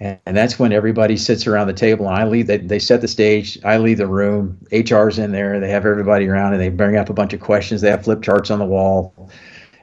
and, 0.00 0.18
and 0.26 0.36
that's 0.36 0.58
when 0.58 0.72
everybody 0.72 1.16
sits 1.16 1.46
around 1.46 1.66
the 1.66 1.72
table 1.72 2.08
and 2.08 2.16
I 2.16 2.24
leave. 2.24 2.46
They, 2.46 2.58
they 2.58 2.78
set 2.78 3.00
the 3.00 3.08
stage. 3.08 3.58
I 3.64 3.78
leave 3.78 3.98
the 3.98 4.06
room. 4.06 4.58
HR's 4.72 5.18
in 5.18 5.32
there. 5.32 5.58
They 5.60 5.70
have 5.70 5.86
everybody 5.86 6.28
around 6.28 6.52
and 6.52 6.62
they 6.62 6.68
bring 6.68 6.96
up 6.96 7.10
a 7.10 7.14
bunch 7.14 7.32
of 7.32 7.40
questions. 7.40 7.80
They 7.80 7.90
have 7.90 8.04
flip 8.04 8.22
charts 8.22 8.50
on 8.50 8.58
the 8.58 8.66
wall 8.66 9.30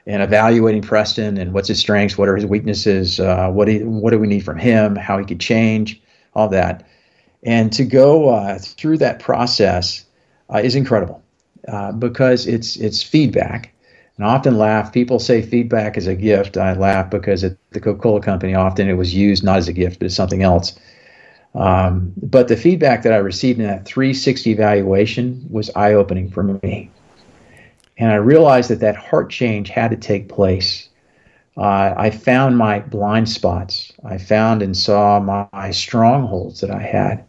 and 0.07 0.21
evaluating 0.21 0.81
Preston 0.81 1.37
and 1.37 1.53
what's 1.53 1.67
his 1.67 1.79
strengths, 1.79 2.17
what 2.17 2.29
are 2.29 2.35
his 2.35 2.45
weaknesses, 2.45 3.19
uh, 3.19 3.49
what 3.49 3.67
he, 3.67 3.83
what 3.83 4.11
do 4.11 4.19
we 4.19 4.27
need 4.27 4.45
from 4.45 4.57
him, 4.57 4.95
how 4.95 5.17
he 5.17 5.25
could 5.25 5.39
change, 5.39 6.01
all 6.33 6.47
that. 6.49 6.87
And 7.43 7.71
to 7.73 7.83
go 7.83 8.29
uh, 8.29 8.59
through 8.59 8.99
that 8.99 9.19
process 9.19 10.05
uh, 10.53 10.57
is 10.57 10.75
incredible 10.75 11.23
uh, 11.67 11.91
because 11.91 12.47
it's 12.47 12.75
it's 12.75 13.01
feedback 13.01 13.74
and 14.17 14.25
often 14.25 14.57
laugh. 14.57 14.93
People 14.93 15.19
say 15.19 15.41
feedback 15.41 15.97
is 15.97 16.07
a 16.07 16.15
gift. 16.15 16.57
I 16.57 16.73
laugh 16.73 17.09
because 17.09 17.43
at 17.43 17.57
the 17.71 17.79
Coca 17.79 18.01
Cola 18.01 18.21
Company, 18.21 18.55
often 18.55 18.89
it 18.89 18.93
was 18.93 19.13
used 19.13 19.43
not 19.43 19.57
as 19.57 19.67
a 19.67 19.73
gift, 19.73 19.99
but 19.99 20.05
as 20.05 20.15
something 20.15 20.43
else. 20.43 20.77
Um, 21.53 22.13
but 22.21 22.47
the 22.47 22.57
feedback 22.57 23.03
that 23.03 23.13
I 23.13 23.17
received 23.17 23.59
in 23.59 23.67
that 23.67 23.85
360 23.85 24.51
evaluation 24.51 25.45
was 25.49 25.69
eye 25.75 25.93
opening 25.93 26.29
for 26.29 26.43
me. 26.43 26.89
And 27.97 28.11
I 28.11 28.15
realized 28.15 28.69
that 28.69 28.81
that 28.81 28.97
heart 28.97 29.29
change 29.29 29.69
had 29.69 29.91
to 29.91 29.97
take 29.97 30.27
place. 30.27 30.89
Uh, 31.55 31.93
I 31.95 32.09
found 32.09 32.57
my 32.57 32.79
blind 32.79 33.29
spots. 33.29 33.93
I 34.03 34.17
found 34.17 34.61
and 34.61 34.75
saw 34.75 35.21
my, 35.21 35.47
my 35.53 35.71
strongholds 35.71 36.59
that 36.59 36.71
I 36.71 36.81
had. 36.81 37.23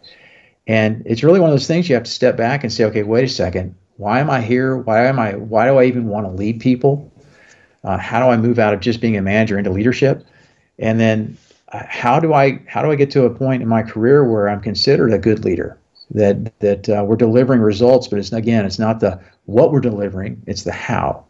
And 0.67 1.05
it's 1.07 1.23
really 1.23 1.39
one 1.39 1.51
of 1.51 1.55
those 1.55 1.69
things 1.69 1.89
you 1.89 1.95
have 1.95 2.05
to 2.05 2.11
step 2.11 2.37
back 2.37 2.65
and 2.65 2.73
say, 2.73 2.85
okay, 2.85 3.05
wait 3.05 3.25
a 3.25 3.29
second 3.29 3.77
why 3.97 4.21
am 4.21 4.31
I 4.31 4.41
here? 4.41 4.77
Why 4.77 5.07
am 5.07 5.19
I? 5.19 5.35
Why 5.37 5.67
do 5.67 5.79
I 5.79 5.85
even 5.85 6.07
want 6.07 6.27
to 6.27 6.33
lead 6.33 6.61
people? 6.61 7.13
Uh, 7.85 7.97
how 7.97 8.21
do 8.21 8.27
I 8.27 8.37
move 8.37 8.59
out 8.59 8.75
of 8.75 8.81
just 8.81 9.01
being 9.01 9.17
a 9.17 9.23
manager 9.23 9.59
into 9.59 9.71
leadership? 9.71 10.27
And 10.79 11.01
then 11.01 11.37
uh, 11.73 11.83
how 11.89 12.21
do 12.21 12.35
I 12.35 12.61
how 12.67 12.83
do 12.83 12.91
I 12.91 12.97
get 12.97 13.11
to 13.13 13.25
a 13.25 13.31
point 13.31 13.63
in 13.63 13.69
my 13.69 13.83
career 13.83 14.25
where 14.25 14.49
I'm 14.49 14.61
considered 14.61 15.13
a 15.13 15.19
good 15.19 15.45
leader? 15.45 15.79
That 16.11 16.59
that 16.61 16.89
uh, 16.89 17.05
we're 17.07 17.17
delivering 17.17 17.61
results, 17.61 18.09
but 18.09 18.19
it's 18.19 18.33
again, 18.33 18.65
it's 18.65 18.79
not 18.79 19.01
the 19.01 19.21
what 19.47 19.73
we're 19.73 19.81
delivering; 19.81 20.43
it's 20.47 20.63
the 20.63 20.73
how, 20.73 21.25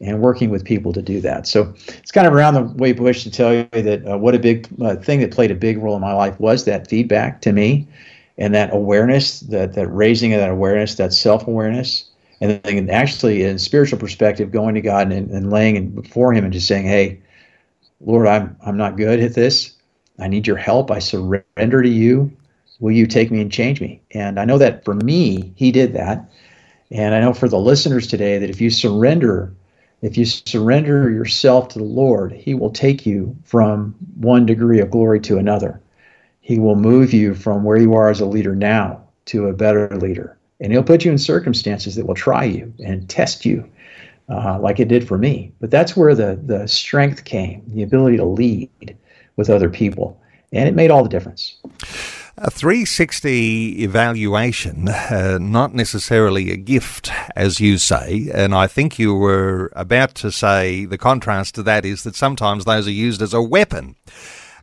and 0.00 0.20
working 0.20 0.50
with 0.50 0.64
people 0.64 0.92
to 0.94 1.02
do 1.02 1.20
that. 1.20 1.46
So 1.46 1.72
it's 1.86 2.10
kind 2.10 2.26
of 2.26 2.34
around 2.34 2.54
the 2.54 2.62
way 2.62 2.92
Bush 2.92 3.22
to 3.22 3.30
tell 3.30 3.54
you 3.54 3.68
that 3.72 4.06
uh, 4.06 4.18
what 4.18 4.34
a 4.34 4.38
big 4.38 4.68
uh, 4.82 4.96
thing 4.96 5.20
that 5.20 5.30
played 5.30 5.50
a 5.50 5.54
big 5.54 5.78
role 5.78 5.94
in 5.94 6.02
my 6.02 6.12
life 6.12 6.38
was 6.40 6.64
that 6.64 6.88
feedback 6.88 7.40
to 7.42 7.52
me 7.52 7.86
and 8.38 8.54
that 8.54 8.72
awareness, 8.72 9.40
that 9.40 9.74
that 9.74 9.88
raising 9.88 10.32
of 10.32 10.40
that 10.40 10.50
awareness, 10.50 10.94
that 10.94 11.12
self 11.12 11.46
awareness, 11.46 12.07
and 12.40 12.62
then 12.62 12.90
actually 12.90 13.42
in 13.42 13.58
spiritual 13.58 13.98
perspective, 13.98 14.52
going 14.52 14.74
to 14.74 14.80
God 14.80 15.10
and, 15.12 15.30
and 15.30 15.50
laying 15.50 15.90
before 15.90 16.32
Him 16.32 16.44
and 16.44 16.52
just 16.52 16.68
saying, 16.68 16.86
"Hey, 16.86 17.20
Lord, 18.00 18.26
I'm 18.26 18.56
I'm 18.64 18.76
not 18.76 18.96
good 18.96 19.20
at 19.20 19.34
this. 19.34 19.74
I 20.18 20.28
need 20.28 20.46
your 20.46 20.56
help. 20.56 20.90
I 20.90 20.98
surrender 20.98 21.82
to 21.82 21.88
you. 21.88 22.32
Will 22.80 22.92
you 22.92 23.06
take 23.06 23.30
me 23.30 23.40
and 23.40 23.50
change 23.50 23.80
me?" 23.80 24.00
And 24.12 24.38
I 24.38 24.44
know 24.44 24.58
that 24.58 24.84
for 24.84 24.94
me, 24.94 25.52
He 25.56 25.72
did 25.72 25.94
that, 25.94 26.30
and 26.90 27.14
I 27.14 27.20
know 27.20 27.32
for 27.32 27.48
the 27.48 27.58
listeners 27.58 28.06
today 28.06 28.38
that 28.38 28.50
if 28.50 28.60
you 28.60 28.70
surrender, 28.70 29.52
if 30.02 30.16
you 30.16 30.24
surrender 30.24 31.10
yourself 31.10 31.68
to 31.70 31.78
the 31.78 31.84
Lord, 31.84 32.32
He 32.32 32.54
will 32.54 32.70
take 32.70 33.04
you 33.04 33.36
from 33.44 33.94
one 34.16 34.46
degree 34.46 34.80
of 34.80 34.90
glory 34.90 35.20
to 35.20 35.38
another. 35.38 35.80
He 36.40 36.58
will 36.58 36.76
move 36.76 37.12
you 37.12 37.34
from 37.34 37.64
where 37.64 37.76
you 37.76 37.94
are 37.94 38.08
as 38.08 38.20
a 38.20 38.26
leader 38.26 38.54
now 38.54 39.02
to 39.26 39.48
a 39.48 39.52
better 39.52 39.88
leader. 39.98 40.37
And 40.60 40.72
He'll 40.72 40.82
put 40.82 41.04
you 41.04 41.10
in 41.10 41.18
circumstances 41.18 41.94
that 41.96 42.06
will 42.06 42.14
try 42.14 42.44
you 42.44 42.72
and 42.80 43.08
test 43.08 43.44
you, 43.44 43.68
uh, 44.28 44.58
like 44.60 44.80
it 44.80 44.88
did 44.88 45.06
for 45.06 45.18
me. 45.18 45.52
But 45.60 45.70
that's 45.70 45.96
where 45.96 46.14
the, 46.14 46.40
the 46.44 46.66
strength 46.66 47.24
came, 47.24 47.62
the 47.68 47.82
ability 47.82 48.16
to 48.16 48.24
lead 48.24 48.96
with 49.36 49.50
other 49.50 49.70
people. 49.70 50.20
And 50.52 50.68
it 50.68 50.74
made 50.74 50.90
all 50.90 51.02
the 51.02 51.08
difference. 51.08 51.56
A 52.40 52.52
360 52.52 53.82
evaluation, 53.82 54.88
uh, 54.88 55.38
not 55.40 55.74
necessarily 55.74 56.52
a 56.52 56.56
gift, 56.56 57.10
as 57.34 57.58
you 57.58 57.78
say, 57.78 58.30
and 58.32 58.54
I 58.54 58.68
think 58.68 58.96
you 58.96 59.12
were 59.12 59.72
about 59.74 60.14
to 60.16 60.30
say 60.30 60.84
the 60.84 60.98
contrast 60.98 61.56
to 61.56 61.64
that 61.64 61.84
is 61.84 62.04
that 62.04 62.14
sometimes 62.14 62.64
those 62.64 62.86
are 62.86 62.92
used 62.92 63.22
as 63.22 63.34
a 63.34 63.42
weapon. 63.42 63.96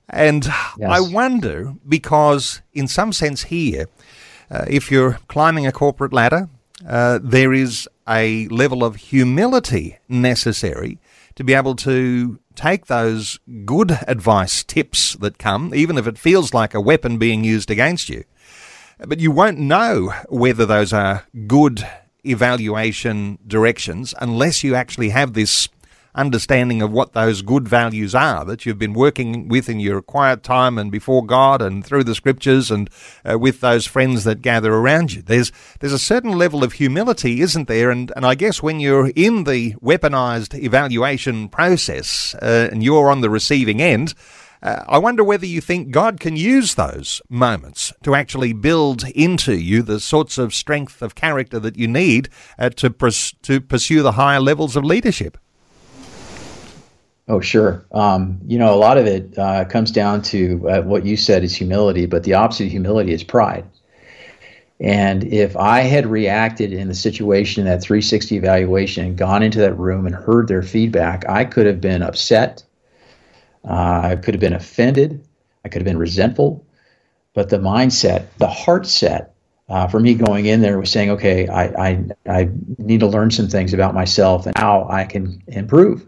And 0.09 0.45
yes. 0.45 0.89
I 0.89 1.01
wonder, 1.01 1.73
because 1.85 2.61
in 2.73 2.87
some 2.87 3.11
sense 3.11 3.43
here, 3.43 3.87
uh, 4.49 4.65
if 4.67 4.91
you're 4.91 5.19
climbing 5.27 5.65
a 5.65 5.71
corporate 5.71 6.13
ladder, 6.13 6.49
uh, 6.87 7.19
there 7.21 7.53
is 7.53 7.87
a 8.07 8.47
level 8.49 8.83
of 8.83 8.95
humility 8.95 9.97
necessary 10.07 10.99
to 11.35 11.43
be 11.43 11.53
able 11.53 11.75
to 11.75 12.39
take 12.55 12.85
those 12.85 13.39
good 13.65 13.99
advice 14.07 14.63
tips 14.63 15.15
that 15.15 15.37
come, 15.37 15.73
even 15.75 15.97
if 15.97 16.07
it 16.07 16.17
feels 16.17 16.53
like 16.53 16.73
a 16.73 16.81
weapon 16.81 17.17
being 17.17 17.43
used 17.43 17.69
against 17.69 18.09
you. 18.09 18.23
But 18.99 19.19
you 19.19 19.31
won't 19.31 19.59
know 19.59 20.13
whether 20.29 20.65
those 20.65 20.93
are 20.93 21.25
good 21.47 21.85
evaluation 22.25 23.37
directions 23.45 24.15
unless 24.19 24.63
you 24.63 24.73
actually 24.73 25.09
have 25.09 25.33
this 25.33 25.67
understanding 26.15 26.81
of 26.81 26.91
what 26.91 27.13
those 27.13 27.41
good 27.41 27.67
values 27.67 28.15
are 28.15 28.43
that 28.45 28.65
you've 28.65 28.79
been 28.79 28.93
working 28.93 29.47
with 29.47 29.69
in 29.69 29.79
your 29.79 30.01
quiet 30.01 30.43
time 30.43 30.77
and 30.77 30.91
before 30.91 31.25
God 31.25 31.61
and 31.61 31.85
through 31.85 32.05
the 32.05 32.15
scriptures 32.15 32.71
and 32.71 32.89
uh, 33.29 33.37
with 33.37 33.61
those 33.61 33.85
friends 33.85 34.23
that 34.23 34.41
gather 34.41 34.73
around 34.73 35.13
you. 35.13 35.21
There's 35.21 35.51
there's 35.79 35.93
a 35.93 35.99
certain 35.99 36.37
level 36.37 36.63
of 36.63 36.73
humility, 36.73 37.41
isn't 37.41 37.67
there? 37.67 37.91
And 37.91 38.11
and 38.15 38.25
I 38.25 38.35
guess 38.35 38.63
when 38.63 38.79
you're 38.79 39.11
in 39.15 39.43
the 39.43 39.73
weaponized 39.75 40.57
evaluation 40.57 41.49
process 41.49 42.35
uh, 42.41 42.69
and 42.71 42.83
you're 42.83 43.11
on 43.11 43.21
the 43.21 43.29
receiving 43.29 43.81
end. 43.81 44.13
Uh, 44.63 44.83
I 44.87 44.97
wonder 44.97 45.23
whether 45.23 45.45
you 45.45 45.61
think 45.61 45.91
God 45.91 46.19
can 46.19 46.35
use 46.35 46.73
those 46.73 47.21
moments 47.29 47.93
to 48.01 48.15
actually 48.15 48.51
build 48.51 49.03
into 49.09 49.53
you 49.53 49.83
the 49.83 49.99
sorts 49.99 50.39
of 50.39 50.55
strength 50.55 51.03
of 51.03 51.13
character 51.13 51.59
that 51.59 51.77
you 51.77 51.87
need 51.87 52.29
uh, 52.57 52.69
to 52.69 52.89
pers- 52.89 53.35
to 53.43 53.61
pursue 53.61 54.01
the 54.01 54.13
higher 54.13 54.39
levels 54.39 54.75
of 54.75 54.83
leadership. 54.83 55.37
Oh, 57.27 57.41
sure. 57.41 57.85
Um, 57.91 58.39
you 58.45 58.59
know, 58.59 58.73
a 58.73 58.77
lot 58.77 58.97
of 58.97 59.07
it 59.07 59.37
uh, 59.37 59.65
comes 59.65 59.91
down 59.91 60.21
to 60.23 60.69
uh, 60.69 60.81
what 60.83 61.05
you 61.05 61.17
said 61.17 61.43
is 61.43 61.55
humility, 61.55 62.05
but 62.05 62.23
the 62.23 62.35
opposite 62.35 62.65
of 62.65 62.71
humility 62.71 63.13
is 63.13 63.23
pride. 63.23 63.65
And 64.79 65.23
if 65.23 65.55
I 65.55 65.81
had 65.81 66.05
reacted 66.05 66.71
in 66.71 66.87
the 66.87 66.93
situation 66.93 67.61
in 67.61 67.67
that 67.67 67.81
360 67.81 68.35
evaluation 68.35 69.05
and 69.05 69.17
gone 69.17 69.41
into 69.41 69.59
that 69.59 69.73
room 69.73 70.05
and 70.05 70.13
heard 70.13 70.47
their 70.47 70.61
feedback, 70.61 71.27
I 71.27 71.45
could 71.45 71.65
have 71.65 71.81
been 71.81 72.03
upset. 72.03 72.63
Uh, 73.63 74.01
I 74.03 74.15
could 74.17 74.35
have 74.35 74.41
been 74.41 74.53
offended. 74.53 75.25
I 75.63 75.69
could 75.69 75.81
have 75.81 75.85
been 75.85 75.97
resentful. 75.97 76.63
But 77.33 77.49
the 77.49 77.57
mindset, 77.57 78.27
the 78.37 78.47
heart 78.47 78.85
set 78.85 79.33
uh, 79.69 79.87
for 79.87 79.99
me 79.99 80.13
going 80.13 80.45
in 80.45 80.61
there 80.61 80.77
was 80.77 80.91
saying, 80.91 81.09
okay, 81.09 81.47
I, 81.47 81.87
I, 81.87 82.05
I 82.27 82.49
need 82.77 82.99
to 82.99 83.07
learn 83.07 83.31
some 83.31 83.47
things 83.47 83.73
about 83.73 83.95
myself 83.95 84.45
and 84.45 84.55
how 84.57 84.87
I 84.91 85.05
can 85.05 85.41
improve 85.47 86.05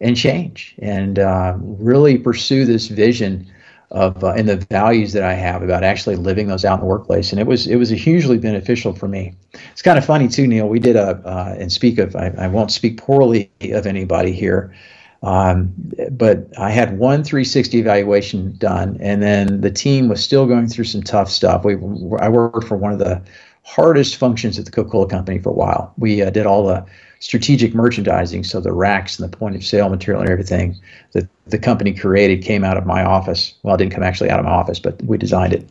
and 0.00 0.16
change 0.16 0.74
and 0.78 1.18
uh, 1.18 1.54
really 1.58 2.18
pursue 2.18 2.64
this 2.64 2.88
vision 2.88 3.46
of 3.90 4.22
uh, 4.22 4.32
and 4.36 4.48
the 4.48 4.56
values 4.70 5.12
that 5.12 5.24
I 5.24 5.34
have 5.34 5.62
about 5.62 5.82
actually 5.82 6.16
living 6.16 6.46
those 6.46 6.64
out 6.64 6.74
in 6.74 6.80
the 6.80 6.86
workplace. 6.86 7.32
And 7.32 7.40
it 7.40 7.46
was 7.46 7.66
it 7.66 7.76
was 7.76 7.90
hugely 7.90 8.38
beneficial 8.38 8.94
for 8.94 9.08
me. 9.08 9.34
It's 9.72 9.82
kind 9.82 9.98
of 9.98 10.04
funny 10.04 10.28
too, 10.28 10.46
Neil. 10.46 10.68
We 10.68 10.78
did 10.78 10.96
a 10.96 11.20
uh, 11.26 11.56
and 11.58 11.72
speak 11.72 11.98
of 11.98 12.14
I, 12.14 12.32
I, 12.38 12.46
won't 12.46 12.70
speak 12.70 12.98
poorly 12.98 13.50
of 13.62 13.86
anybody 13.86 14.32
here. 14.32 14.74
Um, 15.22 15.74
but 16.12 16.46
I 16.58 16.70
had 16.70 16.98
one 16.98 17.22
360 17.24 17.78
evaluation 17.78 18.56
done, 18.56 18.96
and 19.00 19.22
then 19.22 19.60
the 19.60 19.70
team 19.70 20.08
was 20.08 20.24
still 20.24 20.46
going 20.46 20.66
through 20.66 20.84
some 20.84 21.02
tough 21.02 21.28
stuff. 21.28 21.64
We 21.64 21.74
I 22.20 22.28
worked 22.28 22.66
for 22.66 22.76
one 22.76 22.92
of 22.92 23.00
the 23.00 23.20
hardest 23.62 24.16
functions 24.16 24.58
at 24.58 24.64
the 24.64 24.70
Coca-Cola 24.70 25.08
company 25.08 25.38
for 25.38 25.50
a 25.50 25.54
while. 25.54 25.92
We 25.98 26.22
uh, 26.22 26.30
did 26.30 26.46
all 26.46 26.66
the 26.66 26.84
strategic 27.20 27.74
merchandising, 27.74 28.44
so 28.44 28.60
the 28.60 28.72
racks 28.72 29.18
and 29.18 29.30
the 29.30 29.36
point 29.36 29.54
of 29.54 29.64
sale 29.64 29.88
material 29.88 30.22
and 30.22 30.30
everything 30.30 30.76
that 31.12 31.28
the 31.46 31.58
company 31.58 31.92
created 31.92 32.42
came 32.42 32.64
out 32.64 32.76
of 32.76 32.86
my 32.86 33.04
office. 33.04 33.54
Well, 33.62 33.74
it 33.74 33.78
didn't 33.78 33.92
come 33.92 34.02
actually 34.02 34.30
out 34.30 34.38
of 34.38 34.46
my 34.46 34.52
office, 34.52 34.80
but 34.80 35.00
we 35.02 35.18
designed 35.18 35.52
it. 35.52 35.68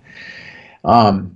Um, 0.85 1.35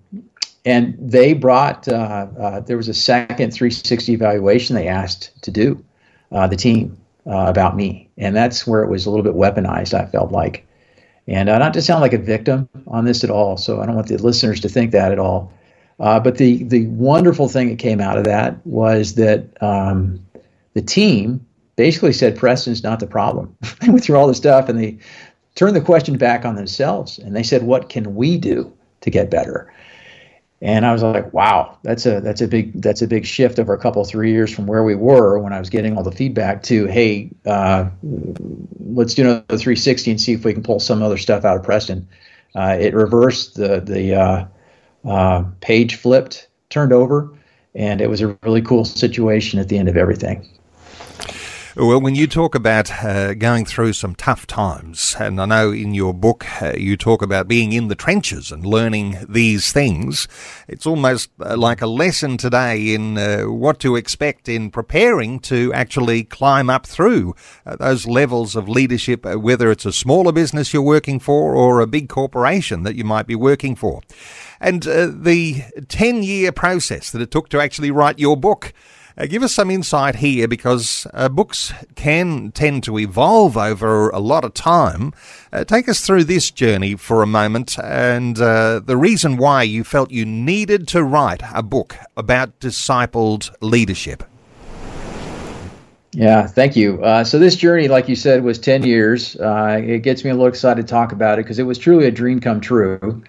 and 0.66 0.96
they 1.00 1.34
brought, 1.34 1.88
uh, 1.88 2.28
uh, 2.40 2.60
there 2.62 2.78
was 2.78 2.88
a 2.88 2.94
second 2.94 3.52
360 3.52 4.14
evaluation 4.14 4.76
they 4.76 4.88
asked 4.88 5.32
to 5.42 5.52
do, 5.52 5.84
uh, 6.32 6.48
the 6.48 6.56
team, 6.56 6.98
uh, 7.26 7.46
about 7.48 7.76
me. 7.76 8.10
And 8.18 8.36
that's 8.36 8.66
where 8.66 8.84
it 8.84 8.90
was 8.90 9.06
a 9.06 9.10
little 9.10 9.24
bit 9.24 9.34
weaponized, 9.34 9.94
I 9.94 10.06
felt 10.06 10.32
like. 10.32 10.66
And 11.28 11.50
uh, 11.50 11.58
not 11.58 11.74
to 11.74 11.82
sound 11.82 12.02
like 12.02 12.14
a 12.14 12.18
victim 12.18 12.70
on 12.88 13.06
this 13.06 13.24
at 13.24 13.30
all, 13.30 13.58
so 13.58 13.82
I 13.82 13.86
don't 13.86 13.96
want 13.96 14.08
the 14.08 14.18
listeners 14.18 14.60
to 14.62 14.70
think 14.70 14.92
that 14.92 15.12
at 15.12 15.20
all. 15.20 15.52
Uh, 16.00 16.20
but 16.20 16.38
the 16.38 16.64
the 16.64 16.88
wonderful 16.88 17.48
thing 17.48 17.70
that 17.70 17.80
came 17.80 18.02
out 18.02 18.18
of 18.18 18.24
that 18.24 18.66
was 18.66 19.16
that 19.16 19.46
um, 19.62 20.20
the 20.74 20.82
team 20.82 21.46
basically 21.76 22.14
said 22.14 22.38
Preston's 22.38 22.84
not 22.84 23.00
the 23.00 23.08
problem. 23.08 23.56
they 23.82 23.90
went 23.90 24.04
through 24.04 24.18
all 24.18 24.28
the 24.28 24.36
stuff 24.36 24.70
and 24.70 24.80
they 24.80 24.98
turned 25.56 25.76
the 25.76 25.82
question 25.82 26.18
back 26.18 26.46
on 26.46 26.56
themselves 26.56 27.20
and 27.20 27.36
they 27.36 27.44
said, 27.44 27.64
"What 27.64 27.90
can 27.90 28.16
we 28.16 28.38
do 28.38 28.72
to 29.02 29.10
get 29.10 29.30
better?" 29.30 29.72
And 30.62 30.86
I 30.86 30.94
was 30.94 31.04
like, 31.04 31.32
"Wow, 31.34 31.78
that's 31.84 32.06
a 32.06 32.22
that's 32.22 32.42
a 32.42 32.48
big 32.48 32.82
that's 32.82 33.02
a 33.02 33.08
big 33.08 33.26
shift 33.26 33.60
over 33.60 33.74
a 33.74 33.78
couple 33.78 34.04
three 34.06 34.32
years 34.32 34.54
from 34.54 34.66
where 34.66 34.84
we 34.84 34.96
were 34.96 35.38
when 35.38 35.54
I 35.54 35.60
was 35.60 35.70
getting 35.70 35.98
all 35.98 36.04
the 36.04 36.12
feedback 36.12 36.64
to, 36.64 36.86
hey, 36.88 37.30
uh, 37.46 37.90
let's 38.80 39.14
do 39.14 39.24
another 39.24 39.58
360 39.58 40.12
and 40.12 40.22
see 40.22 40.34
if 40.34 40.46
we 40.46 40.54
can 40.54 40.64
pull 40.64 40.80
some 40.80 41.04
other 41.04 41.18
stuff 41.18 41.46
out 41.46 41.58
of 41.58 41.64
Preston." 41.64 42.08
Uh, 42.56 42.78
it 42.80 42.94
reversed 42.94 43.56
the 43.56 43.80
the 43.80 44.48
uh, 45.06 45.44
page 45.62 45.96
flipped, 45.96 46.48
turned 46.70 46.94
over, 46.94 47.32
and 47.76 48.02
it 48.02 48.10
was 48.10 48.22
a 48.22 48.38
really 48.44 48.62
cool 48.62 48.86
situation 48.86 49.60
at 49.60 49.70
the 49.70 49.78
end 49.78 49.90
of 49.90 49.98
everything. 49.98 50.48
Well, 51.76 52.00
when 52.00 52.14
you 52.14 52.28
talk 52.28 52.54
about 52.54 53.04
uh, 53.04 53.34
going 53.34 53.66
through 53.66 53.94
some 53.94 54.14
tough 54.14 54.46
times, 54.46 55.16
and 55.18 55.42
I 55.42 55.46
know 55.46 55.72
in 55.72 55.96
your 55.96 56.14
book 56.14 56.46
uh, 56.62 56.74
you 56.78 56.96
talk 56.96 57.24
about 57.24 57.48
being 57.48 57.74
in 57.74 57.88
the 57.88 57.96
trenches 57.96 58.52
and 58.52 58.64
learning 58.64 59.18
these 59.28 59.74
things, 59.74 60.28
it's 60.68 60.86
almost 60.86 61.32
uh, 61.40 61.58
like 61.58 61.82
a 61.82 61.88
lesson 61.88 62.38
today 62.38 62.94
in 62.94 63.18
uh, 63.18 63.46
what 63.46 63.80
to 63.80 63.96
expect 63.96 64.48
in 64.48 64.70
preparing 64.70 65.40
to 65.40 65.74
actually 65.74 66.24
climb 66.24 66.70
up 66.70 66.86
through 66.86 67.34
uh, 67.66 67.76
those 67.78 68.06
levels 68.06 68.56
of 68.56 68.70
leadership, 68.70 69.26
uh, 69.26 69.40
whether 69.40 69.72
it's 69.72 69.88
a 69.88 69.92
smaller 69.92 70.32
business 70.32 70.74
you're 70.74 70.84
working 70.84 71.20
for 71.20 71.56
or 71.56 71.80
a 71.80 71.88
big 71.88 72.08
corporation 72.08 72.84
that 72.84 72.96
you 72.96 73.04
might 73.04 73.26
be 73.26 73.36
working 73.36 73.76
for. 73.76 74.04
And 74.62 74.84
the 74.84 75.64
10 75.88 76.22
year 76.22 76.52
process 76.52 77.10
that 77.10 77.22
it 77.24 77.32
took 77.32 77.50
to 77.50 77.60
actually 77.60 77.90
write 77.90 78.20
your 78.20 78.38
book. 78.38 78.74
Uh, 79.16 79.28
give 79.28 79.44
us 79.44 79.54
some 79.54 79.70
insight 79.70 80.16
here 80.16 80.48
because 80.48 81.06
uh, 81.14 81.30
books 81.30 81.72
can 81.96 82.52
tend 82.52 82.84
to 82.84 82.98
evolve 82.98 83.56
over 83.56 84.10
a 84.10 84.20
lot 84.20 84.44
of 84.44 84.54
time. 84.54 85.14
Uh, 85.52 85.64
take 85.64 85.88
us 85.88 86.02
through 86.02 86.24
this 86.24 86.50
journey 86.50 86.96
for 86.96 87.22
a 87.22 87.28
moment 87.28 87.78
and 87.80 88.40
uh, 88.42 88.80
the 88.80 88.98
reason 88.98 89.38
why 89.38 89.62
you 89.62 89.84
felt 89.84 90.10
you 90.10 90.26
needed 90.26 90.88
to 90.88 91.04
write 91.04 91.42
a 91.54 91.62
book 91.62 91.96
about 92.18 92.60
discipled 92.60 93.52
leadership. 93.62 94.24
Yeah, 96.14 96.46
thank 96.46 96.76
you. 96.76 97.04
Uh, 97.04 97.24
so 97.24 97.40
this 97.40 97.56
journey, 97.56 97.88
like 97.88 98.08
you 98.08 98.16
said, 98.16 98.44
was 98.44 98.60
10 98.60 98.84
years. 98.84 99.36
Uh, 99.36 99.82
it 99.84 100.00
gets 100.00 100.24
me 100.24 100.30
a 100.30 100.34
little 100.34 100.48
excited 100.48 100.88
to 100.88 100.92
talk 100.92 101.12
about 101.12 101.40
it 101.40 101.44
because 101.44 101.60
it 101.60 101.64
was 101.64 101.78
truly 101.78 102.06
a 102.06 102.12
dream 102.12 102.40
come 102.40 102.62
true. 102.62 103.24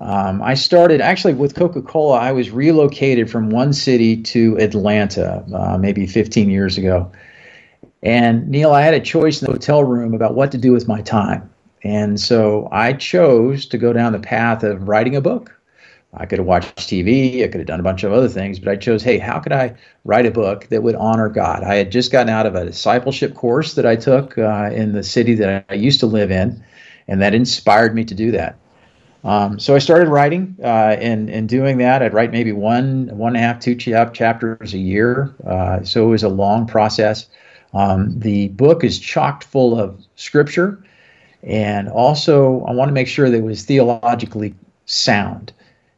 Um, 0.00 0.40
I 0.42 0.54
started 0.54 1.02
actually 1.02 1.34
with 1.34 1.54
Coca 1.54 1.82
Cola. 1.82 2.18
I 2.18 2.32
was 2.32 2.50
relocated 2.50 3.30
from 3.30 3.50
one 3.50 3.74
city 3.74 4.16
to 4.22 4.56
Atlanta 4.58 5.44
uh, 5.54 5.76
maybe 5.76 6.06
15 6.06 6.48
years 6.48 6.78
ago. 6.78 7.12
And 8.02 8.48
Neil, 8.48 8.72
I 8.72 8.80
had 8.80 8.94
a 8.94 9.00
choice 9.00 9.42
in 9.42 9.46
the 9.46 9.52
hotel 9.52 9.84
room 9.84 10.14
about 10.14 10.34
what 10.34 10.52
to 10.52 10.58
do 10.58 10.72
with 10.72 10.88
my 10.88 11.02
time. 11.02 11.50
And 11.84 12.18
so 12.18 12.66
I 12.72 12.94
chose 12.94 13.66
to 13.66 13.78
go 13.78 13.92
down 13.92 14.12
the 14.12 14.20
path 14.20 14.62
of 14.62 14.88
writing 14.88 15.16
a 15.16 15.20
book. 15.20 15.54
I 16.14 16.26
could 16.26 16.38
have 16.38 16.46
watched 16.46 16.76
TV. 16.76 17.44
I 17.44 17.48
could 17.48 17.60
have 17.60 17.66
done 17.66 17.78
a 17.78 17.84
bunch 17.84 18.02
of 18.02 18.12
other 18.12 18.28
things, 18.28 18.58
but 18.58 18.70
I 18.70 18.76
chose, 18.76 19.02
hey, 19.02 19.18
how 19.18 19.38
could 19.38 19.52
I 19.52 19.76
write 20.04 20.26
a 20.26 20.30
book 20.30 20.66
that 20.68 20.82
would 20.82 20.96
honor 20.96 21.28
God? 21.28 21.62
I 21.62 21.76
had 21.76 21.92
just 21.92 22.10
gotten 22.10 22.30
out 22.30 22.46
of 22.46 22.54
a 22.54 22.64
discipleship 22.64 23.34
course 23.34 23.74
that 23.74 23.86
I 23.86 23.96
took 23.96 24.36
uh, 24.36 24.70
in 24.72 24.92
the 24.92 25.04
city 25.04 25.34
that 25.36 25.64
I 25.68 25.74
used 25.74 26.00
to 26.00 26.06
live 26.06 26.30
in, 26.30 26.64
and 27.06 27.22
that 27.22 27.34
inspired 27.34 27.94
me 27.94 28.04
to 28.04 28.14
do 28.14 28.32
that. 28.32 28.59
Um, 29.22 29.58
so 29.58 29.74
I 29.74 29.78
started 29.78 30.08
writing, 30.08 30.56
uh, 30.62 30.96
and 30.98 31.28
and 31.28 31.48
doing 31.48 31.78
that, 31.78 32.02
I'd 32.02 32.14
write 32.14 32.32
maybe 32.32 32.52
one, 32.52 33.08
one 33.16 33.36
and 33.36 33.44
a 33.44 33.46
half, 33.46 33.60
two 33.60 33.74
chapters 33.74 34.72
a 34.72 34.78
year. 34.78 35.34
Uh, 35.46 35.82
so 35.82 36.06
it 36.06 36.10
was 36.10 36.22
a 36.22 36.28
long 36.28 36.66
process. 36.66 37.28
Um, 37.74 38.18
the 38.18 38.48
book 38.48 38.82
is 38.82 38.98
chocked 38.98 39.44
full 39.44 39.78
of 39.78 40.02
scripture, 40.16 40.82
and 41.42 41.88
also 41.88 42.64
I 42.64 42.72
want 42.72 42.88
to 42.88 42.94
make 42.94 43.08
sure 43.08 43.30
that 43.30 43.36
it 43.36 43.42
was 43.42 43.64
theologically 43.64 44.54
sound. 44.86 45.52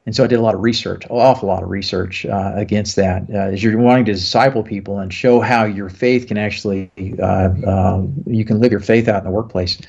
And 0.05 0.17
so 0.17 0.25
I 0.25 0.27
did 0.27 0.41
a 0.41 0.43
lot 0.43 0.55
of 0.55 0.63
research, 0.63 1.05
an 1.05 1.13
awful 1.13 1.49
lot 1.49 1.63
of 1.63 1.71
research 1.71 2.27
uh, 2.27 2.53
against 2.57 2.97
that. 2.97 3.23
Uh, 3.31 3.53
as 3.53 3.63
you're 3.63 3.79
wanting 3.79 4.05
to 4.07 4.13
disciple 4.13 4.65
people 4.65 4.99
and 4.99 5.15
show 5.15 5.41
how 5.41 5.65
your 5.65 5.89
faith 5.89 6.27
can 6.27 6.37
actually, 6.37 6.91
uh, 7.23 7.51
uh 7.65 8.03
you 8.27 8.45
can 8.45 8.59
live 8.59 8.73
your 8.73 8.81
faith 8.81 9.07
out 9.07 9.19
in 9.19 9.25
the 9.25 9.31
workplace. 9.31 9.81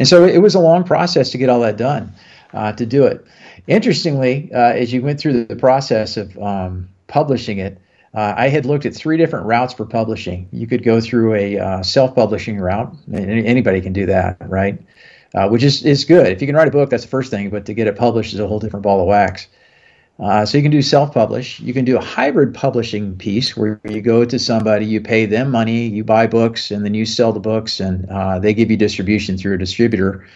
And 0.00 0.08
so 0.08 0.24
it 0.24 0.38
was 0.38 0.56
a 0.56 0.58
long 0.58 0.82
process 0.82 1.30
to 1.30 1.38
get 1.38 1.48
all 1.48 1.60
that 1.60 1.76
done, 1.76 2.12
uh, 2.52 2.72
to 2.72 2.86
do 2.86 3.04
it. 3.04 3.24
Interestingly, 3.66 4.50
uh, 4.54 4.72
as 4.72 4.92
you 4.92 5.02
went 5.02 5.20
through 5.20 5.44
the 5.44 5.56
process 5.56 6.16
of 6.16 6.36
um, 6.38 6.88
publishing 7.06 7.58
it, 7.58 7.78
I 8.14 8.48
had 8.48 8.66
looked 8.66 8.84
at 8.84 8.94
three 8.94 9.16
different 9.16 9.46
routes 9.46 9.72
for 9.72 9.86
publishing. 9.86 10.46
You 10.52 10.66
could 10.66 10.84
go 10.84 11.00
through 11.00 11.34
a 11.34 11.82
self-publishing 11.82 12.58
route, 12.58 12.94
and 13.10 13.46
anybody 13.46 13.80
can 13.80 13.94
do 13.94 14.04
that, 14.04 14.36
right? 14.50 14.78
uh, 15.34 15.48
which 15.48 15.62
is, 15.62 15.84
is 15.84 16.04
good. 16.04 16.26
If 16.26 16.40
you 16.40 16.46
can 16.46 16.56
write 16.56 16.68
a 16.68 16.72
book, 16.72 16.90
that's 16.90 17.04
the 17.04 17.08
first 17.08 17.30
thing, 17.30 17.50
but 17.50 17.64
to 17.66 17.74
get 17.74 17.86
it 17.86 17.96
published 17.96 18.34
is 18.34 18.40
a 18.40 18.46
whole 18.46 18.58
different 18.58 18.82
ball 18.82 19.00
of 19.00 19.06
wax. 19.06 19.48
Uh, 20.18 20.44
so 20.44 20.58
you 20.58 20.62
can 20.62 20.70
do 20.70 20.82
self-publish. 20.82 21.58
You 21.60 21.72
can 21.72 21.84
do 21.84 21.96
a 21.96 22.00
hybrid 22.00 22.54
publishing 22.54 23.16
piece 23.16 23.56
where 23.56 23.80
you 23.88 24.02
go 24.02 24.24
to 24.24 24.38
somebody, 24.38 24.84
you 24.84 25.00
pay 25.00 25.26
them 25.26 25.50
money, 25.50 25.86
you 25.86 26.04
buy 26.04 26.26
books, 26.26 26.70
and 26.70 26.84
then 26.84 26.94
you 26.94 27.06
sell 27.06 27.32
the 27.32 27.40
books, 27.40 27.80
and 27.80 28.08
uh, 28.10 28.38
they 28.38 28.52
give 28.52 28.70
you 28.70 28.76
distribution 28.76 29.38
through 29.38 29.54
a 29.54 29.58
distributor, 29.58 30.26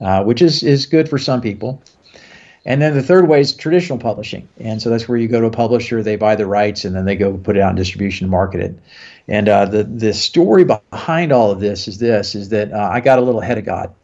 uh, 0.00 0.22
which 0.24 0.42
is 0.42 0.62
is 0.62 0.86
good 0.86 1.08
for 1.08 1.18
some 1.18 1.40
people. 1.40 1.82
And 2.64 2.82
then 2.82 2.94
the 2.94 3.02
third 3.02 3.28
way 3.28 3.40
is 3.40 3.54
traditional 3.54 3.98
publishing, 3.98 4.48
and 4.58 4.82
so 4.82 4.90
that's 4.90 5.08
where 5.08 5.16
you 5.16 5.28
go 5.28 5.40
to 5.40 5.46
a 5.46 5.50
publisher, 5.50 6.02
they 6.02 6.16
buy 6.16 6.34
the 6.34 6.46
rights, 6.46 6.84
and 6.84 6.96
then 6.96 7.04
they 7.04 7.14
go 7.14 7.36
put 7.36 7.56
it 7.56 7.62
out 7.62 7.70
in 7.70 7.76
distribution 7.76 8.24
and 8.24 8.30
market 8.30 8.60
it. 8.60 8.78
And 9.28 9.48
uh, 9.48 9.66
the 9.66 9.84
the 9.84 10.12
story 10.12 10.64
behind 10.64 11.32
all 11.32 11.50
of 11.50 11.60
this 11.60 11.86
is 11.86 11.98
this: 11.98 12.34
is 12.34 12.48
that 12.48 12.72
uh, 12.72 12.90
I 12.92 13.00
got 13.00 13.18
a 13.18 13.22
little 13.22 13.40
ahead 13.40 13.58
of 13.58 13.64
God. 13.64 13.94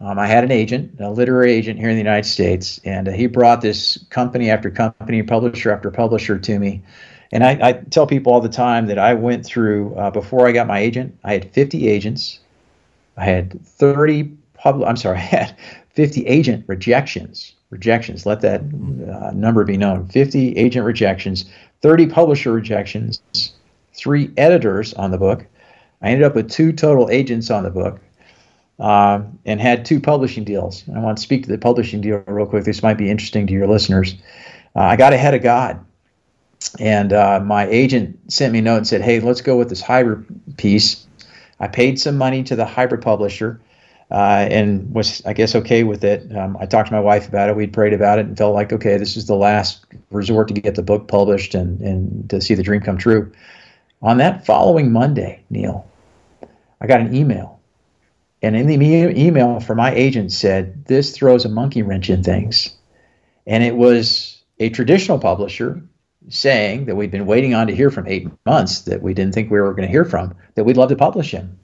Um, 0.00 0.18
I 0.18 0.26
had 0.26 0.42
an 0.42 0.50
agent, 0.50 1.00
a 1.00 1.10
literary 1.10 1.52
agent 1.52 1.78
here 1.78 1.88
in 1.88 1.94
the 1.94 2.00
United 2.00 2.28
States, 2.28 2.80
and 2.84 3.08
uh, 3.08 3.12
he 3.12 3.26
brought 3.26 3.60
this 3.60 3.98
company 4.10 4.50
after 4.50 4.68
company, 4.70 5.22
publisher 5.22 5.72
after 5.72 5.90
publisher 5.90 6.38
to 6.38 6.58
me. 6.58 6.82
And 7.30 7.44
I, 7.44 7.58
I 7.62 7.72
tell 7.72 8.06
people 8.06 8.32
all 8.32 8.40
the 8.40 8.48
time 8.48 8.86
that 8.88 8.98
I 8.98 9.14
went 9.14 9.46
through 9.46 9.94
uh, 9.94 10.10
before 10.10 10.46
I 10.46 10.52
got 10.52 10.66
my 10.66 10.80
agent. 10.80 11.16
I 11.24 11.32
had 11.32 11.50
50 11.52 11.88
agents. 11.88 12.40
I 13.16 13.24
had 13.24 13.64
30 13.64 14.36
pub. 14.62 14.82
I'm 14.84 14.96
sorry, 14.96 15.18
I 15.18 15.20
had 15.20 15.56
50 15.90 16.26
agent 16.26 16.64
rejections. 16.68 17.54
Rejections. 17.70 18.26
Let 18.26 18.42
that 18.42 18.60
uh, 18.60 19.30
number 19.32 19.64
be 19.64 19.76
known. 19.76 20.06
50 20.08 20.56
agent 20.56 20.84
rejections, 20.84 21.46
30 21.80 22.06
publisher 22.06 22.52
rejections, 22.52 23.22
three 23.94 24.30
editors 24.36 24.92
on 24.94 25.10
the 25.10 25.18
book. 25.18 25.46
I 26.02 26.10
ended 26.10 26.24
up 26.24 26.34
with 26.34 26.50
two 26.50 26.72
total 26.72 27.08
agents 27.10 27.50
on 27.50 27.62
the 27.62 27.70
book 27.70 28.00
uh, 28.78 29.22
and 29.46 29.60
had 29.60 29.84
two 29.84 30.00
publishing 30.00 30.44
deals. 30.44 30.84
I 30.94 30.98
want 30.98 31.16
to 31.16 31.22
speak 31.22 31.44
to 31.44 31.48
the 31.48 31.58
publishing 31.58 32.00
deal 32.00 32.22
real 32.26 32.46
quick. 32.46 32.64
This 32.64 32.82
might 32.82 32.98
be 32.98 33.10
interesting 33.10 33.46
to 33.46 33.52
your 33.52 33.68
listeners. 33.68 34.14
Uh, 34.76 34.80
I 34.80 34.96
got 34.96 35.12
ahead 35.12 35.34
of 35.34 35.42
God, 35.42 35.84
and 36.78 37.12
uh, 37.12 37.40
my 37.40 37.66
agent 37.68 38.18
sent 38.32 38.52
me 38.52 38.58
a 38.58 38.62
note 38.62 38.78
and 38.78 38.86
said, 38.86 39.02
"Hey, 39.02 39.20
let's 39.20 39.40
go 39.40 39.56
with 39.56 39.68
this 39.68 39.80
hybrid 39.80 40.26
piece." 40.56 41.06
I 41.60 41.68
paid 41.68 42.00
some 42.00 42.18
money 42.18 42.42
to 42.44 42.56
the 42.56 42.64
hybrid 42.64 43.02
publisher. 43.02 43.60
Uh, 44.12 44.46
and 44.50 44.92
was 44.94 45.24
I 45.24 45.32
guess 45.32 45.54
okay 45.54 45.84
with 45.84 46.04
it. 46.04 46.36
Um, 46.36 46.56
I 46.60 46.66
talked 46.66 46.88
to 46.88 46.94
my 46.94 47.00
wife 47.00 47.26
about 47.28 47.48
it. 47.48 47.56
We'd 47.56 47.72
prayed 47.72 47.94
about 47.94 48.18
it 48.18 48.26
and 48.26 48.36
felt 48.36 48.54
like 48.54 48.72
okay, 48.72 48.98
this 48.98 49.16
is 49.16 49.26
the 49.26 49.34
last 49.34 49.84
resort 50.10 50.48
to 50.48 50.54
get 50.54 50.74
the 50.74 50.82
book 50.82 51.08
published 51.08 51.54
and 51.54 51.80
and 51.80 52.28
to 52.30 52.40
see 52.40 52.54
the 52.54 52.62
dream 52.62 52.82
come 52.82 52.98
true. 52.98 53.32
On 54.02 54.18
that 54.18 54.44
following 54.44 54.92
Monday, 54.92 55.42
Neil, 55.48 55.88
I 56.80 56.86
got 56.86 57.00
an 57.00 57.14
email 57.14 57.62
and 58.42 58.56
in 58.56 58.66
the 58.66 58.74
email 58.76 59.60
from 59.60 59.76
my 59.76 59.94
agent 59.94 60.32
said, 60.32 60.84
this 60.86 61.16
throws 61.16 61.44
a 61.44 61.48
monkey 61.48 61.82
wrench 61.82 62.10
in 62.10 62.24
things. 62.24 62.74
And 63.46 63.62
it 63.62 63.76
was 63.76 64.42
a 64.58 64.68
traditional 64.70 65.18
publisher 65.18 65.80
saying 66.28 66.86
that 66.86 66.96
we'd 66.96 67.10
been 67.10 67.26
waiting 67.26 67.54
on 67.54 67.68
to 67.68 67.74
hear 67.74 67.90
from 67.90 68.08
eight 68.08 68.28
months 68.44 68.82
that 68.82 69.02
we 69.02 69.14
didn't 69.14 69.34
think 69.34 69.50
we 69.50 69.60
were 69.60 69.74
going 69.74 69.86
to 69.86 69.92
hear 69.92 70.04
from, 70.04 70.34
that 70.54 70.64
we'd 70.64 70.76
love 70.76 70.88
to 70.88 70.96
publish 70.96 71.30
him. 71.30 71.58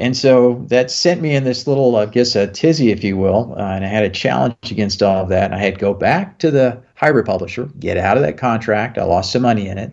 And 0.00 0.16
so 0.16 0.64
that 0.68 0.90
sent 0.90 1.20
me 1.20 1.34
in 1.34 1.44
this 1.44 1.66
little, 1.66 1.96
I 1.96 2.06
guess, 2.06 2.34
a 2.34 2.46
tizzy, 2.46 2.90
if 2.90 3.04
you 3.04 3.16
will. 3.16 3.54
Uh, 3.56 3.74
and 3.74 3.84
I 3.84 3.88
had 3.88 4.02
a 4.02 4.10
challenge 4.10 4.56
against 4.70 5.02
all 5.02 5.22
of 5.22 5.28
that. 5.28 5.44
And 5.44 5.54
I 5.54 5.58
had 5.58 5.74
to 5.74 5.80
go 5.80 5.94
back 5.94 6.38
to 6.38 6.50
the 6.50 6.82
hybrid 6.94 7.26
publisher, 7.26 7.66
get 7.78 7.96
out 7.96 8.16
of 8.16 8.22
that 8.22 8.38
contract. 8.38 8.98
I 8.98 9.04
lost 9.04 9.32
some 9.32 9.42
money 9.42 9.68
in 9.68 9.78
it 9.78 9.92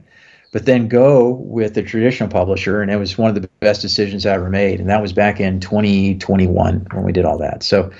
but 0.52 0.66
then 0.66 0.88
go 0.88 1.34
with 1.34 1.74
the 1.74 1.84
traditional 1.84 2.30
publisher. 2.30 2.82
And 2.82 2.90
it 2.90 2.98
was 2.98 3.18
one 3.18 3.30
of 3.30 3.40
the 3.40 3.48
best 3.60 3.82
decisions 3.82 4.26
I 4.26 4.34
ever 4.34 4.50
made. 4.50 4.80
And 4.80 4.90
that 4.90 5.02
was 5.02 5.14
back 5.14 5.40
in 5.40 5.60
2021 5.60 6.88
when 6.92 7.04
we 7.04 7.12
did 7.12 7.26
all 7.26 7.38
that. 7.38 7.64
So, 7.64 7.92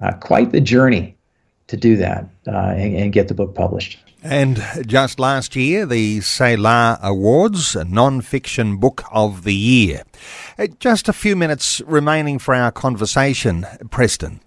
uh, 0.00 0.12
quite 0.14 0.50
the 0.50 0.60
journey 0.60 1.14
to 1.66 1.76
do 1.76 1.96
that 1.98 2.26
uh, 2.48 2.72
and, 2.76 2.96
and, 2.96 3.12
get 3.12 3.28
the 3.28 3.34
book 3.34 3.54
published. 3.54 3.98
And 4.22 4.62
just 4.86 5.18
last 5.18 5.56
year, 5.56 5.86
the 5.86 6.20
Selah 6.20 6.98
Awards, 7.02 7.74
a 7.74 7.84
non-fiction 7.84 8.76
book 8.76 9.02
of 9.10 9.44
the 9.44 9.54
year. 9.54 10.02
Uh, 10.58 10.66
just 10.78 11.08
a 11.08 11.14
few 11.14 11.34
minutes 11.34 11.80
remaining 11.86 12.38
for 12.38 12.54
our 12.54 12.70
conversation, 12.70 13.66
Preston. 13.90 14.40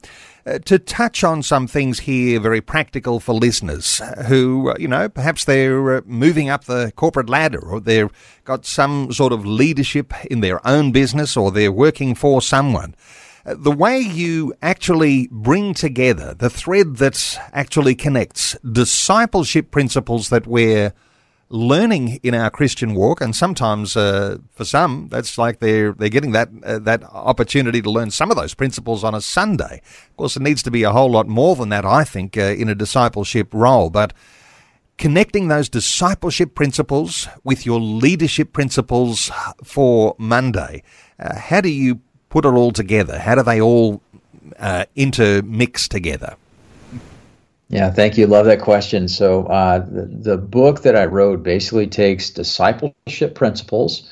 Uh, 0.45 0.59
to 0.59 0.77
touch 0.77 1.23
on 1.23 1.41
some 1.41 1.65
things 1.65 2.01
here, 2.01 2.39
very 2.39 2.61
practical 2.61 3.19
for 3.19 3.33
listeners 3.33 3.99
who, 4.27 4.69
uh, 4.69 4.75
you 4.77 4.87
know, 4.87 5.09
perhaps 5.09 5.45
they're 5.45 6.01
moving 6.01 6.49
up 6.49 6.65
the 6.65 6.91
corporate 6.95 7.29
ladder 7.29 7.59
or 7.59 7.79
they've 7.79 8.11
got 8.43 8.65
some 8.65 9.11
sort 9.11 9.33
of 9.33 9.43
leadership 9.43 10.13
in 10.25 10.41
their 10.41 10.65
own 10.67 10.91
business 10.91 11.35
or 11.35 11.49
they're 11.49 11.71
working 11.71 12.13
for 12.13 12.41
someone. 12.41 12.93
The 13.45 13.71
way 13.71 13.99
you 13.99 14.53
actually 14.61 15.27
bring 15.29 15.73
together 15.73 16.33
the 16.33 16.49
thread 16.49 16.95
that 16.97 17.37
actually 17.51 17.93
connects 17.93 18.55
discipleship 18.59 19.69
principles 19.69 20.29
that 20.29 20.47
we're 20.47 20.93
learning 21.49 22.21
in 22.23 22.33
our 22.33 22.49
Christian 22.49 22.95
walk, 22.95 23.19
and 23.19 23.35
sometimes 23.35 23.97
uh, 23.97 24.37
for 24.51 24.63
some, 24.63 25.09
that's 25.11 25.37
like 25.37 25.59
they're 25.59 25.91
they're 25.91 26.07
getting 26.07 26.31
that 26.31 26.49
uh, 26.63 26.79
that 26.79 27.03
opportunity 27.03 27.81
to 27.81 27.91
learn 27.91 28.11
some 28.11 28.31
of 28.31 28.37
those 28.37 28.53
principles 28.53 29.03
on 29.03 29.13
a 29.13 29.19
Sunday. 29.19 29.81
Of 30.09 30.17
course, 30.17 30.37
it 30.37 30.41
needs 30.41 30.63
to 30.63 30.71
be 30.71 30.83
a 30.83 30.93
whole 30.93 31.11
lot 31.11 31.27
more 31.27 31.57
than 31.57 31.67
that, 31.67 31.85
I 31.85 32.05
think, 32.05 32.37
uh, 32.37 32.41
in 32.41 32.69
a 32.69 32.75
discipleship 32.75 33.53
role, 33.53 33.89
but. 33.89 34.13
Connecting 34.95 35.47
those 35.47 35.69
discipleship 35.69 36.53
principles 36.53 37.27
with 37.43 37.65
your 37.65 37.81
leadership 37.81 38.53
principles 38.53 39.31
for 39.63 40.15
Monday, 40.19 40.83
uh, 41.19 41.35
how 41.35 41.61
do 41.61 41.69
you 41.69 41.99
put 42.33 42.45
it 42.45 42.53
all 42.55 42.71
together? 42.71 43.19
How 43.19 43.35
do 43.35 43.43
they 43.43 43.61
all 43.61 44.01
uh, 44.57 44.85
intermix 44.95 45.87
together? 45.87 46.35
Yeah, 47.69 47.91
thank 47.91 48.17
you. 48.17 48.25
Love 48.25 48.47
that 48.47 48.59
question. 48.59 49.07
So, 49.07 49.45
uh, 49.45 49.85
the, 49.87 50.05
the 50.05 50.37
book 50.37 50.81
that 50.81 50.95
I 50.95 51.05
wrote 51.05 51.43
basically 51.43 51.85
takes 51.85 52.31
discipleship 52.31 53.35
principles 53.35 54.11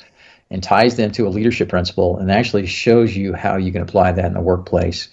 and 0.52 0.62
ties 0.62 0.98
them 0.98 1.12
to 1.14 1.28
a 1.28 1.30
leadership 1.30 1.70
principle 1.70 2.20
and 2.20 2.32
actually 2.32 2.68
shows 2.68 3.18
you 3.18 3.34
how 3.34 3.58
you 3.58 3.72
can 3.72 3.82
apply 3.82 4.12
that 4.12 4.26
in 4.26 4.34
the 4.34 4.42
workplace. 4.42 5.08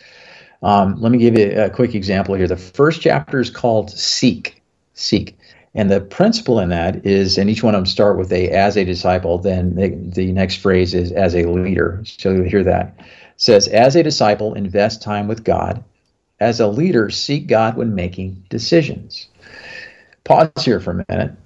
Um, 0.62 1.00
let 1.00 1.10
me 1.10 1.16
give 1.16 1.38
you 1.38 1.50
a 1.58 1.70
quick 1.70 1.94
example 1.94 2.34
here. 2.34 2.46
The 2.46 2.58
first 2.58 3.00
chapter 3.00 3.40
is 3.40 3.48
called 3.48 3.90
Seek. 3.90 4.62
Seek. 4.92 5.37
And 5.78 5.88
the 5.88 6.00
principle 6.00 6.58
in 6.58 6.70
that 6.70 7.06
is, 7.06 7.38
and 7.38 7.48
each 7.48 7.62
one 7.62 7.76
of 7.76 7.78
them 7.78 7.86
start 7.86 8.18
with 8.18 8.32
a 8.32 8.50
as 8.50 8.76
a 8.76 8.84
disciple, 8.84 9.38
then 9.38 9.76
the, 9.76 9.90
the 9.90 10.32
next 10.32 10.56
phrase 10.56 10.92
is 10.92 11.12
as 11.12 11.36
a 11.36 11.44
leader. 11.44 12.02
So 12.04 12.32
you 12.32 12.42
hear 12.42 12.64
that. 12.64 12.96
It 12.98 13.06
says, 13.36 13.68
as 13.68 13.94
a 13.94 14.02
disciple, 14.02 14.54
invest 14.54 15.02
time 15.02 15.28
with 15.28 15.44
God 15.44 15.84
as 16.40 16.58
a 16.58 16.66
leader, 16.66 17.10
seek 17.10 17.46
God 17.46 17.76
when 17.76 17.94
making 17.94 18.44
decisions. 18.48 19.28
Pause 20.24 20.50
here 20.64 20.80
for 20.80 20.90
a 20.90 21.04
minute. 21.08 21.36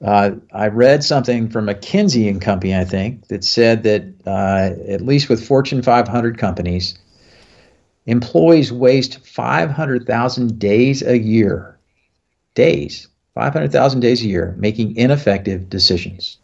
Uh, 0.00 0.30
I 0.52 0.68
read 0.68 1.02
something 1.02 1.48
from 1.48 1.66
McKinsey 1.66 2.28
and 2.30 2.40
Company, 2.40 2.76
I 2.76 2.84
think, 2.84 3.26
that 3.26 3.42
said 3.42 3.82
that 3.82 4.04
uh, 4.24 4.80
at 4.88 5.00
least 5.00 5.28
with 5.28 5.44
Fortune 5.44 5.82
500 5.82 6.38
companies, 6.38 6.96
employees 8.06 8.70
waste 8.70 9.26
500,000 9.26 10.56
days 10.56 11.02
a 11.02 11.18
year, 11.18 11.80
days, 12.54 13.08
500,000 13.34 14.00
days 14.00 14.22
a 14.22 14.26
year, 14.26 14.54
making 14.58 14.96
ineffective 14.96 15.68
decisions. 15.68 16.38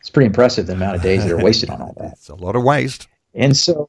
It's 0.00 0.10
pretty 0.10 0.26
impressive 0.26 0.66
the 0.66 0.74
amount 0.74 0.96
of 0.96 1.02
days 1.02 1.24
that 1.24 1.32
are 1.32 1.42
wasted 1.42 1.70
on 1.70 1.80
all 1.80 1.94
that. 1.98 2.12
It's 2.12 2.28
a 2.28 2.34
lot 2.34 2.56
of 2.56 2.62
waste. 2.62 3.08
And 3.34 3.56
so 3.56 3.88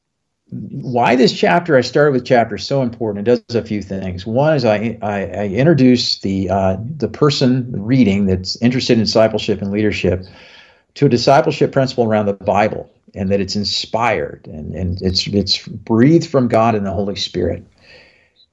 why 0.53 1.15
this 1.15 1.33
chapter? 1.33 1.77
I 1.77 1.81
started 1.81 2.11
with 2.11 2.25
chapter 2.25 2.55
is 2.55 2.63
so 2.63 2.81
important. 2.81 3.27
It 3.27 3.43
does 3.47 3.55
a 3.55 3.63
few 3.63 3.81
things. 3.81 4.25
One 4.25 4.53
is 4.53 4.65
I 4.65 4.97
I, 5.01 5.25
I 5.25 5.47
introduce 5.47 6.19
the 6.19 6.49
uh, 6.49 6.77
the 6.97 7.07
person 7.07 7.71
reading 7.71 8.25
that's 8.25 8.55
interested 8.61 8.97
in 8.97 9.03
discipleship 9.03 9.61
and 9.61 9.71
leadership 9.71 10.25
to 10.95 11.07
a 11.07 11.09
discipleship 11.09 11.71
principle 11.71 12.05
around 12.05 12.27
the 12.27 12.33
Bible, 12.33 12.91
and 13.15 13.31
that 13.31 13.41
it's 13.41 13.55
inspired 13.55 14.47
and, 14.47 14.75
and 14.75 15.01
it's 15.01 15.25
it's 15.27 15.67
breathed 15.67 16.29
from 16.29 16.47
God 16.47 16.75
and 16.75 16.85
the 16.85 16.91
Holy 16.91 17.15
Spirit. 17.15 17.65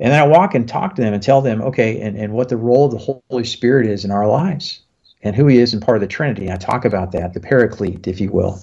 And 0.01 0.13
then 0.13 0.21
I 0.21 0.27
walk 0.27 0.55
and 0.55 0.67
talk 0.67 0.95
to 0.95 1.03
them 1.03 1.13
and 1.13 1.23
tell 1.23 1.43
them, 1.43 1.61
okay, 1.61 2.01
and, 2.01 2.17
and 2.17 2.33
what 2.33 2.49
the 2.49 2.57
role 2.57 2.87
of 2.87 2.93
the 2.93 3.21
Holy 3.31 3.45
Spirit 3.45 3.87
is 3.87 4.05
in 4.05 4.11
our 4.11 4.27
lives 4.27 4.81
and 5.23 5.37
who 5.37 5.47
he 5.47 5.59
is 5.59 5.75
in 5.75 5.81
part 5.81 5.99
of 5.99 6.01
the 6.01 6.07
Trinity. 6.07 6.51
I 6.51 6.57
talk 6.57 6.87
about 6.87 7.13
that, 7.13 7.35
the 7.35 7.41
paraclete, 7.41 8.09
if 8.09 8.19
you 8.19 8.31
will. 8.31 8.59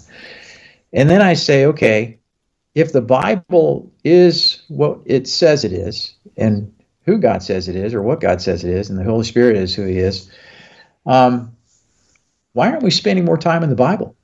And 0.91 1.09
then 1.09 1.21
I 1.21 1.35
say, 1.35 1.65
okay, 1.65 2.17
if 2.73 2.91
the 2.91 3.01
Bible 3.01 3.91
is 4.03 4.63
what 4.67 5.01
it 5.05 5.27
says 5.27 5.63
it 5.63 5.73
is, 5.73 6.15
and 6.35 6.73
who 7.05 7.19
God 7.19 7.43
says 7.43 7.67
it 7.67 7.75
is, 7.75 7.93
or 7.93 8.01
what 8.01 8.19
God 8.19 8.41
says 8.41 8.63
it 8.63 8.71
is, 8.71 8.89
and 8.89 8.97
the 8.97 9.03
Holy 9.03 9.23
Spirit 9.23 9.57
is 9.57 9.75
who 9.75 9.85
He 9.85 9.99
is, 9.99 10.31
um, 11.05 11.55
why 12.53 12.71
aren't 12.71 12.83
we 12.83 12.91
spending 12.91 13.25
more 13.25 13.37
time 13.37 13.63
in 13.63 13.69
the 13.69 13.75
Bible? 13.75 14.15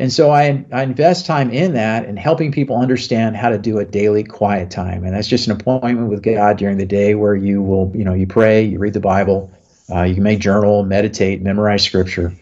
And 0.00 0.12
so 0.12 0.30
I, 0.30 0.64
I 0.72 0.84
invest 0.84 1.26
time 1.26 1.50
in 1.50 1.74
that 1.74 2.04
and 2.04 2.18
helping 2.18 2.52
people 2.52 2.76
understand 2.76 3.36
how 3.36 3.48
to 3.48 3.58
do 3.58 3.78
a 3.78 3.84
daily 3.84 4.22
quiet 4.22 4.70
time. 4.70 5.04
And 5.04 5.12
that's 5.12 5.26
just 5.26 5.48
an 5.48 5.52
appointment 5.52 6.08
with 6.08 6.22
God 6.22 6.56
during 6.56 6.78
the 6.78 6.86
day 6.86 7.16
where 7.16 7.34
you 7.34 7.62
will, 7.62 7.92
you 7.96 8.04
know, 8.04 8.14
you 8.14 8.26
pray, 8.26 8.62
you 8.62 8.78
read 8.78 8.92
the 8.92 9.00
Bible, 9.00 9.50
uh, 9.90 10.02
you 10.02 10.22
may 10.22 10.36
journal, 10.36 10.84
meditate, 10.84 11.42
memorize 11.42 11.82
scripture. 11.82 12.32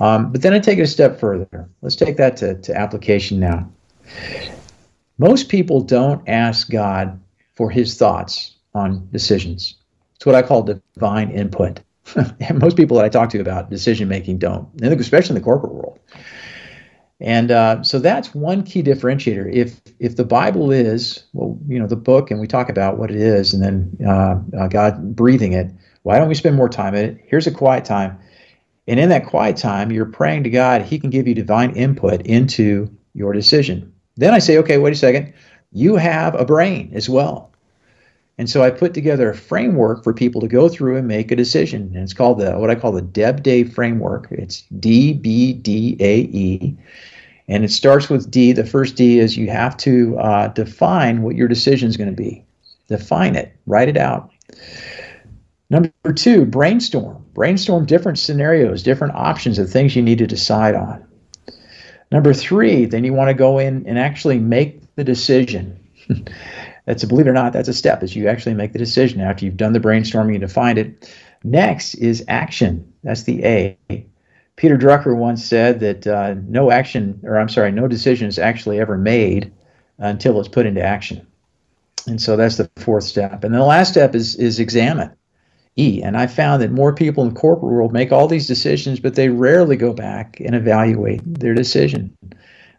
Um, 0.00 0.30
but 0.30 0.42
then 0.42 0.52
I 0.52 0.58
take 0.58 0.78
it 0.78 0.82
a 0.82 0.86
step 0.86 1.18
further. 1.18 1.68
Let's 1.80 1.96
take 1.96 2.18
that 2.18 2.36
to, 2.38 2.60
to 2.60 2.76
application 2.76 3.40
now. 3.40 3.70
Most 5.16 5.48
people 5.48 5.80
don't 5.80 6.28
ask 6.28 6.68
God 6.68 7.18
for 7.54 7.70
his 7.70 7.96
thoughts 7.96 8.54
on 8.74 9.08
decisions. 9.10 9.76
It's 10.16 10.26
what 10.26 10.34
I 10.34 10.42
call 10.42 10.62
divine 10.62 11.30
input. 11.30 11.80
Most 12.54 12.76
people 12.76 12.98
that 12.98 13.06
I 13.06 13.08
talk 13.08 13.30
to 13.30 13.40
about 13.40 13.70
decision 13.70 14.08
making 14.08 14.38
don't, 14.38 14.68
especially 14.82 15.36
in 15.36 15.40
the 15.40 15.44
corporate 15.44 15.72
world. 15.72 15.98
And 17.20 17.50
uh, 17.50 17.82
so 17.82 17.98
that's 17.98 18.34
one 18.34 18.62
key 18.62 18.82
differentiator. 18.82 19.50
If 19.52 19.80
if 19.98 20.16
the 20.16 20.24
Bible 20.24 20.70
is 20.70 21.24
well, 21.32 21.58
you 21.66 21.78
know, 21.78 21.86
the 21.86 21.96
book, 21.96 22.30
and 22.30 22.40
we 22.40 22.46
talk 22.46 22.68
about 22.68 22.98
what 22.98 23.10
it 23.10 23.16
is, 23.16 23.54
and 23.54 23.62
then 23.62 23.96
uh, 24.06 24.38
uh, 24.58 24.68
God 24.68 25.16
breathing 25.16 25.52
it, 25.52 25.70
why 26.02 26.18
don't 26.18 26.28
we 26.28 26.34
spend 26.34 26.56
more 26.56 26.68
time 26.68 26.94
in 26.94 27.04
it? 27.06 27.24
Here's 27.26 27.46
a 27.46 27.50
quiet 27.50 27.86
time, 27.86 28.18
and 28.86 29.00
in 29.00 29.08
that 29.08 29.26
quiet 29.26 29.56
time, 29.56 29.90
you're 29.90 30.04
praying 30.04 30.44
to 30.44 30.50
God. 30.50 30.82
He 30.82 30.98
can 30.98 31.08
give 31.08 31.26
you 31.26 31.34
divine 31.34 31.74
input 31.74 32.20
into 32.26 32.94
your 33.14 33.32
decision. 33.32 33.94
Then 34.16 34.34
I 34.34 34.38
say, 34.38 34.58
okay, 34.58 34.76
wait 34.76 34.92
a 34.92 34.96
second. 34.96 35.32
You 35.72 35.96
have 35.96 36.34
a 36.34 36.44
brain 36.44 36.90
as 36.94 37.08
well. 37.08 37.50
And 38.38 38.50
so 38.50 38.62
I 38.62 38.70
put 38.70 38.92
together 38.92 39.30
a 39.30 39.34
framework 39.34 40.04
for 40.04 40.12
people 40.12 40.40
to 40.42 40.48
go 40.48 40.68
through 40.68 40.96
and 40.96 41.08
make 41.08 41.30
a 41.30 41.36
decision. 41.36 41.92
And 41.94 42.02
it's 42.02 42.12
called 42.12 42.38
the 42.38 42.58
what 42.58 42.70
I 42.70 42.74
call 42.74 42.92
the 42.92 43.02
Deb 43.02 43.42
Day 43.42 43.64
framework. 43.64 44.28
It's 44.30 44.62
D 44.78 45.14
B 45.14 45.54
D 45.54 45.96
A 46.00 46.18
E. 46.20 46.76
And 47.48 47.64
it 47.64 47.70
starts 47.70 48.10
with 48.10 48.30
D. 48.30 48.52
The 48.52 48.66
first 48.66 48.96
D 48.96 49.20
is 49.20 49.36
you 49.36 49.48
have 49.48 49.76
to 49.78 50.18
uh, 50.18 50.48
define 50.48 51.22
what 51.22 51.36
your 51.36 51.48
decision 51.48 51.88
is 51.88 51.96
going 51.96 52.10
to 52.10 52.16
be. 52.16 52.44
Define 52.88 53.36
it, 53.36 53.56
write 53.66 53.88
it 53.88 53.96
out. 53.96 54.30
Number 55.70 55.90
two, 56.14 56.44
brainstorm. 56.44 57.24
Brainstorm 57.34 57.86
different 57.86 58.18
scenarios, 58.18 58.82
different 58.82 59.14
options 59.14 59.58
of 59.58 59.70
things 59.70 59.96
you 59.96 60.02
need 60.02 60.18
to 60.18 60.26
decide 60.26 60.74
on. 60.74 61.04
Number 62.12 62.32
three, 62.32 62.84
then 62.84 63.04
you 63.04 63.12
want 63.12 63.28
to 63.28 63.34
go 63.34 63.58
in 63.58 63.86
and 63.86 63.98
actually 63.98 64.38
make 64.38 64.94
the 64.94 65.04
decision. 65.04 65.80
that's 66.86 67.02
a 67.02 67.06
believe 67.06 67.26
it 67.26 67.30
or 67.30 67.34
not, 67.34 67.52
that's 67.52 67.68
a 67.68 67.74
step 67.74 68.02
is 68.02 68.16
you 68.16 68.28
actually 68.28 68.54
make 68.54 68.72
the 68.72 68.78
decision 68.78 69.20
after 69.20 69.44
you've 69.44 69.56
done 69.56 69.72
the 69.72 69.80
brainstorming 69.80 70.32
and 70.32 70.40
defined 70.40 70.78
it. 70.78 71.12
Next 71.44 71.94
is 71.94 72.24
action. 72.28 72.92
That's 73.02 73.24
the 73.24 73.44
A. 73.44 74.06
Peter 74.56 74.78
Drucker 74.78 75.14
once 75.14 75.44
said 75.44 75.80
that 75.80 76.06
uh, 76.06 76.34
no 76.48 76.70
action, 76.70 77.20
or 77.24 77.38
I'm 77.38 77.48
sorry, 77.48 77.72
no 77.72 77.86
decision 77.86 78.26
is 78.26 78.38
actually 78.38 78.80
ever 78.80 78.96
made 78.96 79.52
until 79.98 80.40
it's 80.40 80.48
put 80.48 80.64
into 80.64 80.82
action. 80.82 81.26
And 82.06 82.22
so 82.22 82.36
that's 82.36 82.56
the 82.56 82.70
fourth 82.76 83.04
step. 83.04 83.44
And 83.44 83.54
the 83.54 83.62
last 83.62 83.90
step 83.90 84.14
is 84.14 84.36
is 84.36 84.60
examine. 84.60 85.10
E. 85.76 86.02
And 86.02 86.16
I 86.16 86.26
found 86.26 86.62
that 86.62 86.72
more 86.72 86.94
people 86.94 87.22
in 87.24 87.34
the 87.34 87.40
corporate 87.40 87.70
world 87.70 87.92
make 87.92 88.12
all 88.12 88.28
these 88.28 88.46
decisions, 88.46 88.98
but 88.98 89.14
they 89.14 89.28
rarely 89.28 89.76
go 89.76 89.92
back 89.92 90.40
and 90.40 90.54
evaluate 90.54 91.20
their 91.24 91.52
decision. 91.52 92.16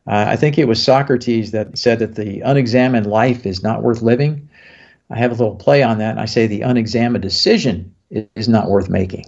Uh, 0.08 0.26
I 0.30 0.36
think 0.36 0.58
it 0.58 0.68
was 0.68 0.82
Socrates 0.82 1.52
that 1.52 1.78
said 1.78 2.00
that 2.00 2.16
the 2.16 2.42
unexamined 2.42 3.06
life 3.06 3.46
is 3.46 3.62
not 3.62 3.84
worth 3.84 4.02
living. 4.02 4.50
I 5.10 5.18
have 5.18 5.32
a 5.32 5.36
little 5.36 5.56
play 5.56 5.84
on 5.84 5.98
that, 5.98 6.12
and 6.12 6.20
I 6.20 6.26
say 6.26 6.48
the 6.48 6.62
unexamined 6.62 7.22
decision 7.22 7.94
is 8.10 8.48
not 8.48 8.70
worth 8.70 8.90
making. 8.90 9.26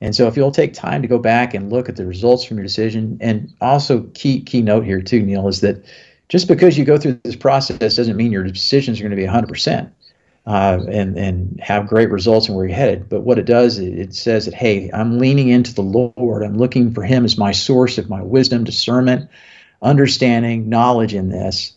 And 0.00 0.14
so, 0.14 0.28
if 0.28 0.36
you'll 0.36 0.52
take 0.52 0.74
time 0.74 1.02
to 1.02 1.08
go 1.08 1.18
back 1.18 1.54
and 1.54 1.72
look 1.72 1.88
at 1.88 1.96
the 1.96 2.06
results 2.06 2.44
from 2.44 2.58
your 2.58 2.64
decision, 2.64 3.18
and 3.20 3.52
also 3.60 4.02
key 4.14 4.40
key 4.42 4.62
note 4.62 4.84
here 4.84 5.00
too, 5.00 5.22
Neil, 5.22 5.48
is 5.48 5.60
that 5.62 5.84
just 6.28 6.48
because 6.48 6.76
you 6.76 6.84
go 6.84 6.98
through 6.98 7.20
this 7.24 7.36
process 7.36 7.96
doesn't 7.96 8.16
mean 8.16 8.32
your 8.32 8.44
decisions 8.44 9.00
are 9.00 9.02
going 9.02 9.10
to 9.10 9.16
be 9.16 9.24
100 9.24 9.48
percent 9.48 9.92
uh, 10.46 10.78
and 10.88 11.16
and 11.18 11.60
have 11.60 11.88
great 11.88 12.10
results 12.10 12.46
and 12.46 12.56
where 12.56 12.66
you're 12.66 12.76
headed. 12.76 13.08
But 13.08 13.22
what 13.22 13.38
it 13.38 13.46
does, 13.46 13.78
it 13.78 14.14
says 14.14 14.44
that 14.44 14.54
hey, 14.54 14.90
I'm 14.92 15.18
leaning 15.18 15.48
into 15.48 15.74
the 15.74 15.82
Lord. 15.82 16.42
I'm 16.42 16.58
looking 16.58 16.92
for 16.92 17.02
Him 17.02 17.24
as 17.24 17.36
my 17.36 17.52
source 17.52 17.98
of 17.98 18.08
my 18.08 18.22
wisdom, 18.22 18.64
discernment, 18.64 19.30
understanding, 19.82 20.68
knowledge 20.68 21.14
in 21.14 21.28
this. 21.28 21.72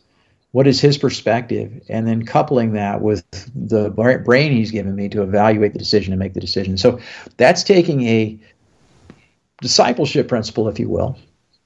What 0.51 0.67
is 0.67 0.81
His 0.81 0.97
perspective, 0.97 1.81
and 1.89 2.07
then 2.07 2.25
coupling 2.25 2.73
that 2.73 3.01
with 3.01 3.23
the 3.53 3.91
brain 3.91 4.51
He's 4.51 4.71
given 4.71 4.95
me 4.95 5.07
to 5.09 5.21
evaluate 5.21 5.73
the 5.73 5.79
decision 5.79 6.11
and 6.11 6.19
make 6.19 6.33
the 6.33 6.39
decision. 6.39 6.77
So 6.77 6.99
that's 7.37 7.63
taking 7.63 8.07
a 8.07 8.39
discipleship 9.61 10.27
principle, 10.27 10.67
if 10.67 10.79
you 10.79 10.89
will, 10.89 11.17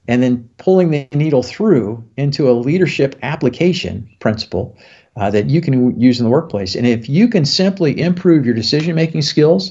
and 0.06 0.22
then 0.22 0.48
pulling 0.58 0.90
the 0.90 1.08
needle 1.12 1.42
through 1.42 2.04
into 2.16 2.50
a 2.50 2.52
leadership 2.52 3.18
application 3.22 4.08
principle 4.20 4.76
uh, 5.16 5.30
that 5.30 5.48
you 5.48 5.60
can 5.60 5.98
use 5.98 6.20
in 6.20 6.24
the 6.24 6.30
workplace. 6.30 6.74
And 6.74 6.86
if 6.86 7.08
you 7.08 7.28
can 7.28 7.44
simply 7.44 7.98
improve 7.98 8.44
your 8.44 8.54
decision 8.54 8.94
making 8.94 9.22
skills, 9.22 9.70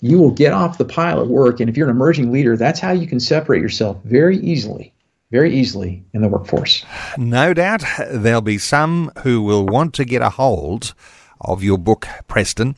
you 0.00 0.18
will 0.18 0.30
get 0.30 0.52
off 0.52 0.78
the 0.78 0.84
pile 0.84 1.20
at 1.20 1.28
work. 1.28 1.60
And 1.60 1.70
if 1.70 1.76
you're 1.76 1.88
an 1.88 1.94
emerging 1.94 2.30
leader, 2.32 2.56
that's 2.56 2.80
how 2.80 2.92
you 2.92 3.06
can 3.06 3.20
separate 3.20 3.62
yourself 3.62 3.96
very 4.04 4.38
easily, 4.38 4.92
very 5.30 5.54
easily 5.54 6.04
in 6.12 6.22
the 6.22 6.28
workforce. 6.28 6.84
No 7.16 7.54
doubt 7.54 7.84
there'll 8.10 8.40
be 8.40 8.58
some 8.58 9.12
who 9.22 9.42
will 9.42 9.66
want 9.66 9.94
to 9.94 10.04
get 10.04 10.22
a 10.22 10.30
hold 10.30 10.94
of 11.40 11.62
your 11.62 11.78
book, 11.78 12.08
Preston. 12.26 12.74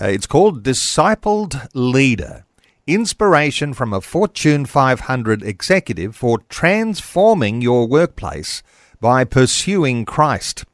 Uh, 0.00 0.06
it's 0.06 0.26
called 0.26 0.62
Discipled 0.62 1.68
Leader 1.74 2.46
Inspiration 2.86 3.74
from 3.74 3.92
a 3.92 4.00
Fortune 4.00 4.64
500 4.64 5.42
Executive 5.42 6.16
for 6.16 6.38
Transforming 6.48 7.60
Your 7.60 7.86
Workplace 7.86 8.62
by 8.98 9.24
Pursuing 9.24 10.06
Christ. 10.06 10.64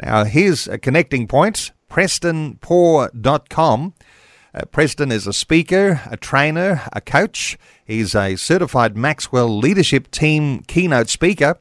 Now, 0.00 0.22
here's 0.24 0.68
a 0.68 0.78
connecting 0.78 1.26
point 1.26 1.72
PrestonPoore.com. 1.90 3.94
Uh, 4.54 4.64
Preston 4.66 5.10
is 5.10 5.26
a 5.26 5.32
speaker, 5.32 6.00
a 6.06 6.16
trainer, 6.16 6.82
a 6.92 7.00
coach. 7.00 7.58
He's 7.84 8.14
a 8.14 8.36
certified 8.36 8.96
Maxwell 8.96 9.58
Leadership 9.58 10.10
Team 10.10 10.62
keynote 10.62 11.08
speaker. 11.08 11.58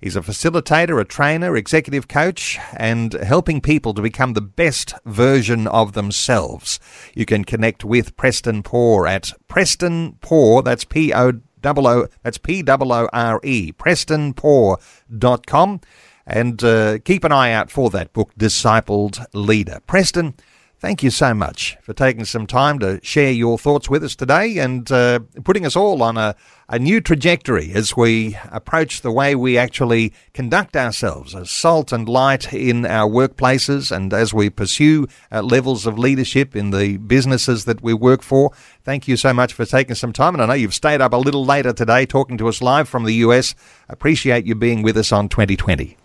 He's 0.00 0.16
a 0.16 0.20
facilitator, 0.20 1.00
a 1.00 1.04
trainer, 1.04 1.56
executive 1.56 2.08
coach, 2.08 2.58
and 2.76 3.12
helping 3.12 3.60
people 3.60 3.94
to 3.94 4.02
become 4.02 4.32
the 4.32 4.40
best 4.40 4.94
version 5.06 5.68
of 5.68 5.92
themselves. 5.92 6.80
You 7.14 7.24
can 7.24 7.44
connect 7.44 7.84
with 7.84 8.16
Preston 8.16 8.64
Poore 8.64 9.06
at 9.06 9.32
Preston 9.46 10.18
Poore, 10.20 10.62
that's 10.62 10.84
P 10.84 11.14
O 11.14 11.34
O 11.64 12.08
that's 12.24 12.38
P 12.38 12.64
O 12.66 12.76
O 12.80 13.08
R 13.12 13.40
E, 13.44 13.72
PrestonPoore.com 13.72 15.80
and 16.26 16.62
uh, 16.62 16.98
keep 17.00 17.24
an 17.24 17.32
eye 17.32 17.52
out 17.52 17.70
for 17.70 17.90
that 17.90 18.12
book, 18.12 18.32
Discipled 18.38 19.24
Leader. 19.34 19.80
Preston, 19.86 20.34
thank 20.82 21.00
you 21.00 21.10
so 21.10 21.32
much 21.32 21.76
for 21.80 21.92
taking 21.92 22.24
some 22.24 22.44
time 22.44 22.80
to 22.80 22.98
share 23.04 23.30
your 23.30 23.56
thoughts 23.56 23.88
with 23.88 24.02
us 24.02 24.16
today 24.16 24.58
and 24.58 24.90
uh, 24.90 25.20
putting 25.44 25.64
us 25.64 25.76
all 25.76 26.02
on 26.02 26.16
a, 26.16 26.34
a 26.68 26.76
new 26.76 27.00
trajectory 27.00 27.70
as 27.72 27.96
we 27.96 28.36
approach 28.50 29.00
the 29.00 29.12
way 29.12 29.36
we 29.36 29.56
actually 29.56 30.12
conduct 30.34 30.76
ourselves 30.76 31.36
as 31.36 31.52
salt 31.52 31.92
and 31.92 32.08
light 32.08 32.52
in 32.52 32.84
our 32.84 33.08
workplaces 33.08 33.94
and 33.94 34.12
as 34.12 34.34
we 34.34 34.50
pursue 34.50 35.06
uh, 35.30 35.40
levels 35.40 35.86
of 35.86 36.00
leadership 36.00 36.56
in 36.56 36.70
the 36.70 36.96
businesses 36.96 37.64
that 37.64 37.80
we 37.80 37.94
work 37.94 38.20
for. 38.20 38.50
Thank 38.82 39.06
you 39.06 39.16
so 39.16 39.32
much 39.32 39.52
for 39.52 39.64
taking 39.64 39.94
some 39.94 40.12
time. 40.12 40.34
And 40.34 40.42
I 40.42 40.46
know 40.46 40.54
you've 40.54 40.74
stayed 40.74 41.00
up 41.00 41.12
a 41.12 41.16
little 41.16 41.44
later 41.44 41.72
today 41.72 42.06
talking 42.06 42.36
to 42.38 42.48
us 42.48 42.60
live 42.60 42.88
from 42.88 43.04
the 43.04 43.14
US. 43.26 43.54
Appreciate 43.88 44.46
you 44.46 44.56
being 44.56 44.82
with 44.82 44.96
us 44.96 45.12
on 45.12 45.28
2020. 45.28 45.96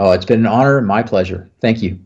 Oh, 0.00 0.10
it's 0.10 0.26
been 0.26 0.40
an 0.40 0.46
honor 0.46 0.80
my 0.80 1.04
pleasure. 1.04 1.48
Thank 1.60 1.80
you. 1.80 2.05